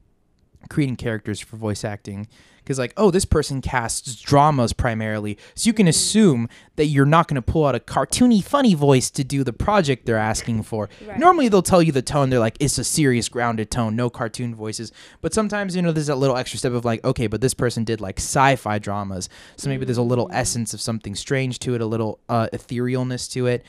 creating 0.69 0.97
characters 0.97 1.41
for 1.41 1.57
voice 1.57 1.85
acting. 1.85 2.29
Because 2.69 2.79
like, 2.79 2.93
oh, 2.99 3.11
this 3.11 3.25
person 3.25 3.63
casts 3.63 4.21
dramas 4.21 4.75
primarily, 4.75 5.39
so 5.55 5.69
you 5.69 5.73
can 5.73 5.89
assume 5.89 6.51
that 6.77 6.85
you're 6.85 7.07
not 7.07 7.27
going 7.27 7.37
to 7.37 7.43
pull 7.43 7.65
out 7.65 7.75
a 7.75 7.81
cartoony, 7.81 8.45
funny 8.45 8.75
voice 8.75 9.09
to 9.09 9.25
do 9.25 9.43
the 9.43 9.55
project 9.55 10.05
they're 10.05 10.19
asking 10.19 10.65
for. 10.65 10.91
Right. 11.07 11.19
Normally, 11.19 11.49
they'll 11.49 11.63
tell 11.63 11.83
you 11.83 11.93
the 11.93 12.03
tone. 12.03 12.29
They're 12.29 12.39
like, 12.39 12.59
it's 12.61 12.77
a 12.77 12.85
serious, 12.85 13.31
grounded 13.31 13.71
tone, 13.71 13.97
no 13.97 14.11
cartoon 14.11 14.55
voices. 14.55 14.93
But 15.23 15.33
sometimes, 15.33 15.75
you 15.75 15.81
know, 15.81 15.93
there's 15.93 16.09
that 16.09 16.17
little 16.17 16.37
extra 16.37 16.59
step 16.59 16.75
of 16.75 16.85
like, 16.85 17.03
okay, 17.07 17.27
but 17.27 17.41
this 17.41 17.55
person 17.55 17.85
did 17.85 18.03
like 18.03 18.19
sci-fi 18.19 18.79
dramas, 18.79 19.31
so 19.57 19.71
maybe 19.71 19.87
there's 19.87 19.97
a 19.97 20.03
little 20.03 20.29
essence 20.31 20.75
of 20.75 20.83
something 20.83 21.15
strange 21.15 21.61
to 21.61 21.75
it, 21.75 21.81
a 21.81 21.87
little 21.87 22.21
uh, 22.29 22.49
etherealness 22.53 23.33
to 23.33 23.47
it. 23.47 23.65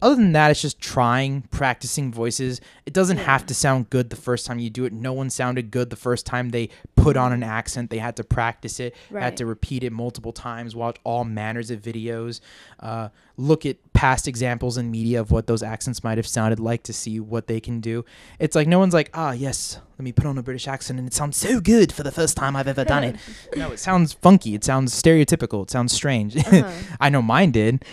Other 0.00 0.16
than 0.16 0.32
that, 0.32 0.50
it's 0.50 0.62
just 0.62 0.80
trying, 0.80 1.42
practicing 1.50 2.12
voices. 2.12 2.60
It 2.86 2.92
doesn't 2.92 3.18
have 3.18 3.46
to 3.46 3.54
sound 3.54 3.90
good 3.90 4.10
the 4.10 4.16
first 4.16 4.46
time 4.46 4.58
you 4.58 4.70
do 4.70 4.84
it. 4.84 4.92
No 4.92 5.12
one 5.12 5.30
sounded 5.30 5.70
good 5.70 5.90
the 5.90 5.96
first 5.96 6.26
time 6.26 6.50
they 6.50 6.68
put 6.96 7.16
on 7.16 7.32
an 7.32 7.42
accent. 7.42 7.90
They 7.90 7.98
had 7.98 8.16
to 8.16 8.24
practice 8.24 8.80
it, 8.80 8.94
Right. 9.10 9.22
had 9.22 9.36
to 9.38 9.46
repeat 9.46 9.84
it 9.84 9.92
multiple 9.92 10.32
times, 10.32 10.74
watch 10.76 10.96
all 11.04 11.24
manners 11.24 11.70
of 11.70 11.80
videos, 11.80 12.40
uh, 12.80 13.08
look 13.36 13.64
at 13.66 13.76
past 13.92 14.26
examples 14.28 14.76
in 14.78 14.90
media 14.90 15.20
of 15.20 15.30
what 15.30 15.46
those 15.46 15.62
accents 15.62 16.02
might 16.04 16.18
have 16.18 16.26
sounded 16.26 16.58
like 16.60 16.82
to 16.84 16.92
see 16.92 17.18
what 17.20 17.46
they 17.46 17.60
can 17.60 17.80
do. 17.80 18.04
It's 18.38 18.54
like 18.56 18.68
no 18.68 18.78
one's 18.78 18.94
like, 18.94 19.10
ah, 19.14 19.32
yes, 19.32 19.78
let 19.98 20.04
me 20.04 20.12
put 20.12 20.26
on 20.26 20.38
a 20.38 20.42
British 20.42 20.68
accent 20.68 20.98
and 20.98 21.08
it 21.08 21.14
sounds 21.14 21.36
so 21.36 21.60
good 21.60 21.92
for 21.92 22.02
the 22.02 22.12
first 22.12 22.36
time 22.36 22.54
I've 22.56 22.68
ever 22.68 22.84
done 22.84 23.04
it. 23.04 23.16
no, 23.56 23.72
it 23.72 23.78
sounds 23.78 24.12
funky. 24.12 24.54
It 24.54 24.64
sounds 24.64 24.92
stereotypical. 25.00 25.62
It 25.64 25.70
sounds 25.70 25.92
strange. 25.92 26.36
Uh-huh. 26.36 26.70
I 27.00 27.08
know 27.10 27.22
mine 27.22 27.50
did. 27.50 27.84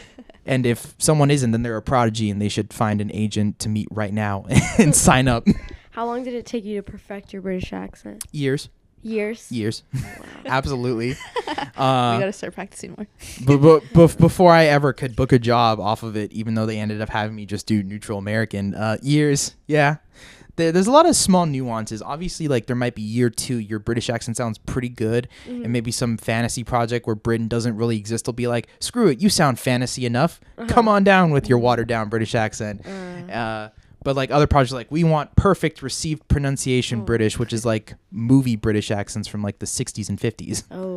And 0.46 0.66
if 0.66 0.94
someone 1.00 1.32
isn't, 1.32 1.52
then 1.52 1.64
they're 1.64 1.78
a 1.78 1.82
prodigy, 1.82 2.30
and 2.30 2.42
they 2.42 2.50
should 2.50 2.72
find 2.74 3.02
an 3.02 3.12
agent 3.14 3.60
to 3.60 3.70
meet 3.70 3.88
right 3.92 4.14
now 4.14 4.46
and 4.80 4.96
sign 4.96 5.28
up. 5.28 5.48
How 5.92 6.06
long 6.06 6.24
did 6.24 6.34
it 6.34 6.46
take 6.46 6.66
you 6.66 6.76
to 6.76 6.84
perfect 6.84 7.32
your 7.34 7.42
British 7.42 7.72
accent? 7.74 8.24
years, 8.32 8.70
Years. 9.02 9.52
years, 9.52 9.84
Wow. 9.94 10.02
absolutely. 10.46 11.10
we 11.10 11.54
Uh, 11.78 12.20
gotta 12.20 12.34
start 12.34 12.54
practicing 12.54 12.92
more. 12.98 13.08
but, 13.46 13.58
but, 13.58 13.84
bef- 13.94 14.18
before 14.18 14.52
I 14.52 14.66
ever 14.66 14.94
could 14.94 15.16
book 15.16 15.32
a 15.32 15.40
job 15.40 15.80
off 15.80 16.04
of 16.04 16.16
it, 16.18 16.32
even 16.34 16.54
though 16.56 16.66
they 16.66 16.80
ended 16.80 17.02
up 17.02 17.10
having 17.10 17.36
me 17.36 17.46
just 17.46 17.66
do 17.68 17.82
neutral 17.84 18.18
American, 18.20 18.74
uh, 18.76 18.98
years, 19.02 19.56
yeah. 19.68 19.98
There, 20.58 20.72
there's 20.72 20.88
a 20.88 20.92
lot 20.92 21.06
of 21.06 21.16
small 21.16 21.46
nuances. 21.46 22.02
Obviously, 22.02 22.48
like 22.48 22.66
there 22.68 22.76
might 22.76 22.96
be 22.96 23.02
year 23.02 23.30
two, 23.30 23.58
your 23.58 23.80
British 23.80 24.10
accent 24.10 24.38
sounds 24.38 24.58
pretty 24.58 24.90
good, 24.90 25.28
Mhm. 25.48 25.64
and 25.66 25.74
maybe 25.74 25.92
some 25.92 26.18
fantasy 26.18 26.64
project 26.64 27.08
where 27.08 27.16
Britain 27.16 27.48
doesn't 27.48 27.76
really 27.76 27.98
exist 27.98 28.26
will 28.28 28.34
be 28.34 28.48
like, 28.48 28.68
screw 28.80 29.08
it, 29.08 29.20
you 29.22 29.30
sound 29.30 29.60
fantasy 29.60 30.06
enough. 30.06 30.40
Come 30.68 30.88
on 30.88 31.04
down 31.04 31.32
with 31.32 31.50
your 31.50 31.58
watered 31.58 31.88
down 31.88 32.10
British 32.10 32.36
accent. 32.36 32.82
Uh, 32.86 33.32
Uh, 33.32 33.70
but 34.04 34.16
like 34.16 34.30
other 34.30 34.46
projects, 34.46 34.72
like 34.72 34.92
we 34.92 35.04
want 35.04 35.36
perfect 35.36 35.82
received 35.82 36.28
pronunciation 36.28 37.00
Oh. 37.02 37.04
British, 37.06 37.40
which 37.40 37.52
is 37.52 37.66
like 37.66 37.96
movie 38.12 38.56
British 38.56 38.92
accents 38.92 39.28
from 39.28 39.42
like 39.42 39.58
the 39.58 39.66
60s 39.66 40.10
and 40.10 40.20
50s. 40.20 40.64
oh. 40.72 40.95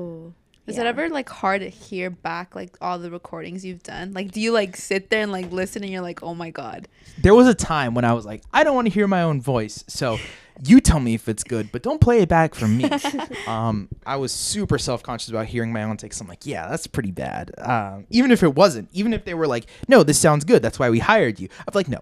Is 0.68 0.76
yeah. 0.76 0.83
it 0.83 0.87
ever 0.87 1.09
like 1.09 1.31
hard 1.31 1.62
to 1.62 1.70
hear 1.70 2.11
back 2.11 2.54
like 2.54 2.76
all 2.83 2.98
the 2.98 3.11
recordings 3.11 3.64
you've 3.64 3.83
done? 3.83 4.12
Like, 4.12 4.33
do 4.33 4.40
you 4.40 4.52
like 4.52 4.76
sit 4.76 5.09
there 5.09 5.22
and 5.22 5.33
like 5.33 5.50
listen 5.50 5.83
and 5.83 5.90
you're 5.90 6.02
like, 6.02 6.22
oh 6.22 6.35
my 6.35 6.50
god? 6.50 6.88
There 7.16 7.35
was 7.35 7.48
a 7.48 7.54
time 7.54 7.94
when 7.94 8.04
I 8.04 8.12
was 8.12 8.26
like, 8.26 8.42
I 8.52 8.64
don't 8.64 8.74
want 8.74 8.87
to 8.87 8.92
hear 8.92 9.09
my 9.09 9.22
own 9.22 9.40
voice, 9.40 9.83
so 9.88 10.18
you 10.62 10.81
tell 10.81 11.00
me 11.00 11.14
if 11.14 11.26
it's 11.26 11.42
good, 11.42 11.72
but 11.72 11.83
don't 11.83 12.00
play 12.00 12.20
it 12.20 12.28
back 12.28 12.54
for 12.54 12.68
me. 12.68 12.85
um, 13.46 13.88
I 14.04 14.16
was 14.16 14.31
super 14.31 14.76
self 14.76 15.02
conscious 15.02 15.31
about 15.31 15.46
hearing 15.46 15.72
my 15.72 15.85
own 15.85 15.96
takes. 15.96 16.20
I'm 16.20 16.28
like, 16.28 16.44
yeah, 16.44 16.68
that's 16.68 16.87
pretty 16.87 17.12
bad. 17.12 17.50
Um, 17.59 18.07
even 18.11 18.31
if 18.31 18.42
it 18.42 18.54
wasn't, 18.54 18.90
even 18.92 19.14
if 19.14 19.24
they 19.24 19.35
were 19.35 19.46
like, 19.46 19.66
no, 19.88 20.02
this 20.02 20.18
sounds 20.18 20.44
good, 20.44 20.62
that's 20.62 20.78
why 20.78 20.90
we 20.90 20.98
hired 20.98 21.40
you. 21.40 21.48
I'm 21.61 21.72
like, 21.74 21.88
no, 21.88 22.00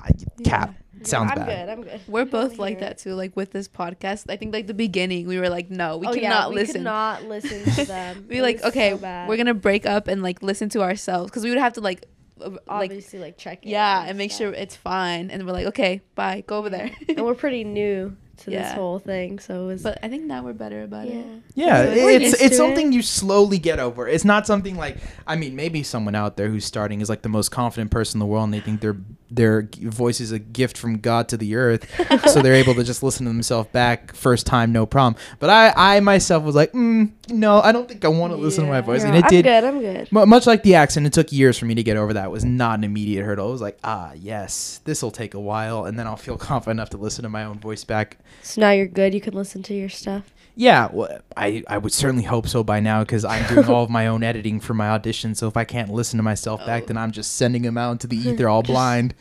I, 0.00 0.10
cap 0.44 0.74
sounds 1.06 1.30
I'm 1.32 1.38
bad. 1.38 1.46
good. 1.46 1.72
I'm 1.72 1.82
good. 1.82 2.00
We're 2.06 2.24
both 2.24 2.58
like 2.58 2.80
that 2.80 2.98
too. 2.98 3.14
Like 3.14 3.36
with 3.36 3.50
this 3.50 3.68
podcast, 3.68 4.26
I 4.28 4.36
think 4.36 4.52
like 4.52 4.66
the 4.66 4.74
beginning, 4.74 5.26
we 5.26 5.38
were 5.38 5.48
like, 5.48 5.70
no, 5.70 5.96
we 5.96 6.06
oh, 6.06 6.12
cannot 6.12 6.22
yeah, 6.22 6.48
we 6.48 6.54
listen. 6.56 6.74
Could 6.74 6.82
not 6.84 7.24
listen 7.24 7.64
to 7.74 7.84
them. 7.86 8.26
we 8.28 8.38
It 8.38 8.42
like 8.42 8.62
okay, 8.64 8.96
so 8.98 9.26
we're 9.28 9.36
gonna 9.36 9.54
break 9.54 9.86
up 9.86 10.08
and 10.08 10.22
like 10.22 10.42
listen 10.42 10.68
to 10.70 10.82
ourselves 10.82 11.30
because 11.30 11.44
we 11.44 11.50
would 11.50 11.58
have 11.58 11.74
to 11.74 11.80
like, 11.80 12.06
uh, 12.40 12.50
like 12.50 12.60
obviously 12.90 13.18
like, 13.18 13.38
check. 13.38 13.64
it 13.64 13.68
yeah, 13.68 14.04
and 14.06 14.18
make 14.18 14.32
sure 14.32 14.52
it's 14.52 14.76
fine. 14.76 15.30
And 15.30 15.46
we're 15.46 15.52
like, 15.52 15.66
okay, 15.66 16.02
bye, 16.14 16.44
go 16.46 16.58
over 16.58 16.70
there. 16.70 16.90
and 17.08 17.24
we're 17.24 17.34
pretty 17.34 17.64
new 17.64 18.16
to 18.38 18.50
this 18.50 18.72
whole 18.72 18.98
thing, 18.98 19.38
so 19.38 19.64
it 19.64 19.66
was. 19.66 19.82
but 19.82 19.98
I 20.02 20.08
think 20.08 20.24
now 20.24 20.42
we're 20.42 20.52
better 20.52 20.82
about 20.82 21.06
yeah. 21.06 21.14
it. 21.20 21.26
Yeah, 21.54 21.84
We're 21.84 22.10
it's 22.10 22.40
it's 22.40 22.56
something 22.56 22.92
it. 22.92 22.96
you 22.96 23.02
slowly 23.02 23.58
get 23.58 23.78
over. 23.78 24.08
It's 24.08 24.24
not 24.24 24.46
something 24.46 24.76
like 24.76 24.96
I 25.26 25.36
mean, 25.36 25.54
maybe 25.56 25.82
someone 25.82 26.14
out 26.14 26.36
there 26.36 26.48
who's 26.48 26.64
starting 26.64 27.00
is 27.00 27.08
like 27.08 27.22
the 27.22 27.28
most 27.28 27.50
confident 27.50 27.90
person 27.90 28.16
in 28.16 28.20
the 28.20 28.26
world, 28.26 28.44
and 28.44 28.54
they 28.54 28.60
think 28.60 28.80
their 28.80 28.96
their 29.30 29.68
voice 29.80 30.20
is 30.20 30.32
a 30.32 30.38
gift 30.38 30.76
from 30.76 30.98
God 30.98 31.28
to 31.28 31.36
the 31.36 31.56
earth, 31.56 31.88
so 32.30 32.42
they're 32.42 32.54
able 32.54 32.74
to 32.74 32.84
just 32.84 33.02
listen 33.02 33.26
to 33.26 33.30
themselves 33.32 33.68
back 33.70 34.14
first 34.14 34.46
time, 34.46 34.72
no 34.72 34.86
problem. 34.86 35.20
But 35.38 35.50
I 35.50 35.72
I 35.76 36.00
myself 36.00 36.42
was 36.42 36.54
like, 36.54 36.72
mm, 36.72 37.10
no, 37.32 37.60
I 37.60 37.72
don't 37.72 37.88
think 37.88 38.04
I 38.04 38.08
want 38.08 38.32
to 38.32 38.36
listen 38.36 38.64
to 38.64 38.70
my 38.70 38.80
voice, 38.80 39.02
No, 39.02 39.08
and 39.08 39.16
it 39.18 39.24
I'm 39.24 39.30
did. 39.30 39.44
good. 39.44 39.64
I'm 39.64 39.80
good. 39.80 40.12
mu- 40.12 40.26
Much 40.26 40.46
like 40.46 40.62
the 40.62 40.74
accent, 40.76 41.06
it 41.06 41.12
took 41.12 41.32
years 41.32 41.58
for 41.58 41.64
me 41.66 41.74
to 41.74 41.82
get 41.82 41.96
over 41.96 42.12
that. 42.12 42.26
It 42.26 42.30
was 42.30 42.44
not 42.44 42.78
an 42.78 42.84
immediate 42.84 43.24
hurdle. 43.24 43.48
It 43.48 43.52
was 43.52 43.60
like, 43.60 43.78
ah, 43.84 44.12
yes, 44.14 44.80
this 44.84 45.02
will 45.02 45.10
take 45.10 45.34
a 45.34 45.40
while, 45.40 45.84
and 45.84 45.98
then 45.98 46.06
I'll 46.06 46.16
feel 46.16 46.36
confident 46.50 46.78
enough 46.78 46.90
to 46.90 46.96
listen 46.98 47.22
to 47.24 47.28
my 47.28 47.44
own 47.44 47.58
voice 47.58 47.84
back 47.84 48.18
So 48.42 48.60
now 48.60 48.70
you're 48.70 48.86
good. 48.86 49.14
You 49.14 49.20
can 49.20 49.34
listen 49.34 49.62
to 49.64 49.74
your 49.74 49.88
stuff. 49.88 50.32
yeah, 50.54 50.88
well, 50.92 51.20
I, 51.36 51.62
I 51.68 51.78
would 51.78 51.92
certainly 51.92 52.24
hope 52.24 52.46
so 52.46 52.62
by 52.62 52.80
now 52.80 53.00
because 53.00 53.24
I'm 53.24 53.46
doing 53.54 53.66
all 53.68 53.84
of 53.84 53.90
my 53.90 54.06
own 54.06 54.22
editing 54.22 54.60
for 54.60 54.74
my 54.74 54.90
audition. 54.90 55.34
So 55.34 55.48
if 55.48 55.56
I 55.56 55.64
can't 55.64 55.90
listen 55.90 56.18
to 56.18 56.22
myself 56.22 56.64
back, 56.66 56.84
Oh. 56.84 56.86
then 56.86 56.96
I'm 56.98 57.10
just 57.10 57.36
sending 57.36 57.62
them 57.62 57.78
out 57.78 57.92
into 57.92 58.06
the 58.06 58.16
ether 58.28 58.48
all 58.48 58.62
Just- 58.62 58.72
blind. 58.72 59.14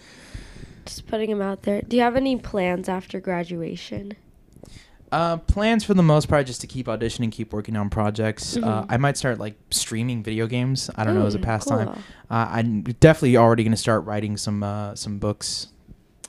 Just 0.86 1.06
putting 1.08 1.30
them 1.30 1.41
out 1.43 1.62
there. 1.62 1.82
Do 1.84 1.95
you 1.95 2.02
have 2.02 2.15
any 2.15 2.36
plans 2.38 2.89
after 2.89 3.19
graduation? 3.19 4.13
Uh, 5.12 5.36
plans 5.38 5.84
for 5.84 5.93
the 5.93 6.04
most 6.04 6.30
part 6.30 6.45
just 6.45 6.62
to 6.62 6.67
keep 6.67 6.88
auditioning, 6.88 7.32
keep 7.32 7.52
working 7.52 7.76
on 7.76 7.89
projects. 7.89 8.56
Uh, 8.56 8.60
Mhm. 8.62 8.86
I 8.89 8.97
might 8.97 9.17
start 9.17 9.39
like 9.39 9.56
streaming 9.69 10.24
video 10.24 10.47
games. 10.47 10.89
I 10.95 11.04
don't 11.04 11.15
know 11.15 11.26
as 11.26 11.36
a 11.36 11.39
Mm, 11.39 11.43
pastime. 11.43 11.88
cool. 11.88 11.97
Uh, 12.30 12.47
I'm 12.50 12.82
definitely 12.84 13.36
already 13.36 13.63
going 13.63 13.74
to 13.74 13.78
start 13.78 14.06
writing 14.06 14.38
some 14.38 14.63
uh, 14.63 14.95
some 14.95 15.19
books. 15.19 15.67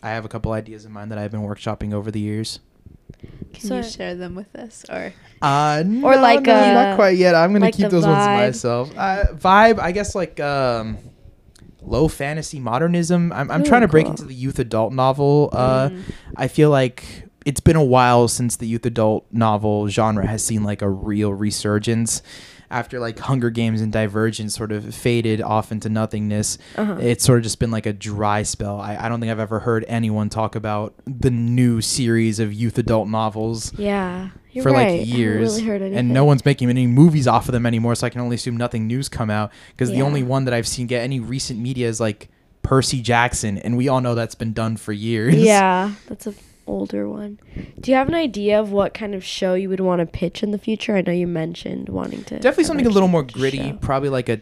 I 0.03 0.11
have 0.11 0.25
a 0.25 0.29
couple 0.29 0.51
ideas 0.51 0.85
in 0.85 0.91
mind 0.93 1.13
that 1.13 1.19
I've 1.19 1.31
been 1.31 1.43
workshopping 1.43 1.95
over 1.95 2.11
the 2.11 2.19
years. 2.19 2.59
Can 3.53 3.69
So- 3.69 3.77
you 3.77 3.83
share 3.85 4.17
them 4.17 4.35
with 4.35 4.53
us 4.57 4.85
or? 4.91 5.13
Uh, 5.41 5.85
no, 5.87 6.09
like, 6.09 6.43
no, 6.43 6.53
uh, 6.55 6.73
not 6.73 6.97
quite 6.97 7.17
yet. 7.19 7.37
I'm 7.37 7.53
gonna 7.53 7.67
like 7.67 7.75
keep 7.75 7.85
the 7.85 7.91
those 7.91 8.07
ones 8.07 8.25
to 8.25 8.31
myself. 8.33 8.91
Uh, 8.97 9.25
vibe, 9.35 9.79
I 9.79 9.93
guess, 9.93 10.17
like 10.17 10.41
um, 10.41 10.99
low 11.83 12.09
fantasy 12.09 12.59
modernism. 12.59 13.33
I'm, 13.33 13.49
I'm 13.49 13.61
Ooh, 13.61 13.65
trying 13.65 13.83
to 13.83 13.89
break 13.89 14.09
into 14.09 14.25
the 14.25 14.35
youth 14.35 14.59
adult 14.59 14.93
novel. 14.93 15.51
Uh, 15.53 15.91
Mm. 15.91 16.03
I 16.37 16.49
feel 16.49 16.71
like 16.71 17.29
it's 17.45 17.61
been 17.61 17.77
a 17.77 17.85
while 17.85 18.29
since 18.29 18.57
the 18.57 18.67
youth 18.67 18.87
adult 18.87 19.27
novel 19.33 19.89
genre 19.89 20.27
has 20.27 20.45
seen 20.45 20.63
like 20.65 20.83
a 20.83 20.89
real 20.89 21.33
resurgence. 21.33 22.23
After 22.71 22.99
like 22.99 23.19
Hunger 23.19 23.51
Games 23.51 23.83
and 23.83 23.93
Divergent 23.93 24.51
sort 24.51 24.73
of 24.73 24.95
faded 24.95 25.43
off 25.43 25.71
into 25.73 25.91
nothingness, 25.91 26.57
Uh-huh. 26.77 26.97
it's 27.03 27.23
sort 27.23 27.37
of 27.37 27.43
just 27.43 27.59
been 27.59 27.71
like 27.71 27.85
a 27.85 27.93
dry 27.93 28.43
spell. 28.45 28.81
I, 28.81 28.97
I 28.97 29.09
don't 29.11 29.21
think 29.21 29.31
I've 29.31 29.39
ever 29.41 29.59
heard 29.61 29.85
anyone 29.89 30.31
talk 30.31 30.55
about 30.55 30.95
the 31.05 31.31
new 31.31 31.83
series 31.83 32.39
of 32.41 32.51
youth 32.55 32.79
adult 32.79 33.09
novels 33.09 33.75
yeah. 33.79 34.31
You're 34.53 34.63
for 34.63 34.71
right. 34.73 34.79
I 34.87 34.91
like 34.93 35.01
haven't 35.01 35.19
years, 35.19 35.53
really 35.57 35.67
heard 35.69 35.83
and 35.83 36.09
no 36.15 36.25
one's 36.25 36.47
making 36.47 36.71
any 36.71 36.87
movies 36.87 37.27
off 37.29 37.47
of 37.47 37.53
them 37.53 37.67
anymore. 37.67 37.95
So 37.95 38.07
I 38.07 38.11
can 38.11 38.23
only 38.23 38.37
assume 38.37 38.57
nothing 38.57 38.87
new's 38.87 39.11
come 39.11 39.29
out 39.29 39.53
because 39.73 39.91
the 39.91 40.01
only 40.01 40.23
one 40.23 40.47
that 40.47 40.55
I've 40.55 40.67
seen 40.69 40.87
get 40.87 41.03
any 41.03 41.21
recent 41.21 41.59
media 41.61 41.89
is 41.89 42.01
like 42.01 42.31
Percy 42.63 43.03
Jackson, 43.03 43.59
and 43.59 43.77
we 43.77 43.89
all 43.89 44.01
know 44.01 44.15
that's 44.15 44.35
been 44.35 44.53
done 44.55 44.77
for 44.79 44.93
years. 44.93 45.35
Yeah, 45.35 45.93
that's 46.07 46.27
a 46.27 46.35
older 46.67 47.09
one. 47.09 47.39
Do 47.81 47.91
you 47.91 47.97
have 47.97 48.09
an 48.09 48.15
idea 48.15 48.59
of 48.61 48.71
what 48.73 48.95
kind 48.95 49.15
of 49.15 49.25
show 49.25 49.55
you 49.55 49.69
would 49.69 49.81
want 49.81 50.01
to 50.01 50.07
pitch 50.07 50.43
in 50.43 50.51
the 50.51 50.59
future? 50.59 50.97
I 50.97 51.01
know 51.03 51.13
you 51.13 51.27
mentioned 51.27 51.89
wanting 51.89 52.25
to 52.25 52.37
definitely 52.37 52.65
something 52.65 52.87
a 52.87 52.91
little 52.91 53.09
more 53.09 53.23
gritty. 53.23 53.59
show. 53.59 53.73
Probably 53.81 54.09
like 54.09 54.29
a 54.29 54.41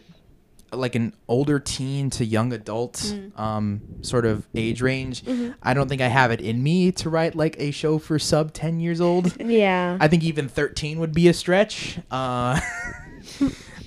like 0.73 0.95
an 0.95 1.11
older 1.27 1.59
teen 1.59 2.09
to 2.09 2.23
young 2.23 2.53
adult 2.53 2.93
Mm. 2.93 3.37
um, 3.37 3.81
sort 4.01 4.25
of 4.25 4.47
age 4.55 4.81
range. 4.81 5.21
Mhm. 5.23 5.53
I 5.61 5.73
don't 5.73 5.89
think 5.89 5.99
I 6.01 6.07
have 6.07 6.31
it 6.31 6.39
in 6.39 6.63
me 6.63 6.93
to 6.93 7.09
write 7.09 7.35
like 7.35 7.57
a 7.59 7.71
show 7.71 7.97
for 7.97 8.17
sub 8.17 8.53
ten 8.53 8.79
years 8.79 9.01
old. 9.01 9.35
Yeah. 9.45 9.97
I 9.99 10.07
think 10.07 10.23
even 10.23 10.47
13 10.47 10.99
would 10.99 11.13
be 11.13 11.27
a 11.27 11.33
stretch. 11.33 11.99
Uh, 12.09 12.57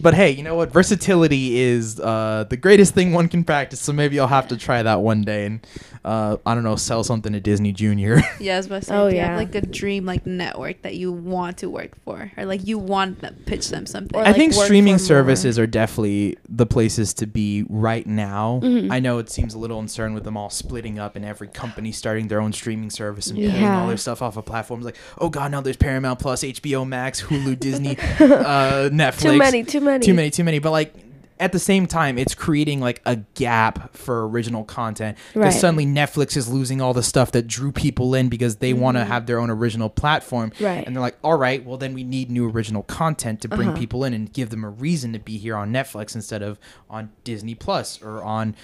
but 0.05 0.12
hey, 0.14 0.31
you 0.31 0.43
know 0.43 0.55
what? 0.55 0.71
Versatility 0.71 1.59
is 1.59 1.99
uh, 1.99 2.45
the 2.49 2.57
greatest 2.59 2.95
thing 2.95 3.12
one 3.12 3.27
can 3.27 3.43
practice. 3.43 3.81
So 3.81 3.93
maybe 3.93 4.21
I'll 4.21 4.29
have 4.29 4.49
to 4.49 4.57
try 4.59 4.83
that 4.83 5.01
one 5.01 5.23
day 5.23 5.47
and 5.47 5.67
uh, 6.05 6.37
I 6.45 6.55
don't 6.55 6.62
know, 6.64 6.77
sell 6.77 7.03
something 7.03 7.33
to 7.33 7.40
Disney 7.40 7.73
Junior. 7.73 8.21
Yeah, 8.38 8.55
I 8.55 8.57
was 8.59 8.67
about 8.67 8.81
to 8.83 8.85
say, 8.88 8.95
Oh, 8.97 9.09
do 9.09 9.17
you 9.17 9.23
have 9.23 9.31
yeah. 9.31 9.37
like 9.38 9.55
a 9.55 9.62
dream 9.62 10.05
like 10.05 10.27
network 10.27 10.83
that 10.83 10.97
you 10.97 11.11
want 11.11 11.57
to 11.59 11.71
work 11.71 11.93
for, 12.05 12.31
or 12.37 12.45
like 12.45 12.67
you 12.67 12.77
want 12.79 13.21
to 13.23 13.33
pitch 13.47 13.69
them 13.71 13.87
something? 13.87 14.14
Or, 14.14 14.23
I 14.23 14.27
like, 14.27 14.37
think 14.37 14.53
streaming 14.53 14.97
for 14.97 15.01
more. 15.03 15.07
services 15.07 15.59
are 15.59 15.67
definitely 15.67 16.37
the 16.49 16.67
places 16.67 17.14
to 17.14 17.27
be 17.27 17.64
right 17.71 18.07
now. 18.07 18.61
Mhm. 18.62 18.93
I 18.93 19.01
know 19.01 19.17
it 19.19 19.31
seems 19.31 19.55
a 19.55 19.59
little 19.59 19.79
uncertain 19.81 20.12
with 20.12 20.25
them 20.25 20.37
all 20.37 20.51
splitting 20.51 20.99
up 20.99 21.17
and 21.17 21.25
every 21.25 21.49
company 21.49 21.90
starting 21.90 22.29
their 22.29 22.40
own 22.43 22.53
streaming 22.53 22.90
service 22.90 23.29
and 23.29 23.38
pulling 23.38 23.62
Yeah. 23.62 23.81
all 23.81 23.88
their 23.88 23.97
stuff 23.97 24.21
off 24.21 24.37
of 24.37 24.45
platforms 24.45 24.85
like, 24.85 24.97
oh 25.19 25.31
god, 25.31 25.51
now 25.53 25.62
there's 25.62 25.79
Paramount 25.79 26.19
Plus, 26.19 26.43
HBO 26.43 26.87
Max, 26.87 27.23
Hulu, 27.23 27.59
Disney, 27.59 27.97
uh, 28.21 28.90
Netflix. 28.93 29.21
Too 29.23 29.38
many, 29.38 29.62
too 29.64 29.81
many. 29.81 29.94
Too 30.03 30.15
many 30.15 30.31
too 30.31 30.45
many 30.45 30.59
but 30.59 30.71
like 30.71 30.95
at 31.41 31.51
the 31.51 31.59
same 31.59 31.87
time 31.87 32.17
it's 32.17 32.35
creating 32.35 32.81
like 32.81 33.03
a 33.07 33.17
gap 33.35 33.95
for 33.97 34.29
original 34.29 34.63
content 34.65 35.19
because 35.33 35.55
Right. 35.55 35.61
suddenly 35.61 35.85
netflix 35.85 36.37
is 36.37 36.49
losing 36.49 36.81
all 36.81 36.95
the 36.95 37.03
stuff 37.03 37.33
that 37.33 37.49
drew 37.49 37.73
people 37.73 38.15
in 38.15 38.29
because 38.29 38.57
they 38.57 38.73
want 38.73 38.97
to 38.97 39.05
have 39.05 39.27
their 39.27 39.41
own 39.41 39.51
original 39.51 39.89
platform 39.91 40.53
Right. 40.61 40.87
and 40.87 40.95
they're 40.95 41.01
like 41.03 41.19
all 41.25 41.37
right 41.37 41.65
well 41.65 41.77
then 41.77 41.93
we 41.93 42.05
need 42.05 42.31
new 42.31 42.49
original 42.49 42.85
content 42.85 43.41
to 43.43 43.49
bring 43.49 43.71
Uh-huh. 43.71 43.79
people 43.79 44.05
in 44.05 44.15
and 44.15 44.33
give 44.33 44.51
them 44.51 44.63
a 44.65 44.71
reason 44.71 45.13
to 45.13 45.19
be 45.19 45.37
here 45.37 45.57
on 45.57 45.73
netflix 45.73 46.15
instead 46.15 46.41
of 46.43 46.59
on 46.89 47.11
disney 47.25 47.57
plus 47.57 48.01
or 48.01 48.23
on 48.23 48.55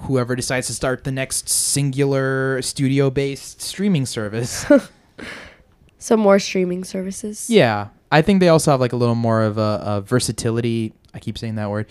whoever 0.00 0.34
decides 0.34 0.66
to 0.66 0.74
start 0.74 1.04
the 1.04 1.12
next 1.12 1.48
singular 1.48 2.60
studio 2.60 3.08
based 3.08 3.62
streaming 3.62 4.04
service 4.04 4.66
So 5.98 6.16
more 6.16 6.38
streaming 6.38 6.84
services. 6.84 7.48
Yeah, 7.48 7.88
I 8.10 8.22
think 8.22 8.40
they 8.40 8.48
also 8.48 8.70
have 8.70 8.80
like 8.80 8.92
a 8.92 8.96
little 8.96 9.14
more 9.14 9.42
of 9.42 9.58
a, 9.58 9.82
a 9.84 10.00
versatility. 10.00 10.92
I 11.12 11.18
keep 11.18 11.38
saying 11.38 11.54
that 11.56 11.70
word. 11.70 11.86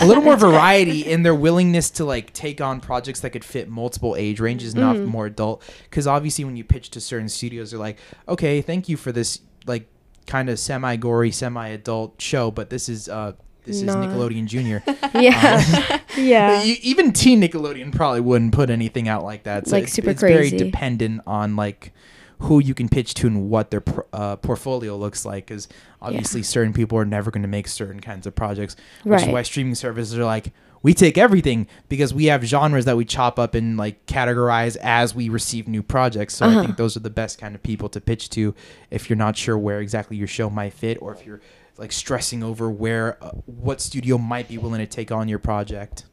A 0.00 0.06
little 0.06 0.22
more 0.22 0.36
variety 0.48 1.00
in 1.00 1.22
their 1.22 1.34
willingness 1.34 1.90
to 1.92 2.04
like 2.04 2.32
take 2.32 2.60
on 2.60 2.80
projects 2.80 3.20
that 3.20 3.30
could 3.30 3.44
fit 3.44 3.68
multiple 3.68 4.14
age 4.16 4.38
ranges, 4.38 4.74
not 4.74 4.96
Mhm. 4.96 5.06
more 5.06 5.26
adult. 5.26 5.62
Because 5.84 6.06
obviously, 6.06 6.44
when 6.44 6.56
you 6.56 6.64
pitch 6.64 6.90
to 6.90 7.00
certain 7.00 7.28
studios, 7.28 7.70
they're 7.70 7.80
like, 7.80 7.98
"Okay, 8.28 8.60
thank 8.60 8.88
you 8.88 8.96
for 8.96 9.12
this 9.12 9.40
like 9.66 9.88
kind 10.26 10.48
of 10.50 10.58
semi-gory, 10.58 11.30
semi-adult 11.30 12.20
show, 12.20 12.50
but 12.50 12.68
this 12.70 12.88
is 12.88 13.08
uh 13.08 13.32
this 13.64 13.80
Nah. 13.82 13.92
is 14.00 14.06
Nickelodeon 14.06 14.46
Junior." 14.46 14.82
Yeah. 15.14 15.98
yeah. 16.18 16.62
You- 16.62 16.76
even 16.82 17.12
teen 17.12 17.40
Nickelodeon 17.40 17.92
probably 17.94 18.20
wouldn't 18.20 18.52
put 18.52 18.68
anything 18.70 19.08
out 19.08 19.24
like 19.24 19.44
that. 19.44 19.66
So 19.66 19.76
Like, 19.76 19.84
it's, 19.84 19.92
super 19.94 20.10
it's 20.10 20.20
very 20.20 20.50
dependent 20.50 21.22
on 21.26 21.56
like 21.56 21.92
who 22.40 22.58
you 22.58 22.74
can 22.74 22.88
pitch 22.88 23.14
to 23.14 23.26
and 23.26 23.48
what 23.50 23.70
their 23.70 23.82
uh, 24.12 24.36
portfolio 24.36 24.96
looks 24.96 25.24
like. 25.24 25.46
Because 25.46 25.68
obviously, 26.02 26.42
certain 26.42 26.72
people 26.72 26.98
are 26.98 27.04
never 27.04 27.30
going 27.30 27.42
to 27.42 27.48
make 27.48 27.68
certain 27.68 28.00
kinds 28.00 28.26
of 28.26 28.34
projects, 28.34 28.76
which 29.04 29.22
is 29.22 29.28
why 29.28 29.42
streaming 29.42 29.74
services 29.74 30.18
are 30.18 30.24
like, 30.24 30.52
we 30.82 30.94
take 30.94 31.18
everything 31.18 31.66
because 31.88 32.14
we 32.14 32.26
have 32.26 32.44
genres 32.44 32.84
that 32.84 32.96
we 32.96 33.04
chop 33.04 33.38
up 33.40 33.54
and 33.54 33.76
like 33.76 34.06
categorize 34.06 34.76
as 34.76 35.14
we 35.14 35.28
receive 35.28 35.66
new 35.66 35.82
projects. 35.82 36.34
So 36.36 36.46
Uh-huh. 36.46 36.60
I 36.60 36.64
think 36.64 36.76
those 36.76 36.96
are 36.96 37.00
the 37.00 37.10
best 37.10 37.38
kind 37.40 37.54
of 37.56 37.62
people 37.62 37.88
to 37.88 38.00
pitch 38.00 38.30
to 38.30 38.54
if 38.90 39.10
you're 39.10 39.16
not 39.16 39.36
sure 39.36 39.58
where 39.58 39.80
exactly 39.80 40.16
your 40.16 40.28
show 40.28 40.48
might 40.48 40.74
fit 40.74 40.98
or 41.00 41.12
if 41.12 41.26
you're 41.26 41.40
like 41.76 41.90
stressing 41.90 42.44
over 42.44 42.70
where 42.70 43.22
uh, 43.24 43.30
what 43.46 43.80
studio 43.80 44.16
might 44.16 44.48
be 44.48 44.58
willing 44.58 44.78
to 44.78 44.86
take 44.86 45.10
on 45.10 45.26
your 45.28 45.38
project. 45.40 46.04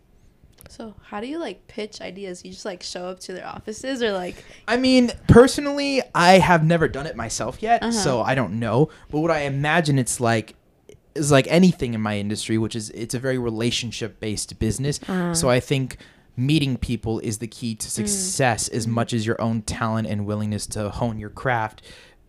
So 0.76 0.96
how 1.04 1.22
do 1.22 1.28
you 1.28 1.38
like 1.38 1.68
pitch 1.68 2.02
ideas? 2.02 2.44
You 2.44 2.52
just 2.52 2.66
like 2.66 2.82
show 2.82 3.06
up 3.06 3.20
to 3.22 3.34
their 3.34 3.46
offices 3.46 4.02
or 4.02 4.12
like 4.12 4.44
I 4.68 4.78
mean, 4.78 5.12
personally, 5.28 6.02
I 6.16 6.40
have 6.40 6.64
never 6.66 6.88
done 6.88 7.06
it 7.06 7.16
myself 7.16 7.62
yet, 7.62 7.84
Uh-huh. 7.84 7.92
so 7.92 8.22
I 8.22 8.34
don't 8.34 8.60
know. 8.60 8.90
But 9.12 9.20
what 9.20 9.30
I 9.32 9.42
imagine 9.42 10.00
it's 10.00 10.20
like 10.20 10.56
is 11.14 11.32
like 11.32 11.46
anything 11.48 11.94
in 11.94 12.02
my 12.02 12.18
industry, 12.18 12.58
which 12.58 12.76
is 12.76 12.90
it's 12.90 13.14
a 13.14 13.20
very 13.20 13.38
relationship 13.38 14.20
based 14.20 14.58
business. 14.58 15.00
Ah. 15.08 15.34
So 15.34 15.48
I 15.48 15.60
think 15.60 15.98
meeting 16.36 16.76
people 16.78 17.20
is 17.20 17.38
the 17.38 17.46
key 17.48 17.76
to 17.76 17.88
success 17.92 18.68
as 18.70 18.88
much 18.88 19.14
as 19.14 19.28
your 19.28 19.40
own 19.40 19.62
talent 19.62 20.08
and 20.08 20.26
willingness 20.26 20.66
to 20.66 20.90
hone 20.90 21.20
your 21.20 21.30
craft. 21.30 21.84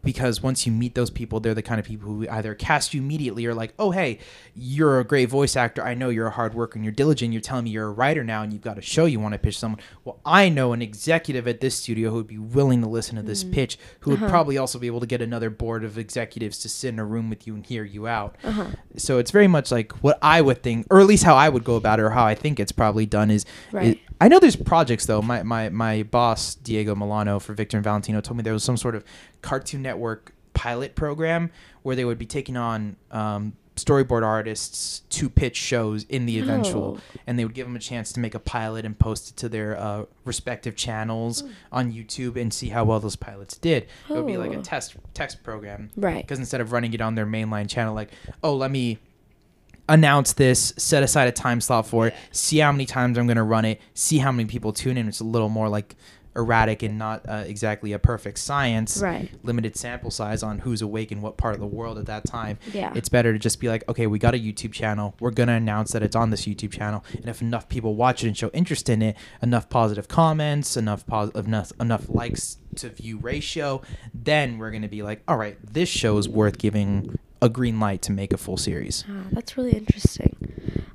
Because 0.04 0.42
once 0.42 0.66
you 0.66 0.72
meet 0.72 0.94
those 0.94 1.10
people, 1.10 1.40
they're 1.40 1.54
the 1.54 1.62
kind 1.62 1.80
of 1.80 1.86
people 1.86 2.08
who 2.08 2.28
either 2.28 2.54
cast 2.54 2.94
you 2.94 3.00
immediately 3.00 3.46
or 3.46 3.54
like, 3.54 3.74
oh 3.78 3.90
hey, 3.90 4.18
you're 4.54 5.00
a 5.00 5.04
great 5.04 5.28
voice 5.28 5.56
actor. 5.56 5.82
I 5.82 5.94
know 5.94 6.08
you're 6.10 6.26
a 6.26 6.30
hard 6.30 6.54
worker 6.54 6.76
and 6.76 6.84
you're 6.84 6.92
diligent. 6.92 7.32
You're 7.32 7.40
telling 7.40 7.64
me 7.64 7.70
you're 7.70 7.88
a 7.88 7.92
writer 7.92 8.22
now 8.22 8.42
and 8.42 8.52
you've 8.52 8.62
got 8.62 8.78
a 8.78 8.82
show 8.82 9.06
you 9.06 9.18
want 9.20 9.32
to 9.32 9.38
pitch 9.38 9.58
someone. 9.58 9.80
Well, 10.04 10.20
I 10.24 10.48
know 10.48 10.72
an 10.72 10.82
executive 10.82 11.48
at 11.48 11.60
this 11.60 11.74
studio 11.74 12.10
who 12.10 12.16
would 12.16 12.26
be 12.26 12.38
willing 12.38 12.80
to 12.82 12.88
listen 12.88 13.16
to 13.16 13.22
this 13.22 13.42
pitch, 13.44 13.78
who 14.00 14.10
would 14.10 14.20
probably 14.28 14.58
also 14.58 14.78
be 14.78 14.86
able 14.86 15.00
to 15.00 15.06
get 15.06 15.22
another 15.22 15.50
board 15.50 15.84
of 15.84 15.98
executives 15.98 16.58
to 16.60 16.68
sit 16.68 16.88
in 16.90 16.98
a 16.98 17.04
room 17.04 17.30
with 17.30 17.46
you 17.46 17.54
and 17.54 17.64
hear 17.64 17.84
you 17.84 18.06
out. 18.06 18.36
Uh-huh. 18.44 18.66
So 18.96 19.18
it's 19.18 19.30
very 19.30 19.48
much 19.48 19.72
like 19.72 19.92
what 20.02 20.18
I 20.22 20.40
would 20.40 20.62
think, 20.62 20.86
or 20.90 21.00
at 21.00 21.06
least 21.06 21.24
how 21.24 21.34
I 21.34 21.48
would 21.48 21.64
go 21.64 21.76
about 21.76 21.98
it, 21.98 22.02
or 22.02 22.10
how 22.10 22.24
I 22.24 22.34
think 22.34 22.60
it's 22.60 22.72
probably 22.72 23.06
done 23.06 23.30
is. 23.30 23.44
Right. 23.72 23.86
is- 23.86 23.96
I 24.24 24.28
know 24.28 24.38
there's 24.38 24.56
projects 24.56 25.04
though. 25.04 25.20
My, 25.20 25.42
my 25.42 25.68
my 25.68 26.02
boss 26.04 26.54
Diego 26.54 26.94
Molano 26.94 27.38
for 27.42 27.52
Victor 27.52 27.76
and 27.76 27.84
Valentino 27.84 28.22
told 28.22 28.38
me 28.38 28.42
there 28.42 28.54
was 28.54 28.64
some 28.64 28.78
sort 28.78 28.94
of 28.94 29.04
Cartoon 29.42 29.82
Network 29.82 30.32
pilot 30.54 30.94
program 30.94 31.50
where 31.82 31.94
they 31.94 32.06
would 32.06 32.16
be 32.16 32.24
taking 32.24 32.56
on 32.56 32.96
um, 33.10 33.52
storyboard 33.76 34.22
artists 34.22 35.00
to 35.10 35.28
pitch 35.28 35.56
shows 35.56 36.04
in 36.04 36.24
the 36.24 36.38
eventual, 36.38 36.96
Oh. 36.98 37.18
and 37.26 37.38
they 37.38 37.44
would 37.44 37.52
give 37.54 37.66
them 37.66 37.76
a 37.76 37.80
chance 37.80 38.12
to 38.12 38.20
make 38.20 38.34
a 38.34 38.38
pilot 38.38 38.86
and 38.86 38.98
post 38.98 39.28
it 39.32 39.36
to 39.36 39.48
their 39.50 39.78
uh, 39.78 40.04
respective 40.24 40.74
channels 40.74 41.44
on 41.70 41.92
YouTube 41.92 42.40
and 42.40 42.50
see 42.54 42.70
how 42.70 42.84
well 42.84 43.00
those 43.00 43.16
pilots 43.16 43.58
did. 43.58 43.82
It 44.08 44.12
would 44.14 44.26
be 44.26 44.38
like 44.38 44.52
a 44.54 44.58
Oh. 44.58 44.62
test 44.62 44.96
text 45.12 45.42
program 45.42 45.90
Right. 45.96 46.22
because 46.24 46.38
instead 46.38 46.62
of 46.62 46.72
running 46.72 46.94
it 46.94 47.02
on 47.02 47.14
their 47.14 47.26
mainline 47.26 47.68
channel 47.68 47.94
like 47.94 48.10
oh 48.42 48.54
let 48.56 48.70
me 48.70 49.00
announce 49.88 50.32
this 50.34 50.72
set 50.76 51.02
aside 51.02 51.28
a 51.28 51.32
time 51.32 51.60
slot 51.60 51.86
for 51.86 52.06
it 52.06 52.14
see 52.32 52.58
how 52.58 52.72
many 52.72 52.86
times 52.86 53.18
i'm 53.18 53.26
going 53.26 53.36
to 53.36 53.42
run 53.42 53.64
it 53.64 53.80
see 53.94 54.18
how 54.18 54.32
many 54.32 54.46
people 54.48 54.72
tune 54.72 54.96
in. 54.96 55.08
It's 55.08 55.20
a 55.20 55.24
little 55.24 55.48
more 55.48 55.68
like 55.68 55.96
erratic 56.36 56.82
and 56.82 56.98
not 56.98 57.24
uh, 57.28 57.44
exactly 57.46 57.92
a 57.92 57.98
perfect 57.98 58.38
science. 58.38 59.00
Right. 59.00 59.30
limited 59.44 59.76
sample 59.76 60.10
size 60.10 60.42
on 60.42 60.58
who's 60.58 60.82
awake 60.82 61.12
in 61.12 61.20
what 61.20 61.36
part 61.36 61.54
of 61.54 61.60
the 61.60 61.66
world 61.66 61.96
at 61.96 62.06
that 62.06 62.24
time. 62.26 62.58
Yeah. 62.72 62.92
it's 62.96 63.08
better 63.08 63.32
to 63.32 63.38
just 63.38 63.60
be 63.60 63.68
like 63.68 63.88
okay 63.88 64.06
we 64.06 64.18
got 64.18 64.34
a 64.34 64.38
youtube 64.38 64.72
channel. 64.72 65.14
We're 65.20 65.30
going 65.30 65.46
to 65.48 65.54
announce 65.54 65.92
that 65.92 66.02
it's 66.02 66.16
on 66.16 66.30
this 66.30 66.44
youtube 66.44 66.72
channel. 66.72 67.04
And 67.14 67.26
if 67.26 67.40
enough 67.40 67.68
people 67.68 67.94
watch 67.94 68.24
it 68.24 68.28
and 68.28 68.36
show 68.36 68.48
interest 68.48 68.88
in 68.88 69.00
it 69.00 69.16
enough 69.42 69.68
positive 69.68 70.08
comments 70.08 70.76
enough 70.76 71.06
positive 71.06 71.46
enough, 71.46 71.72
enough 71.80 72.08
likes 72.08 72.58
to 72.76 72.88
view 72.88 73.18
ratio 73.18 73.80
then 74.12 74.58
we're 74.58 74.70
going 74.70 74.82
to 74.82 74.88
be 74.88 75.02
like 75.02 75.22
all 75.28 75.36
right 75.36 75.56
this 75.64 75.88
show 75.88 76.18
is 76.18 76.28
worth 76.28 76.58
giving 76.58 77.16
a 77.42 77.48
green 77.48 77.78
light 77.80 78.02
to 78.02 78.12
make 78.12 78.32
a 78.32 78.36
full 78.36 78.56
series 78.56 79.04
Ah, 79.08 79.24
that's 79.32 79.56
really 79.56 79.72
interesting. 79.72 80.36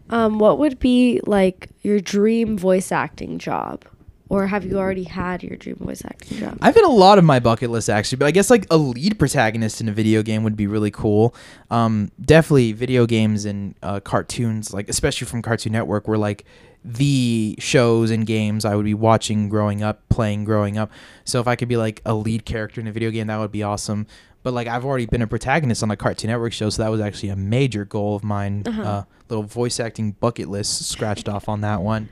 Um, 0.09 0.39
what 0.39 0.57
would 0.57 0.79
be 0.79 1.21
like 1.25 1.69
your 1.81 1.99
dream 1.99 2.57
voice 2.57 2.91
acting 2.91 3.37
job, 3.37 3.85
or 4.27 4.47
have 4.47 4.65
you 4.65 4.79
already 4.79 5.03
had 5.03 5.43
your 5.43 5.55
dream 5.55 5.75
voice 5.75 6.01
acting 6.03 6.39
job? 6.39 6.57
I've 6.61 6.73
had 6.73 6.83
a 6.83 6.87
lot 6.87 7.19
of 7.19 7.23
my 7.23 7.39
bucket 7.39 7.69
list 7.69 7.89
actually, 7.89 8.17
but 8.17 8.25
I 8.25 8.31
guess 8.31 8.49
like 8.49 8.65
a 8.71 8.77
lead 8.77 9.19
protagonist 9.19 9.81
in 9.81 9.87
a 9.87 9.91
video 9.91 10.23
game 10.23 10.41
would 10.43 10.55
be 10.55 10.65
really 10.65 10.89
cool. 10.89 11.35
Um, 11.69 12.11
definitely 12.19 12.71
video 12.71 13.05
games 13.05 13.45
and 13.45 13.75
uh, 13.83 13.99
cartoons, 13.99 14.73
like 14.73 14.89
especially 14.89 15.27
from 15.27 15.43
Cartoon 15.43 15.73
Network, 15.73 16.07
were 16.07 16.17
like 16.17 16.43
the 16.83 17.55
shows 17.59 18.09
and 18.09 18.25
games 18.25 18.63
I 18.65 18.73
would 18.75 18.85
be 18.85 18.93
watching 18.93 19.49
growing 19.49 19.83
up, 19.83 20.07
playing 20.09 20.45
growing 20.45 20.77
up. 20.77 20.89
So 21.25 21.39
if 21.39 21.47
I 21.47 21.55
could 21.55 21.67
be 21.67 21.77
like 21.77 22.01
a 22.05 22.13
lead 22.15 22.45
character 22.45 22.79
in 22.81 22.87
a 22.87 22.91
video 22.91 23.11
game, 23.11 23.27
that 23.27 23.37
would 23.37 23.51
be 23.51 23.63
awesome. 23.63 24.07
But 24.43 24.53
like 24.53 24.67
I've 24.67 24.85
already 24.85 25.05
been 25.05 25.21
a 25.21 25.27
protagonist 25.27 25.83
on 25.83 25.91
a 25.91 25.97
Cartoon 25.97 26.29
Network 26.29 26.53
show, 26.53 26.69
so 26.69 26.81
that 26.83 26.89
was 26.89 27.01
actually 27.01 27.29
a 27.29 27.35
major 27.35 27.85
goal 27.85 28.15
of 28.15 28.23
mine. 28.23 28.63
Uh-huh. 28.65 28.81
Uh, 28.81 29.03
little 29.27 29.43
voice 29.43 29.79
acting 29.79 30.13
bucket 30.13 30.49
list 30.49 30.89
scratched 30.89 31.29
off 31.29 31.49
on 31.49 31.61
that 31.61 31.81
one. 31.81 32.09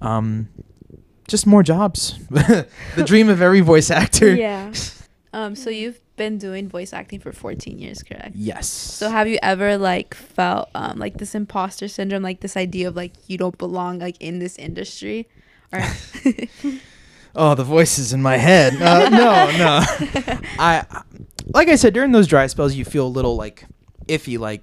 Um, 0.00 0.48
just 1.28 1.46
more 1.46 1.62
jobs. 1.62 2.18
the 2.28 2.66
dream 3.04 3.28
of 3.28 3.40
every 3.40 3.60
voice 3.60 3.90
actor. 3.90 4.34
Yeah. 4.34 4.72
um 5.32 5.54
so 5.54 5.70
you've 5.70 6.00
been 6.16 6.38
doing 6.38 6.68
voice 6.68 6.92
acting 6.92 7.20
for 7.20 7.32
14 7.32 7.78
years, 7.78 8.02
correct? 8.02 8.34
Yes. 8.34 8.66
So 8.68 9.08
have 9.08 9.28
you 9.28 9.38
ever 9.42 9.78
like 9.78 10.14
felt 10.14 10.68
um 10.74 10.98
like 10.98 11.18
this 11.18 11.34
imposter 11.34 11.88
syndrome, 11.88 12.22
like 12.22 12.40
this 12.40 12.56
idea 12.56 12.88
of 12.88 12.96
like 12.96 13.12
you 13.28 13.38
don't 13.38 13.56
belong 13.56 14.00
like 14.00 14.16
in 14.20 14.40
this 14.40 14.58
industry? 14.58 15.28
Or 15.72 15.82
oh, 17.34 17.54
the 17.54 17.64
voices 17.64 18.12
in 18.12 18.22
my 18.22 18.36
head. 18.36 18.74
Uh, 18.80 19.08
no, 19.08 19.50
no. 19.58 19.80
I 20.58 20.84
like 21.54 21.68
I 21.68 21.76
said 21.76 21.94
during 21.94 22.12
those 22.12 22.26
dry 22.26 22.46
spells, 22.46 22.74
you 22.74 22.84
feel 22.84 23.06
a 23.06 23.08
little 23.08 23.36
like 23.36 23.64
iffy. 24.06 24.38
Like 24.38 24.62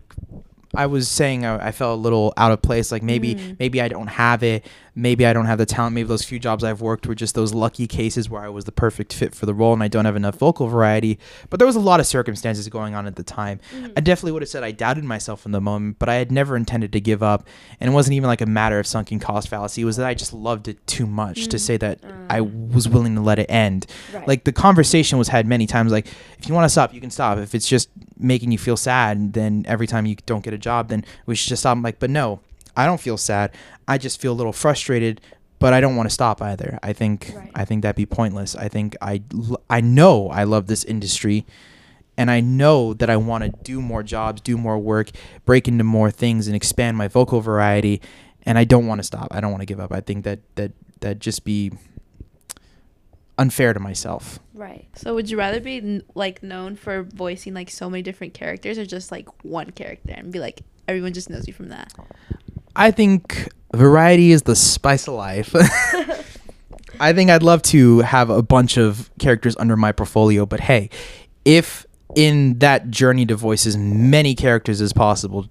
I 0.75 0.85
was 0.85 1.07
saying, 1.09 1.45
I, 1.45 1.67
I 1.67 1.71
felt 1.71 1.97
a 1.97 2.01
little 2.01 2.33
out 2.37 2.51
of 2.51 2.61
place. 2.61 2.91
Like 2.91 3.03
maybe 3.03 3.35
Mm. 3.35 3.59
maybe 3.59 3.81
I 3.81 3.87
don't 3.87 4.07
have 4.07 4.43
it. 4.43 4.65
Maybe 4.97 5.27
I 5.27 5.33
don't 5.33 5.45
have 5.45 5.59
the 5.59 5.65
talent. 5.67 5.93
Maybe 5.93 6.07
those 6.07 6.23
few 6.23 6.39
jobs 6.39 6.63
I've 6.63 6.81
worked 6.81 7.05
were 7.05 7.13
just 7.13 7.35
those 7.35 7.53
lucky 7.53 7.85
cases 7.85 8.31
where 8.31 8.41
I 8.41 8.49
was 8.49 8.65
the 8.65 8.71
perfect 8.71 9.13
fit 9.13 9.35
for 9.35 9.45
the 9.45 9.53
role, 9.53 9.71
and 9.71 9.83
I 9.83 9.87
don't 9.87 10.05
have 10.05 10.15
enough 10.15 10.39
vocal 10.39 10.67
variety. 10.67 11.19
But 11.51 11.59
there 11.59 11.67
was 11.67 11.75
a 11.75 11.79
lot 11.79 11.99
of 11.99 12.07
circumstances 12.07 12.67
going 12.67 12.95
on 12.95 13.05
at 13.05 13.15
the 13.15 13.21
time. 13.21 13.59
Mm-hmm. 13.71 13.93
I 13.95 14.01
definitely 14.01 14.31
would 14.31 14.41
have 14.41 14.49
said 14.49 14.63
I 14.63 14.71
doubted 14.71 15.03
myself 15.03 15.45
in 15.45 15.51
the 15.51 15.61
moment, 15.61 15.99
but 15.99 16.09
I 16.09 16.15
had 16.15 16.31
never 16.31 16.57
intended 16.57 16.91
to 16.93 16.99
give 16.99 17.21
up. 17.21 17.47
And 17.79 17.91
it 17.91 17.93
wasn't 17.93 18.15
even 18.15 18.27
like 18.27 18.41
a 18.41 18.47
matter 18.47 18.79
of 18.79 18.87
sunken 18.87 19.19
cost 19.19 19.49
fallacy. 19.49 19.83
It 19.83 19.85
was 19.85 19.97
that 19.97 20.07
I 20.07 20.15
just 20.15 20.33
loved 20.33 20.67
it 20.67 20.85
too 20.87 21.05
much 21.05 21.47
to 21.49 21.59
say 21.59 21.77
that 21.77 22.01
mm-hmm. 22.01 22.25
I 22.31 22.41
was 22.41 22.89
willing 22.89 23.13
to 23.13 23.21
let 23.21 23.37
it 23.37 23.51
end. 23.51 23.85
Right. 24.11 24.27
Like 24.27 24.43
the 24.45 24.51
conversation 24.51 25.19
was 25.19 25.27
had 25.27 25.45
many 25.45 25.67
times. 25.67 25.91
Like 25.91 26.07
if 26.39 26.47
you 26.47 26.55
want 26.55 26.65
to 26.65 26.69
stop, 26.69 26.91
you 26.91 27.01
can 27.01 27.11
stop. 27.11 27.37
If 27.37 27.53
it's 27.53 27.69
just 27.69 27.89
making 28.17 28.51
you 28.51 28.57
feel 28.57 28.77
sad, 28.77 29.33
then 29.33 29.63
every 29.67 29.85
time 29.85 30.07
you 30.07 30.15
don't 30.25 30.43
get 30.43 30.55
a 30.55 30.57
job, 30.57 30.89
then 30.89 31.05
we 31.27 31.35
should 31.35 31.49
just 31.49 31.61
stop. 31.61 31.77
I'm 31.77 31.83
like, 31.83 31.99
but 31.99 32.09
no, 32.09 32.39
I 32.75 32.85
don't 32.85 33.01
feel 33.01 33.17
sad. 33.17 33.51
I 33.87 33.97
just 33.97 34.19
feel 34.21 34.33
a 34.33 34.35
little 34.35 34.53
frustrated. 34.53 35.21
But 35.59 35.73
I 35.73 35.81
don't 35.81 35.95
want 35.95 36.07
to 36.07 36.13
stop 36.13 36.39
either. 36.39 36.77
I 36.83 36.93
think 36.93 37.33
Right. 37.35 37.49
I 37.55 37.65
think 37.65 37.81
that'd 37.81 37.95
be 37.95 38.05
pointless. 38.05 38.55
I 38.55 38.67
think 38.67 38.95
I 39.01 39.23
I 39.69 39.81
know 39.81 40.29
I 40.29 40.43
love 40.43 40.67
this 40.67 40.83
industry 40.83 41.47
and 42.15 42.29
I 42.29 42.41
know 42.41 42.93
that 42.93 43.09
I 43.09 43.17
want 43.17 43.43
to 43.43 43.49
do 43.63 43.81
more 43.81 44.03
jobs, 44.03 44.41
do 44.41 44.57
more 44.57 44.77
work, 44.77 45.09
break 45.45 45.67
into 45.67 45.83
more 45.83 46.11
things, 46.11 46.47
and 46.47 46.55
expand 46.55 46.97
my 46.97 47.07
vocal 47.07 47.41
variety. 47.41 48.01
And 48.43 48.57
I 48.57 48.65
don't 48.65 48.87
want 48.87 48.99
to 48.99 49.03
stop. 49.03 49.29
I 49.31 49.39
don't 49.41 49.51
want 49.51 49.61
to 49.61 49.65
give 49.65 49.79
up. 49.79 49.91
I 49.91 50.01
think 50.01 50.25
that 50.25 50.39
that 50.55 50.71
that 50.99 51.19
just 51.19 51.43
be 51.43 51.71
unfair 53.39 53.73
to 53.73 53.79
myself. 53.79 54.39
right. 54.55 54.87
so 54.95 55.13
would 55.13 55.29
you 55.29 55.37
rather 55.37 55.59
be 55.59 56.01
like 56.15 56.41
known 56.41 56.75
for 56.75 57.03
voicing 57.03 57.53
like 57.53 57.69
so 57.69 57.87
many 57.87 58.01
different 58.01 58.33
characters 58.33 58.79
or 58.79 58.85
just 58.85 59.11
like 59.11 59.27
one 59.43 59.69
character 59.71 60.11
and 60.17 60.31
be 60.31 60.39
like 60.39 60.61
everyone 60.87 61.13
just 61.13 61.29
knows 61.29 61.47
you 61.47 61.53
from 61.53 61.69
that? 61.69 61.93
I 62.77 62.91
think 62.91 63.49
variety 63.73 64.31
is 64.31 64.43
the 64.43 64.55
spice 64.55 65.07
of 65.07 65.15
life. 65.15 65.53
I 66.99 67.11
think 67.11 67.31
I'd 67.31 67.43
love 67.43 67.63
to 67.63 67.99
have 67.99 68.29
a 68.29 68.43
bunch 68.43 68.77
of 68.77 69.09
characters 69.19 69.57
under 69.57 69.75
my 69.75 69.91
portfolio, 69.91 70.45
but 70.45 70.59
hey, 70.59 70.91
if 71.43 71.85
in 72.15 72.59
that 72.59 72.89
journey 72.89 73.25
to 73.25 73.35
voice 73.35 73.65
as 73.65 73.75
many 73.75 74.35
characters 74.35 74.79
as 74.79 74.93
possible, 74.93 75.47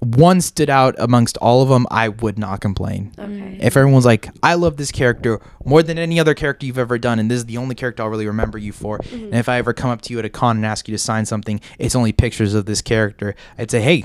one 0.00 0.40
stood 0.40 0.70
out 0.70 0.94
amongst 0.98 1.36
all 1.38 1.62
of 1.62 1.68
them, 1.68 1.86
I 1.90 2.08
would 2.08 2.38
not 2.38 2.60
complain. 2.60 3.12
Okay. 3.18 3.58
If 3.60 3.76
everyone's 3.76 4.06
like, 4.06 4.30
I 4.42 4.54
love 4.54 4.76
this 4.78 4.90
character 4.90 5.40
more 5.64 5.82
than 5.82 5.98
any 5.98 6.18
other 6.18 6.34
character 6.34 6.64
you've 6.64 6.78
ever 6.78 6.98
done, 6.98 7.18
and 7.18 7.30
this 7.30 7.38
is 7.38 7.46
the 7.46 7.58
only 7.58 7.74
character 7.74 8.02
I'll 8.02 8.08
really 8.08 8.26
remember 8.26 8.56
you 8.56 8.72
for. 8.72 8.96
And 8.96 9.04
mm-hmm. 9.04 9.34
if 9.34 9.48
I 9.50 9.58
ever 9.58 9.74
come 9.74 9.90
up 9.90 10.00
to 10.02 10.12
you 10.12 10.18
at 10.18 10.24
a 10.24 10.30
con 10.30 10.56
and 10.56 10.64
ask 10.66 10.88
you 10.88 10.94
to 10.94 10.98
sign 10.98 11.26
something, 11.26 11.60
it's 11.78 11.94
only 11.94 12.12
pictures 12.12 12.54
of 12.54 12.64
this 12.64 12.80
character, 12.80 13.34
I'd 13.58 13.70
say, 13.70 13.80
hey, 13.80 14.04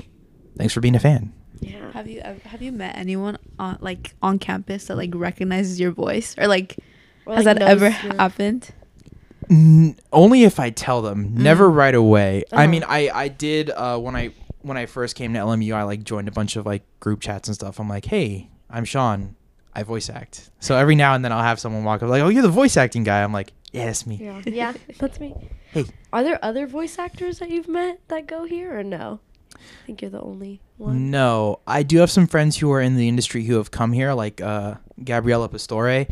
thanks 0.58 0.74
for 0.74 0.80
being 0.80 0.96
a 0.96 1.00
fan. 1.00 1.32
Yeah. 1.60 1.92
Have 1.92 2.08
you 2.08 2.20
have 2.22 2.62
you 2.62 2.72
met 2.72 2.96
anyone 2.96 3.38
on 3.58 3.78
like 3.80 4.14
on 4.22 4.38
campus 4.38 4.86
that 4.86 4.96
like 4.96 5.10
recognizes 5.14 5.78
your 5.80 5.92
voice 5.92 6.34
or 6.38 6.46
like 6.46 6.76
Or, 7.26 7.34
has 7.36 7.44
like, 7.44 7.58
that 7.58 7.68
ever 7.68 7.84
your- 7.84 8.14
happened? 8.16 8.70
N- 9.50 9.96
only 10.12 10.44
if 10.44 10.58
I 10.58 10.70
tell 10.70 11.02
them. 11.02 11.34
Never 11.34 11.68
right 11.70 11.94
away. 11.94 12.44
I 12.52 12.64
Uh-huh. 12.64 12.70
mean, 12.70 12.84
I 12.88 13.10
I 13.14 13.28
did 13.28 13.70
uh, 13.70 13.98
when 13.98 14.16
I 14.16 14.30
when 14.62 14.76
I 14.76 14.86
first 14.86 15.16
came 15.16 15.32
to 15.34 15.38
LMU. 15.40 15.74
I 15.74 15.82
like 15.82 16.02
joined 16.04 16.28
a 16.28 16.32
bunch 16.32 16.56
of 16.56 16.64
like 16.66 16.82
group 17.00 17.20
chats 17.20 17.48
and 17.48 17.54
stuff. 17.54 17.78
I'm 17.78 17.88
like, 17.88 18.06
hey, 18.06 18.48
I'm 18.70 18.84
Sean. 18.84 19.36
I 19.76 19.82
voice 19.82 20.08
act. 20.08 20.50
So 20.60 20.76
every 20.76 20.94
now 20.94 21.14
and 21.14 21.24
then 21.24 21.32
I'll 21.32 21.42
have 21.42 21.58
someone 21.60 21.82
walk 21.84 22.02
up 22.02 22.08
like, 22.08 22.22
oh, 22.22 22.28
you're 22.28 22.42
the 22.42 22.48
voice 22.48 22.76
acting 22.76 23.02
guy. 23.04 23.22
I'm 23.24 23.32
like, 23.32 23.52
yeah, 23.72 23.90
it's 23.90 24.06
me. 24.06 24.16
Yeah. 24.22 24.40
Yeah. 24.46 24.72
That's 24.98 25.18
me. 25.18 25.34
Hey. 25.72 25.84
Are 26.12 26.22
there 26.22 26.38
other 26.42 26.66
voice 26.68 26.96
actors 26.98 27.40
that 27.40 27.50
you've 27.50 27.66
met 27.68 27.98
that 28.08 28.26
go 28.28 28.44
here 28.44 28.78
or 28.78 28.84
no? 28.84 29.18
I 29.54 29.86
think 29.86 30.02
you're 30.02 30.10
the 30.10 30.20
only 30.20 30.60
one. 30.76 31.10
No, 31.10 31.60
I 31.66 31.82
do 31.82 31.98
have 31.98 32.10
some 32.10 32.26
friends 32.26 32.58
who 32.58 32.70
are 32.72 32.80
in 32.80 32.96
the 32.96 33.08
industry 33.08 33.44
who 33.44 33.56
have 33.56 33.70
come 33.70 33.92
here, 33.92 34.12
like 34.12 34.40
uh, 34.40 34.74
Gabriella 35.02 35.48
Pastore. 35.48 36.06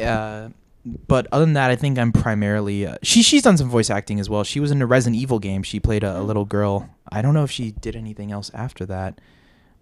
Uh, 0.00 0.48
but 0.84 1.26
other 1.30 1.44
than 1.44 1.54
that, 1.54 1.70
I 1.70 1.76
think 1.76 1.98
I'm 1.98 2.12
primarily 2.12 2.86
uh, 2.86 2.96
she. 3.02 3.22
She's 3.22 3.42
done 3.42 3.56
some 3.56 3.68
voice 3.68 3.90
acting 3.90 4.18
as 4.18 4.28
well. 4.28 4.42
She 4.42 4.58
was 4.60 4.70
in 4.70 4.82
a 4.82 4.86
Resident 4.86 5.20
Evil 5.20 5.38
game. 5.38 5.62
She 5.62 5.78
played 5.78 6.02
a, 6.02 6.18
a 6.18 6.22
little 6.22 6.44
girl. 6.44 6.88
I 7.10 7.22
don't 7.22 7.34
know 7.34 7.44
if 7.44 7.50
she 7.50 7.72
did 7.72 7.94
anything 7.94 8.32
else 8.32 8.50
after 8.54 8.84
that, 8.86 9.20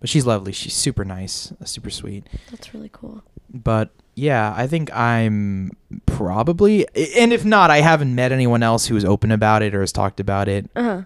but 0.01 0.11
she's 0.11 0.27
lovely. 0.27 0.53
She's 0.53 0.75
super 0.75 1.05
nice, 1.05 1.53
uh, 1.61 1.65
super 1.65 1.91
sweet. 1.91 2.27
That's 2.51 2.75
really 2.75 2.91
cool. 2.93 3.23
But 3.53 3.91
yeah, 4.15 4.53
I 4.55 4.67
think 4.67 4.95
I'm 4.95 5.71
probably, 6.05 6.87
and 7.17 7.33
if 7.33 7.45
not, 7.45 7.71
I 7.71 7.81
haven't 7.81 8.15
met 8.15 8.33
anyone 8.33 8.63
else 8.63 8.87
who 8.87 8.97
is 8.97 9.05
open 9.05 9.31
about 9.31 9.63
it 9.63 9.75
or 9.75 9.81
has 9.81 9.93
talked 9.93 10.21
about 10.21 10.49
it. 10.49 10.69
Uh 10.77 10.83
huh. 10.83 11.03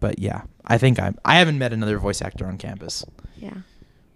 But 0.00 0.18
yeah, 0.18 0.42
I 0.66 0.78
think 0.78 0.98
I'm. 0.98 1.16
I 1.24 1.36
haven't 1.38 1.58
met 1.58 1.72
another 1.72 1.98
voice 1.98 2.20
actor 2.22 2.46
on 2.46 2.56
campus. 2.58 3.04
Yeah. 3.36 3.52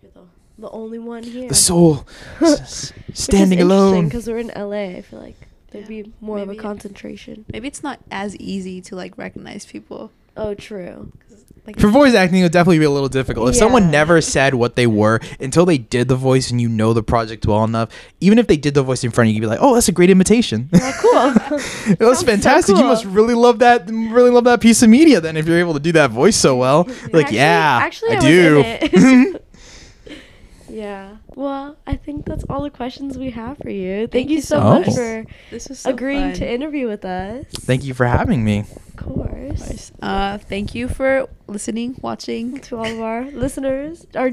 You're 0.02 0.10
the, 0.12 0.22
the 0.58 0.70
only 0.70 0.98
one 0.98 1.22
here. 1.22 1.48
The 1.48 1.54
soul 1.54 2.06
s- 2.40 2.92
standing 3.12 3.60
alone. 3.60 4.06
Because 4.06 4.26
we're 4.26 4.38
in 4.38 4.48
LA, 4.56 4.96
I 4.98 5.02
feel 5.02 5.20
like 5.20 5.36
there'd 5.70 5.84
Yeah. 5.88 6.02
be 6.04 6.12
more 6.20 6.38
of 6.38 6.48
a 6.48 6.56
concentration. 6.56 7.44
Maybe 7.52 7.68
it's 7.68 7.82
not 7.82 8.00
as 8.10 8.34
easy 8.36 8.80
to 8.82 8.96
like 8.96 9.16
recognize 9.18 9.66
people. 9.66 10.10
Oh, 10.36 10.54
true. 10.54 11.12
'Cause, 11.28 11.43
Like 11.66 11.80
For 11.80 11.88
voice 11.88 12.12
acting, 12.12 12.40
it 12.40 12.42
would 12.42 12.52
definitely 12.52 12.78
be 12.78 12.84
a 12.84 12.90
little 12.90 13.08
difficult. 13.08 13.48
If 13.48 13.56
someone 13.56 13.90
never 13.90 14.20
said 14.20 14.52
what 14.54 14.76
they 14.76 14.86
were 14.86 15.20
until 15.40 15.64
they 15.64 15.78
did 15.78 16.08
the 16.08 16.16
voice 16.16 16.50
and 16.50 16.60
you 16.60 16.68
know 16.68 16.92
the 16.92 17.02
project 17.02 17.46
well 17.46 17.64
enough, 17.64 17.88
even 18.20 18.38
if 18.38 18.46
they 18.46 18.58
did 18.58 18.74
the 18.74 18.82
voice 18.82 19.02
in 19.02 19.10
front 19.10 19.28
of 19.28 19.30
you, 19.30 19.36
you'd 19.36 19.40
be 19.40 19.46
like, 19.46 19.60
"Oh, 19.62 19.72
that's 19.74 19.88
a 19.88 19.92
great 19.92 20.10
imitation." 20.10 20.68
Oh, 20.74 20.98
cool. 21.00 21.56
that's 21.56 21.64
Sounds 21.98 22.18
so 22.20 22.26
fantastic. 22.26 22.76
You 22.76 22.84
must 22.84 23.06
really 23.06 23.32
love 23.32 23.60
that. 23.60 23.88
Really 23.88 24.28
love 24.30 24.44
that 24.44 24.60
piece 24.60 24.82
of 24.82 24.90
media. 24.90 25.22
Then, 25.22 25.38
if 25.38 25.46
you're 25.46 25.58
able 25.58 25.72
to 25.72 25.80
do 25.80 25.92
that 25.92 26.10
voice 26.10 26.36
so 26.36 26.54
well, 26.56 26.84
like, 27.14 27.26
Actually- 27.26 27.36
yeah, 27.36 27.78
actually, 27.82 28.10
I, 28.10 28.16
I 28.16 28.20
do. 28.20 29.38
yeah. 30.68 31.13
Well, 31.36 31.76
I 31.86 31.96
think 31.96 32.26
that's 32.26 32.44
all 32.48 32.62
the 32.62 32.70
questions 32.70 33.18
we 33.18 33.30
have 33.30 33.58
for 33.58 33.70
you. 33.70 34.06
Thank, 34.06 34.30
you 34.30 34.40
so 34.40 34.60
much 34.60 34.88
Oh. 34.88 34.92
for 34.94 35.24
This 35.50 35.68
was 35.68 35.80
so 35.80 35.90
agreeing 35.90 36.30
fun. 36.30 36.34
to 36.34 36.52
interview 36.52 36.86
with 36.88 37.04
us. 37.04 37.44
Thank 37.60 37.84
you 37.84 37.92
for 37.94 38.06
having 38.06 38.44
me. 38.44 38.60
Of 38.60 38.96
course. 38.96 39.90
Uh, 40.00 40.38
thank 40.38 40.74
you 40.74 40.86
for 40.88 41.28
listening, 41.48 41.96
watching. 42.02 42.60
To 42.60 42.76
all 42.76 42.86
of 42.86 43.00
our 43.00 43.24
listeners, 43.32 44.06
our 44.14 44.30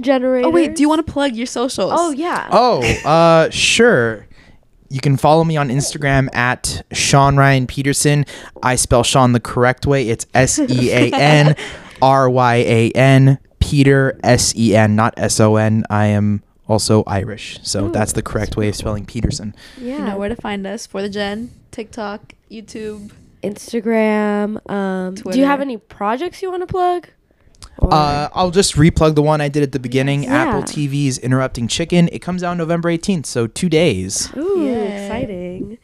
generators. 0.00 0.46
Oh 0.46 0.50
wait, 0.50 0.76
do 0.76 0.82
you 0.82 0.88
want 0.88 1.04
to 1.04 1.12
plug 1.12 1.34
your 1.34 1.46
socials? 1.46 1.92
Oh 1.94 2.12
yeah. 2.12 2.48
Oh, 2.52 2.82
uh, 3.04 3.50
sure. 3.50 4.26
You 4.90 5.00
can 5.00 5.16
follow 5.16 5.42
me 5.42 5.56
on 5.56 5.70
Instagram 5.70 6.28
at 6.36 6.84
Sean 6.92 7.36
Ryan 7.36 7.66
Peterson. 7.66 8.24
I 8.62 8.76
spell 8.76 9.02
Sean 9.02 9.32
the 9.32 9.40
correct 9.40 9.86
way. 9.86 10.08
It's 10.08 10.24
S 10.34 10.58
E 10.60 10.90
A 10.92 11.10
N 11.12 11.56
R 12.00 12.30
Y 12.30 12.54
A 12.56 12.90
N 12.92 13.38
Peter 13.64 14.18
S 14.22 14.54
E 14.56 14.74
N, 14.76 14.94
not 14.94 15.14
S 15.16 15.40
O 15.40 15.56
N. 15.56 15.84
I 15.90 16.06
am 16.06 16.42
also 16.68 17.02
Irish, 17.06 17.58
so 17.62 17.86
Ooh, 17.86 17.92
that's 17.92 18.12
the 18.12 18.22
correct 18.22 18.56
way 18.56 18.68
of 18.68 18.76
spelling 18.76 19.04
Peterson. 19.06 19.54
Yeah. 19.78 19.98
You 19.98 20.04
know 20.04 20.18
where 20.18 20.28
to 20.28 20.36
find 20.36 20.66
us 20.66 20.86
for 20.86 21.02
the 21.02 21.08
Gen, 21.08 21.50
TikTok, 21.70 22.34
YouTube. 22.50 23.10
Instagram. 23.42 24.70
Um, 24.70 25.14
do 25.14 25.38
you 25.38 25.44
have 25.44 25.60
any 25.60 25.76
projects 25.76 26.40
you 26.40 26.50
want 26.50 26.62
to 26.62 26.66
plug? 26.66 27.08
Uh, 27.78 28.28
I'll 28.32 28.50
just 28.50 28.76
replug 28.76 29.14
the 29.14 29.22
one 29.22 29.40
I 29.40 29.48
did 29.48 29.62
at 29.62 29.72
the 29.72 29.78
beginning. 29.78 30.22
Yes. 30.22 30.32
Apple 30.32 30.60
Yeah. 30.60 30.66
TV's 30.88 31.18
Interrupting 31.18 31.68
Chicken. 31.68 32.08
It 32.12 32.20
comes 32.20 32.42
out 32.42 32.56
November 32.56 32.88
18th, 32.90 33.26
so 33.26 33.46
two 33.46 33.68
days. 33.68 34.30
Ooh, 34.36 34.62
Yay. 34.64 35.04
exciting. 35.04 35.78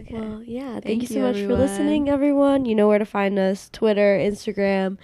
Okay. 0.00 0.14
Well, 0.14 0.42
yeah. 0.42 0.72
Thank, 0.72 0.84
Thank 0.84 1.02
you 1.02 1.08
so 1.08 1.14
you, 1.14 1.20
much 1.22 1.36
for 1.36 1.56
listening, 1.56 2.08
everyone. 2.10 2.64
You 2.66 2.74
know 2.74 2.88
where 2.88 2.98
to 2.98 3.06
find 3.06 3.38
us: 3.38 3.70
Twitter, 3.72 4.18
Instagram, 4.18 4.98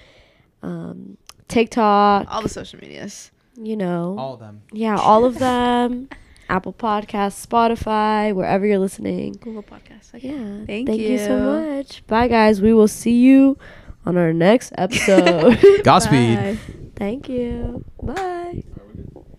um, 0.63 1.17
TikTok, 1.49 2.27
all 2.29 2.43
the 2.43 2.49
social 2.49 2.81
medias. 2.81 3.31
You 3.57 3.77
know, 3.77 4.17
all 4.19 4.35
of 4.35 4.41
them. 4.41 4.63
Yeah, 4.73 4.97
all 4.97 5.25
of 5.25 5.39
them. 5.39 6.09
Apple 6.49 6.73
Podcasts, 6.75 7.47
Spotify, 7.47 8.35
wherever 8.35 8.67
you're 8.67 8.79
listening. 8.79 9.33
Google 9.41 9.63
Podcasts. 9.63 10.15
Okay. 10.15 10.29
Yeah. 10.29 10.67
Thank, 10.67 10.89
thank 10.89 11.01
you. 11.01 11.13
you 11.13 11.19
so 11.19 11.39
much. 11.39 12.07
Bye, 12.07 12.29
guys. 12.29 12.61
We 12.61 12.75
will 12.75 12.89
see 12.89 13.19
you 13.19 13.57
on 14.05 14.17
our 14.17 14.33
next 14.33 14.73
episode. 14.77 15.59
Godspeed. 15.85 16.37
Bye. 16.37 16.59
Thank 16.97 17.29
you. 17.29 17.85
Bye. 18.03 18.63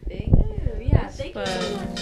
Thank 0.09 0.27
you. 0.27 0.77
Yeah, 0.81 1.01
That's 1.03 1.17
thank 1.17 1.33
fun. 1.33 1.45
you 1.45 1.53
so 1.53 1.77
much. 1.77 1.99